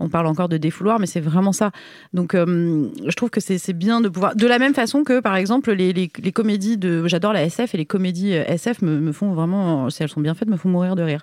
on 0.00 0.08
parle 0.08 0.26
encore 0.26 0.48
de 0.48 0.56
défouloir, 0.56 1.00
mais 1.00 1.06
c'est 1.06 1.20
vraiment 1.20 1.52
ça. 1.52 1.72
Donc, 2.12 2.34
euh, 2.34 2.88
je 3.06 3.14
trouve 3.14 3.30
que 3.30 3.40
c'est 3.40 3.72
bien 3.72 4.00
de 4.00 4.08
pouvoir. 4.08 4.36
De 4.36 4.46
la 4.46 4.58
même 4.58 4.74
façon 4.74 5.02
que, 5.02 5.20
par 5.20 5.36
exemple, 5.36 5.72
les, 5.72 6.08
comédies 6.08 6.76
de. 6.76 7.06
J'adore 7.08 7.32
la 7.32 7.42
SF 7.42 7.74
et 7.74 7.78
les 7.78 7.86
comédies 7.86 8.34
euh, 8.34 8.44
SF 8.46 8.82
me, 8.82 9.12
font 9.12 9.32
vraiment, 9.32 9.90
si 9.90 10.02
elles 10.02 10.08
sont 10.08 10.20
bien 10.20 10.34
faites, 10.34 10.48
me 10.48 10.56
font 10.56 10.68
mourir 10.68 10.94
de 10.94 11.02
rire. 11.02 11.22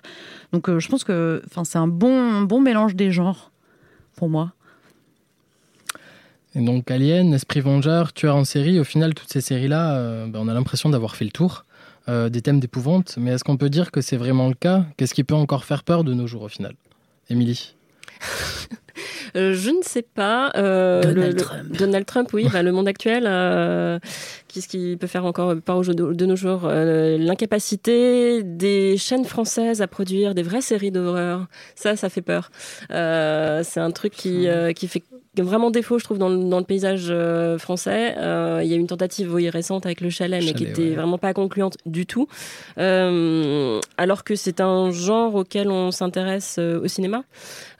Donc, 0.52 0.68
euh, 0.68 0.78
je 0.78 0.88
pense 0.88 1.04
que 1.04 1.42
c'est 1.64 1.78
un 1.78 1.88
bon, 1.88 2.42
bon 2.42 2.60
mélange 2.60 2.94
des 2.94 3.10
genres 3.10 3.50
pour 4.14 4.28
moi. 4.28 4.52
Et 6.54 6.64
donc 6.64 6.90
Alien, 6.90 7.34
Esprit 7.34 7.60
Vengeur, 7.60 8.14
Tueur 8.14 8.34
en 8.34 8.44
série, 8.44 8.80
au 8.80 8.84
final, 8.84 9.12
toutes 9.12 9.30
ces 9.30 9.42
séries-là, 9.42 10.26
ben, 10.26 10.38
on 10.40 10.48
a 10.48 10.54
l'impression 10.54 10.88
d'avoir 10.88 11.14
fait 11.14 11.26
le 11.26 11.30
tour 11.30 11.64
des 12.08 12.40
thèmes 12.40 12.60
d'épouvante. 12.60 13.16
Mais 13.18 13.32
est-ce 13.32 13.44
qu'on 13.44 13.58
peut 13.58 13.68
dire 13.68 13.90
que 13.90 14.00
c'est 14.00 14.16
vraiment 14.16 14.48
le 14.48 14.54
cas? 14.54 14.86
Qu'est-ce 14.96 15.12
qui 15.12 15.22
peut 15.22 15.34
encore 15.34 15.66
faire 15.66 15.82
peur 15.82 16.02
de 16.02 16.14
nos 16.14 16.26
jours 16.26 16.42
au 16.42 16.48
final? 16.48 16.72
Émilie? 17.28 17.76
Euh, 19.36 19.52
je 19.52 19.68
ne 19.68 19.82
sais 19.82 20.00
pas. 20.00 20.50
euh, 20.56 21.02
Donald 21.02 21.16
le- 21.18 21.26
le- 21.32 21.34
Trump. 21.36 21.76
Donald 21.78 22.06
Trump, 22.06 22.30
oui. 22.32 22.48
bah, 22.50 22.62
le 22.62 22.72
monde 22.72 22.88
actuel, 22.88 23.24
euh, 23.26 23.98
qu'est-ce 24.48 24.66
qu'il 24.68 24.96
peut 24.96 25.06
faire 25.06 25.26
encore 25.26 25.54
pas 25.60 25.74
au 25.74 25.82
jeu 25.82 25.92
de, 25.92 26.14
de 26.14 26.26
nos 26.26 26.36
jours 26.36 26.66
L'incapacité 26.70 28.42
des 28.42 28.96
chaînes 28.96 29.26
françaises 29.26 29.82
à 29.82 29.86
produire 29.88 30.34
des 30.34 30.42
vraies 30.42 30.62
séries 30.62 30.90
d'horreur. 30.90 31.46
Ça, 31.74 31.96
ça 31.96 32.08
fait 32.08 32.22
peur. 32.22 32.50
C'est 32.88 33.80
un 33.80 33.90
truc 33.90 34.14
qui, 34.14 34.46
qui 34.74 34.88
fait 34.88 35.02
vraiment 35.42 35.70
défaut, 35.70 35.98
je 35.98 36.04
trouve, 36.04 36.18
dans 36.18 36.28
le, 36.28 36.48
dans 36.48 36.58
le 36.58 36.64
paysage 36.64 37.06
euh, 37.10 37.58
français. 37.58 38.14
Euh, 38.18 38.60
Il 38.62 38.68
y 38.70 38.72
a 38.74 38.76
eu 38.76 38.80
une 38.80 38.86
tentative 38.86 39.32
oui, 39.32 39.48
récente 39.50 39.86
avec 39.86 40.00
le 40.00 40.10
chalet, 40.10 40.42
mais 40.44 40.52
qui 40.54 40.64
était 40.64 40.82
ouais. 40.82 40.94
vraiment 40.94 41.18
pas 41.18 41.32
concluante 41.34 41.76
du 41.86 42.06
tout. 42.06 42.28
Euh, 42.78 43.80
alors 43.96 44.24
que 44.24 44.34
c'est 44.34 44.60
un 44.60 44.90
genre 44.90 45.34
auquel 45.34 45.68
on 45.70 45.90
s'intéresse 45.90 46.58
au 46.58 46.86
cinéma, 46.88 47.24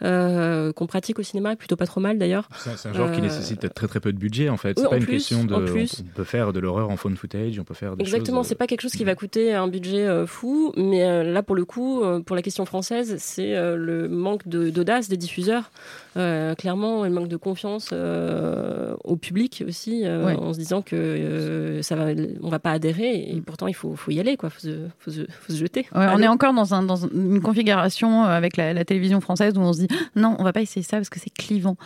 qu'on 0.00 0.86
pratique 0.86 1.18
au 1.18 1.22
cinéma, 1.22 1.56
plutôt 1.56 1.76
pas 1.76 1.86
trop 1.86 2.00
mal 2.00 2.18
d'ailleurs. 2.18 2.48
C'est 2.76 2.88
un 2.88 2.92
genre 2.92 3.12
qui 3.12 3.20
nécessite 3.20 3.72
très 3.74 3.86
très 3.86 4.00
peu 4.00 4.12
de 4.12 4.18
budget 4.18 4.48
en 4.48 4.56
fait. 4.56 4.70
oui, 4.76 4.82
C'est 4.82 4.86
en 4.86 4.90
pas 4.90 4.96
une 4.96 5.04
plus, 5.04 5.12
question 5.14 5.44
de. 5.44 5.54
On 5.54 6.14
peut 6.14 6.24
faire 6.24 6.52
de 6.52 6.60
l'horreur 6.60 6.90
en 6.90 6.96
phone 6.96 7.16
footage, 7.16 7.58
on 7.58 7.64
peut 7.64 7.74
faire 7.74 7.96
des 7.96 8.02
Exactement, 8.04 8.40
choses. 8.40 8.48
c'est 8.48 8.54
pas 8.54 8.66
quelque 8.66 8.82
chose 8.82 8.92
qui 8.92 9.04
va 9.04 9.14
coûter 9.14 9.54
un 9.54 9.68
budget 9.68 10.26
fou, 10.26 10.72
mais 10.76 11.24
là 11.24 11.42
pour 11.42 11.56
le 11.56 11.64
coup, 11.64 12.02
pour 12.24 12.36
la 12.36 12.42
question 12.42 12.64
française, 12.66 13.16
c'est 13.18 13.54
le 13.76 14.08
manque 14.08 14.46
de- 14.48 14.70
d'audace 14.70 15.08
des 15.08 15.16
diffuseurs, 15.16 15.70
clairement, 16.14 17.04
et 17.04 17.08
le 17.08 17.14
manque 17.14 17.28
de 17.28 17.36
confiance 17.46 17.90
euh, 17.92 18.96
au 19.04 19.16
public 19.16 19.62
aussi, 19.68 20.02
euh, 20.04 20.26
Ouais. 20.26 20.34
en 20.36 20.52
se 20.52 20.58
disant 20.58 20.82
que 20.82 20.96
euh, 20.96 21.80
ça 21.82 21.94
va, 21.94 22.06
on 22.42 22.48
va 22.48 22.58
pas 22.58 22.72
adhérer, 22.72 23.12
et 23.30 23.40
pourtant 23.40 23.68
il 23.68 23.74
faut, 23.74 23.94
faut 23.94 24.10
y 24.10 24.18
aller, 24.18 24.36
quoi, 24.36 24.50
faut 24.50 24.60
se, 24.60 24.74
faut 24.98 25.12
se, 25.12 25.20
faut 25.30 25.52
se 25.52 25.58
jeter. 25.58 25.86
Ouais, 25.94 26.06
on 26.12 26.18
est 26.20 26.26
encore 26.26 26.54
dans, 26.54 26.74
un, 26.74 26.82
dans 26.82 26.96
une 26.96 27.40
configuration 27.40 28.24
avec 28.24 28.56
la, 28.56 28.72
la 28.72 28.84
télévision 28.84 29.20
française 29.20 29.52
où 29.56 29.60
on 29.60 29.72
se 29.72 29.80
dit 29.86 29.88
non, 30.16 30.34
on 30.40 30.44
va 30.44 30.52
pas 30.52 30.60
essayer 30.62 30.82
ça 30.82 30.96
parce 30.96 31.08
que 31.10 31.20
c'est 31.20 31.30
clivant. 31.32 31.76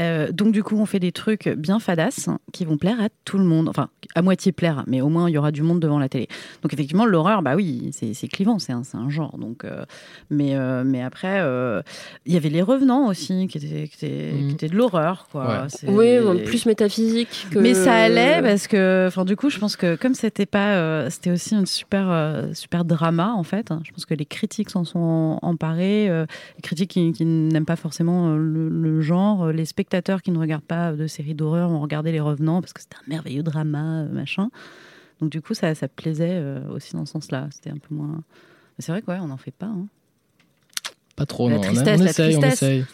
Euh, 0.00 0.32
donc 0.32 0.52
du 0.52 0.62
coup, 0.62 0.76
on 0.76 0.86
fait 0.86 0.98
des 0.98 1.12
trucs 1.12 1.48
bien 1.48 1.78
hein, 1.86 2.38
qui 2.52 2.64
vont 2.64 2.76
plaire 2.78 3.00
à 3.00 3.08
tout 3.24 3.38
le 3.38 3.44
monde. 3.44 3.68
Enfin, 3.68 3.88
à 4.14 4.22
moitié 4.22 4.52
plaire, 4.52 4.84
mais 4.86 5.00
au 5.00 5.08
moins 5.08 5.28
il 5.28 5.32
y 5.32 5.38
aura 5.38 5.52
du 5.52 5.62
monde 5.62 5.80
devant 5.80 5.98
la 5.98 6.08
télé. 6.08 6.28
Donc 6.62 6.72
effectivement, 6.72 7.06
l'horreur, 7.06 7.42
bah 7.42 7.54
oui, 7.54 7.90
c'est 7.92 8.14
c'est 8.14 8.28
clivant, 8.28 8.58
c'est 8.58 8.72
un, 8.72 8.82
c'est 8.82 8.96
un 8.96 9.08
genre. 9.08 9.38
Donc, 9.38 9.64
euh, 9.64 9.84
mais 10.30 10.56
euh, 10.56 10.82
mais 10.84 11.02
après, 11.02 11.40
euh, 11.40 11.82
il 12.26 12.34
y 12.34 12.36
avait 12.36 12.48
les 12.48 12.62
revenants 12.62 13.06
aussi 13.06 13.46
qui 13.46 13.58
étaient 13.58 13.88
qui 13.88 14.04
étaient, 14.04 14.32
qui 14.38 14.50
étaient 14.52 14.68
de 14.68 14.76
l'horreur, 14.76 15.28
quoi. 15.30 15.66
Ouais. 15.86 16.20
Oui, 16.22 16.42
plus 16.44 16.66
métaphysique 16.66 17.46
que. 17.50 17.58
mais 17.58 17.74
ça 17.74 17.94
allait 17.94 18.42
parce 18.42 18.66
que, 18.66 19.06
enfin, 19.08 19.24
du 19.24 19.36
coup, 19.36 19.50
je 19.50 19.58
pense 19.58 19.76
que 19.76 19.96
comme 19.96 20.14
c'était 20.14 20.46
pas, 20.46 20.74
euh, 20.74 21.10
c'était 21.10 21.30
aussi 21.30 21.54
une 21.54 21.66
super, 21.66 22.10
euh, 22.10 22.52
super 22.52 22.84
drama 22.84 23.32
en 23.32 23.42
fait. 23.42 23.70
hein. 23.70 23.80
Je 23.84 23.92
pense 23.92 24.06
que 24.06 24.14
les 24.14 24.26
critiques 24.26 24.70
s'en 24.70 24.84
sont 24.84 25.38
emparés, 25.42 26.08
euh, 26.08 26.26
les 26.56 26.62
critiques 26.62 26.90
qui, 26.90 27.12
qui 27.12 27.24
n'aiment 27.24 27.64
pas 27.64 27.76
forcément 27.76 28.34
le, 28.36 28.68
le 28.68 29.00
genre, 29.00 29.48
les 29.48 29.64
spectateurs 29.64 29.83
qui 30.22 30.30
ne 30.30 30.38
regardent 30.38 30.64
pas 30.64 30.92
de 30.92 31.06
séries 31.06 31.34
d'horreur 31.34 31.70
ont 31.70 31.80
regardé 31.80 32.12
Les 32.12 32.20
Revenants 32.20 32.60
parce 32.60 32.72
que 32.72 32.80
c'était 32.80 32.96
un 32.96 33.08
merveilleux 33.08 33.42
drama, 33.42 34.02
euh, 34.02 34.08
machin. 34.08 34.48
Donc 35.20 35.30
du 35.30 35.40
coup, 35.40 35.54
ça, 35.54 35.74
ça 35.74 35.88
plaisait 35.88 36.28
euh, 36.32 36.60
aussi 36.70 36.94
dans 36.94 37.06
ce 37.06 37.12
sens-là. 37.12 37.48
C'était 37.50 37.70
un 37.70 37.78
peu 37.78 37.94
moins. 37.94 38.08
Mais 38.78 38.80
c'est 38.80 38.92
vrai 38.92 39.02
quoi, 39.02 39.18
on 39.22 39.28
n'en 39.28 39.36
fait 39.36 39.54
pas. 39.54 39.66
hein. 39.66 39.86
Pas 41.16 41.26
trop, 41.26 41.48
La 41.48 41.54
non. 41.56 41.60
On- 41.60 41.64
tristesse, 41.64 42.00
on, 42.00 42.04
la 42.04 42.10
essaye, 42.10 42.36
on 42.36 42.42
essaye. 42.42 42.84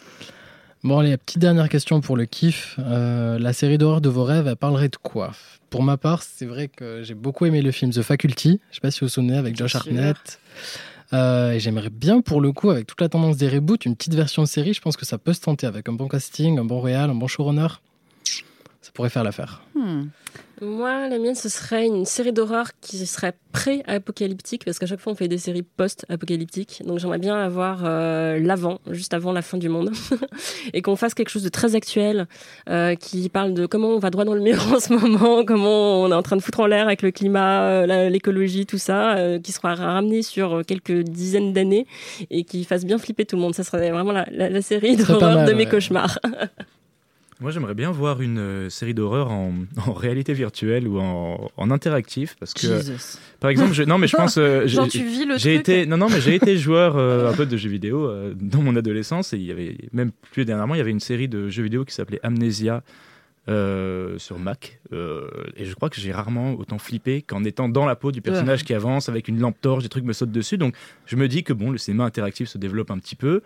Bon, 0.83 0.97
allez, 0.99 1.15
petite 1.17 1.39
dernière 1.39 1.69
question 1.69 2.01
pour 2.01 2.17
le 2.17 2.25
kiff. 2.25 2.75
Euh, 2.79 3.37
la 3.37 3.53
série 3.53 3.77
d'horreur 3.77 4.01
de 4.01 4.09
vos 4.09 4.23
rêves, 4.23 4.47
elle 4.47 4.55
parlerait 4.55 4.89
de 4.89 4.95
quoi? 4.95 5.31
Pour 5.69 5.83
ma 5.83 5.97
part, 5.97 6.23
c'est 6.23 6.45
vrai 6.45 6.67
que 6.67 7.03
j'ai 7.03 7.13
beaucoup 7.13 7.45
aimé 7.45 7.61
le 7.61 7.71
film 7.71 7.91
The 7.91 8.01
Faculty. 8.01 8.59
Je 8.71 8.75
sais 8.75 8.81
pas 8.81 8.89
si 8.91 8.99
vous 9.01 9.05
vous 9.05 9.11
souvenez, 9.11 9.37
avec 9.37 9.55
Josh 9.55 9.73
Bien 9.73 9.81
sûr. 9.83 9.91
Euh, 11.13 11.51
et 11.51 11.59
j'aimerais 11.59 11.89
bien, 11.89 12.21
pour 12.21 12.41
le 12.41 12.51
coup, 12.51 12.69
avec 12.69 12.87
toute 12.87 13.01
la 13.01 13.09
tendance 13.09 13.37
des 13.37 13.49
reboots, 13.49 13.85
une 13.85 13.95
petite 13.95 14.15
version 14.15 14.45
série. 14.45 14.73
Je 14.73 14.81
pense 14.81 14.97
que 14.97 15.05
ça 15.05 15.17
peut 15.17 15.33
se 15.33 15.41
tenter 15.41 15.67
avec 15.67 15.89
un 15.89 15.93
bon 15.93 16.07
casting, 16.07 16.57
un 16.59 16.65
bon 16.65 16.79
réal, 16.79 17.09
un 17.09 17.15
bon 17.15 17.27
showrunner. 17.27 17.67
Ça 18.91 18.95
pourrait 18.95 19.09
faire 19.09 19.23
l'affaire. 19.23 19.61
Hmm. 19.73 20.07
Moi, 20.61 21.07
la 21.07 21.17
mienne, 21.17 21.33
ce 21.33 21.47
serait 21.49 21.87
une 21.87 22.05
série 22.05 22.33
d'horreur 22.33 22.67
qui 22.81 23.05
serait 23.07 23.33
pré-apocalyptique, 23.51 24.63
parce 24.65 24.79
qu'à 24.79 24.85
chaque 24.85 24.99
fois, 24.99 25.13
on 25.13 25.15
fait 25.15 25.29
des 25.29 25.37
séries 25.37 25.63
post-apocalyptiques. 25.63 26.83
Donc, 26.85 26.99
j'aimerais 26.99 27.17
bien 27.17 27.35
avoir 27.35 27.83
euh, 27.85 28.37
l'avant, 28.39 28.79
juste 28.91 29.13
avant 29.13 29.31
la 29.31 29.41
fin 29.41 29.57
du 29.57 29.69
monde, 29.69 29.91
et 30.73 30.81
qu'on 30.81 30.95
fasse 30.97 31.13
quelque 31.13 31.29
chose 31.29 31.41
de 31.43 31.49
très 31.49 31.73
actuel, 31.73 32.27
euh, 32.69 32.95
qui 32.95 33.29
parle 33.29 33.53
de 33.53 33.65
comment 33.65 33.87
on 33.87 33.99
va 33.99 34.09
droit 34.11 34.25
dans 34.25 34.35
le 34.35 34.41
mur 34.41 34.61
en 34.75 34.79
ce 34.79 34.93
moment, 34.93 35.45
comment 35.45 36.03
on 36.03 36.11
est 36.11 36.15
en 36.15 36.21
train 36.21 36.35
de 36.35 36.41
foutre 36.41 36.59
en 36.59 36.67
l'air 36.67 36.85
avec 36.85 37.01
le 37.01 37.11
climat, 37.11 37.63
euh, 37.63 38.09
l'écologie, 38.09 38.65
tout 38.65 38.77
ça, 38.77 39.15
qui 39.41 39.53
sera 39.53 39.73
ramené 39.73 40.21
sur 40.21 40.63
quelques 40.67 40.99
dizaines 41.03 41.53
d'années 41.53 41.87
et 42.29 42.43
qui 42.43 42.65
fasse 42.65 42.85
bien 42.85 42.97
flipper 42.99 43.25
tout 43.25 43.37
le 43.37 43.41
monde. 43.41 43.55
Ça 43.55 43.63
serait 43.63 43.89
vraiment 43.89 44.11
la, 44.11 44.27
la- 44.29 44.49
la 44.49 44.61
série 44.61 44.97
d'horreur 44.97 45.45
de 45.47 45.53
mes 45.53 45.63
ouais. 45.63 45.69
cauchemars. 45.69 46.19
Moi, 47.41 47.49
j'aimerais 47.51 47.73
bien 47.73 47.89
voir 47.91 48.21
une 48.21 48.37
euh, 48.37 48.69
série 48.69 48.93
d'horreur 48.93 49.31
en, 49.31 49.53
en 49.87 49.93
réalité 49.93 50.31
virtuelle 50.33 50.87
ou 50.87 50.99
en, 50.99 51.49
en 51.57 51.71
interactif 51.71 52.35
parce 52.39 52.53
que, 52.53 52.61
Jesus. 52.61 53.17
par 53.39 53.49
exemple, 53.49 53.73
je, 53.73 53.83
non, 53.83 53.97
mais 53.97 54.07
je 54.07 54.15
pense, 54.15 54.37
euh, 54.37 54.67
j'ai- 55.37 55.55
été, 55.55 55.85
non, 55.87 55.97
non, 55.97 56.07
mais 56.09 56.21
j'ai 56.21 56.35
été 56.35 56.55
joueur 56.57 56.95
euh, 56.97 57.29
un 57.31 57.33
peu 57.33 57.45
de 57.47 57.57
jeux 57.57 57.69
vidéo 57.69 58.05
euh, 58.07 58.33
dans 58.39 58.61
mon 58.61 58.75
adolescence 58.75 59.33
et 59.33 59.37
il 59.37 59.43
y 59.45 59.51
avait 59.51 59.75
même 59.91 60.11
plus 60.31 60.45
dernièrement, 60.45 60.75
il 60.75 60.77
y 60.77 60.81
avait 60.81 60.91
une 60.91 60.99
série 60.99 61.27
de 61.27 61.49
jeux 61.49 61.63
vidéo 61.63 61.83
qui 61.83 61.93
s'appelait 61.95 62.19
Amnesia. 62.23 62.83
euh, 63.49 64.19
sur 64.19 64.37
Mac 64.37 64.79
euh, 64.93 65.27
et 65.57 65.65
je 65.65 65.73
crois 65.73 65.89
que 65.89 65.99
j'ai 65.99 66.11
rarement 66.11 66.53
autant 66.53 66.77
flippé 66.77 67.23
qu'en 67.23 67.43
étant 67.43 67.67
dans 67.69 67.87
la 67.87 67.95
peau 67.95 68.11
du 68.11 68.21
personnage 68.21 68.63
qui 68.63 68.71
avance 68.75 69.09
avec 69.09 69.27
une 69.27 69.39
lampe 69.39 69.59
torche 69.59 69.81
des 69.81 69.89
trucs 69.89 70.03
me 70.03 70.13
sautent 70.13 70.31
dessus 70.31 70.59
donc 70.59 70.75
je 71.07 71.15
me 71.15 71.27
dis 71.27 71.43
que 71.43 71.51
bon 71.51 71.71
le 71.71 71.79
cinéma 71.79 72.03
interactif 72.05 72.49
se 72.49 72.59
développe 72.59 72.91
un 72.91 72.99
petit 72.99 73.15
peu 73.15 73.41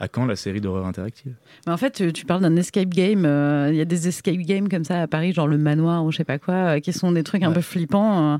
à 0.00 0.08
quand 0.08 0.24
la 0.26 0.34
série 0.34 0.60
d'horreur 0.60 0.86
interactive? 0.86 1.34
Mais 1.66 1.72
en 1.72 1.76
fait, 1.76 2.12
tu, 2.12 2.24
parles 2.24 2.40
d'un 2.42 2.56
escape 2.56 2.88
game. 2.88 3.24
euh, 3.24 3.68
Il 3.70 3.76
y 3.76 3.80
a 3.80 3.84
des 3.84 4.08
escape 4.08 4.34
games 4.38 4.68
comme 4.68 4.84
ça 4.84 5.00
à 5.02 5.06
Paris, 5.06 5.32
genre 5.32 5.46
le 5.46 5.58
manoir 5.58 6.04
ou 6.04 6.10
je 6.10 6.16
sais 6.16 6.24
pas 6.24 6.38
quoi, 6.38 6.54
euh, 6.54 6.80
qui 6.80 6.92
sont 6.92 7.12
des 7.12 7.22
trucs 7.22 7.42
un 7.42 7.52
peu 7.52 7.60
flippants 7.60 8.34
euh, 8.34 8.38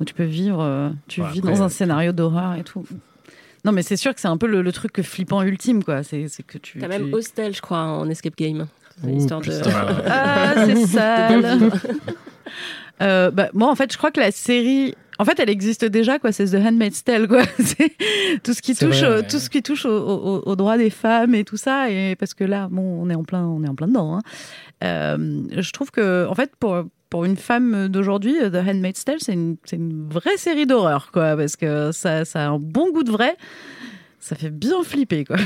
où 0.00 0.04
tu 0.04 0.14
peux 0.14 0.24
vivre, 0.24 0.92
tu 1.08 1.20
Ouais, 1.20 1.30
vis 1.30 1.38
après, 1.40 1.52
dans 1.52 1.62
un 1.62 1.68
scénario 1.68 2.12
d'horreur 2.12 2.54
et 2.54 2.64
tout. 2.64 2.84
Non, 3.64 3.70
mais 3.70 3.82
c'est 3.82 3.96
sûr 3.96 4.12
que 4.12 4.20
c'est 4.20 4.26
un 4.28 4.36
peu 4.38 4.48
le, 4.48 4.60
le 4.62 4.72
truc 4.72 5.00
flippant 5.02 5.42
ultime, 5.42 5.84
quoi. 5.84 6.02
C'est 6.02 6.26
que 6.46 6.58
tu. 6.58 6.80
T'as 6.80 6.88
tu- 6.88 7.02
même 7.02 7.14
Hostel, 7.14 7.54
je 7.54 7.62
crois, 7.62 7.78
en 7.82 8.08
escape 8.08 8.36
game. 8.36 8.66
C'est 9.00 9.06
Ouh, 9.08 9.16
Histoire 9.18 9.40
de... 9.40 9.46
putain. 9.46 9.70
Ah, 10.06 10.54
c'est 10.66 10.86
sale. 10.86 11.70
Euh, 13.00 13.30
bah, 13.30 13.48
moi, 13.52 13.70
en 13.70 13.74
fait, 13.74 13.92
je 13.92 13.98
crois 13.98 14.10
que 14.10 14.20
la 14.20 14.30
série, 14.30 14.94
en 15.18 15.24
fait, 15.24 15.38
elle 15.40 15.50
existe 15.50 15.84
déjà, 15.84 16.18
quoi. 16.18 16.32
C'est 16.32 16.46
The 16.46 16.54
Handmaid's 16.64 17.04
Tale, 17.04 17.28
quoi. 17.28 17.42
C'est 17.58 17.92
tout 18.42 18.54
ce 18.54 18.62
qui 18.62 18.74
touche, 18.74 19.00
vrai, 19.00 19.08
au- 19.08 19.20
ouais. 19.20 19.26
tout 19.26 19.38
ce 19.38 19.50
qui 19.50 19.62
touche 19.62 19.84
au- 19.86 19.90
au- 19.90 20.42
aux 20.46 20.56
droits 20.56 20.78
des 20.78 20.90
femmes 20.90 21.34
et 21.34 21.44
tout 21.44 21.56
ça. 21.56 21.90
Et 21.90 22.16
parce 22.16 22.34
que 22.34 22.44
là, 22.44 22.68
bon, 22.70 22.82
on 23.02 23.08
est 23.10 23.14
en 23.14 23.24
plein, 23.24 23.44
on 23.46 23.62
est 23.64 23.68
en 23.68 23.74
plein 23.74 23.88
dedans. 23.88 24.16
hein. 24.16 24.20
Euh, 24.84 25.42
je 25.56 25.70
trouve 25.72 25.90
que, 25.90 26.26
en 26.28 26.34
fait, 26.34 26.52
pour 26.58 26.84
pour 27.10 27.26
une 27.26 27.36
femme 27.36 27.88
d'aujourd'hui, 27.88 28.34
The 28.50 28.54
Handmaid's 28.66 29.04
Tale, 29.04 29.18
c'est 29.20 29.34
une, 29.34 29.56
une 29.70 30.08
vraie 30.08 30.38
série 30.38 30.64
d'horreur, 30.66 31.10
quoi. 31.12 31.36
Parce 31.36 31.56
que 31.56 31.90
ça, 31.92 32.24
ça 32.24 32.46
a 32.46 32.48
un 32.48 32.58
bon 32.58 32.90
goût 32.90 33.02
de 33.04 33.10
vrai. 33.10 33.36
Ça 34.18 34.34
fait 34.34 34.48
bien 34.50 34.82
flipper, 34.82 35.24
quoi. 35.26 35.36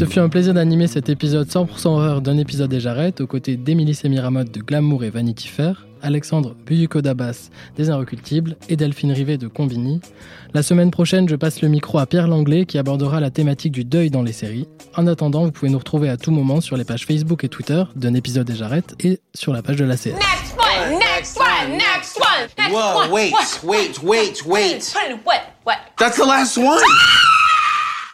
Ce 0.00 0.06
fut 0.06 0.18
un 0.18 0.30
plaisir 0.30 0.54
d'animer 0.54 0.86
cet 0.86 1.10
épisode 1.10 1.46
100% 1.46 1.88
horreur 1.88 2.22
d'un 2.22 2.38
épisode 2.38 2.70
des 2.70 2.80
Jarrettes 2.80 3.20
aux 3.20 3.26
côtés 3.26 3.58
d'Émilie 3.58 3.94
Semiramotte 3.94 4.50
de 4.50 4.62
Glamour 4.62 5.04
et 5.04 5.10
Vanity 5.10 5.46
Fair, 5.46 5.86
Alexandre 6.00 6.56
Buyuko 6.64 7.02
d'Abbas 7.02 7.50
des 7.76 7.90
Inrecultibles 7.90 8.56
et 8.70 8.76
Delphine 8.76 9.12
Rivet 9.12 9.36
de 9.36 9.46
Combini. 9.46 10.00
La 10.54 10.62
semaine 10.62 10.90
prochaine, 10.90 11.28
je 11.28 11.36
passe 11.36 11.60
le 11.60 11.68
micro 11.68 11.98
à 11.98 12.06
Pierre 12.06 12.28
Langlais 12.28 12.64
qui 12.64 12.78
abordera 12.78 13.20
la 13.20 13.30
thématique 13.30 13.72
du 13.72 13.84
deuil 13.84 14.08
dans 14.08 14.22
les 14.22 14.32
séries. 14.32 14.66
En 14.96 15.06
attendant, 15.06 15.44
vous 15.44 15.52
pouvez 15.52 15.70
nous 15.70 15.76
retrouver 15.76 16.08
à 16.08 16.16
tout 16.16 16.30
moment 16.30 16.62
sur 16.62 16.78
les 16.78 16.84
pages 16.84 17.04
Facebook 17.04 17.44
et 17.44 17.50
Twitter 17.50 17.82
d'un 17.94 18.14
épisode 18.14 18.46
des 18.46 18.56
Jarrettes 18.56 18.94
et 19.04 19.20
sur 19.34 19.52
la 19.52 19.60
page 19.60 19.76
de 19.76 19.84
la 19.84 19.98
CR. 19.98 20.14
Next 20.14 20.56
one, 20.56 20.98
next 20.98 21.38
one, 21.38 21.76
next 21.76 22.16
one, 22.16 22.48
next 22.56 22.72
Whoa, 22.72 23.00
one. 23.00 23.10
wait, 23.10 23.34
wait, 23.64 24.02
wait, 24.02 24.46
wait. 24.46 24.94
What? 25.26 25.42
What? 25.64 25.76
That's 25.98 26.16
the 26.16 26.24
last 26.24 26.56
one. 26.56 26.80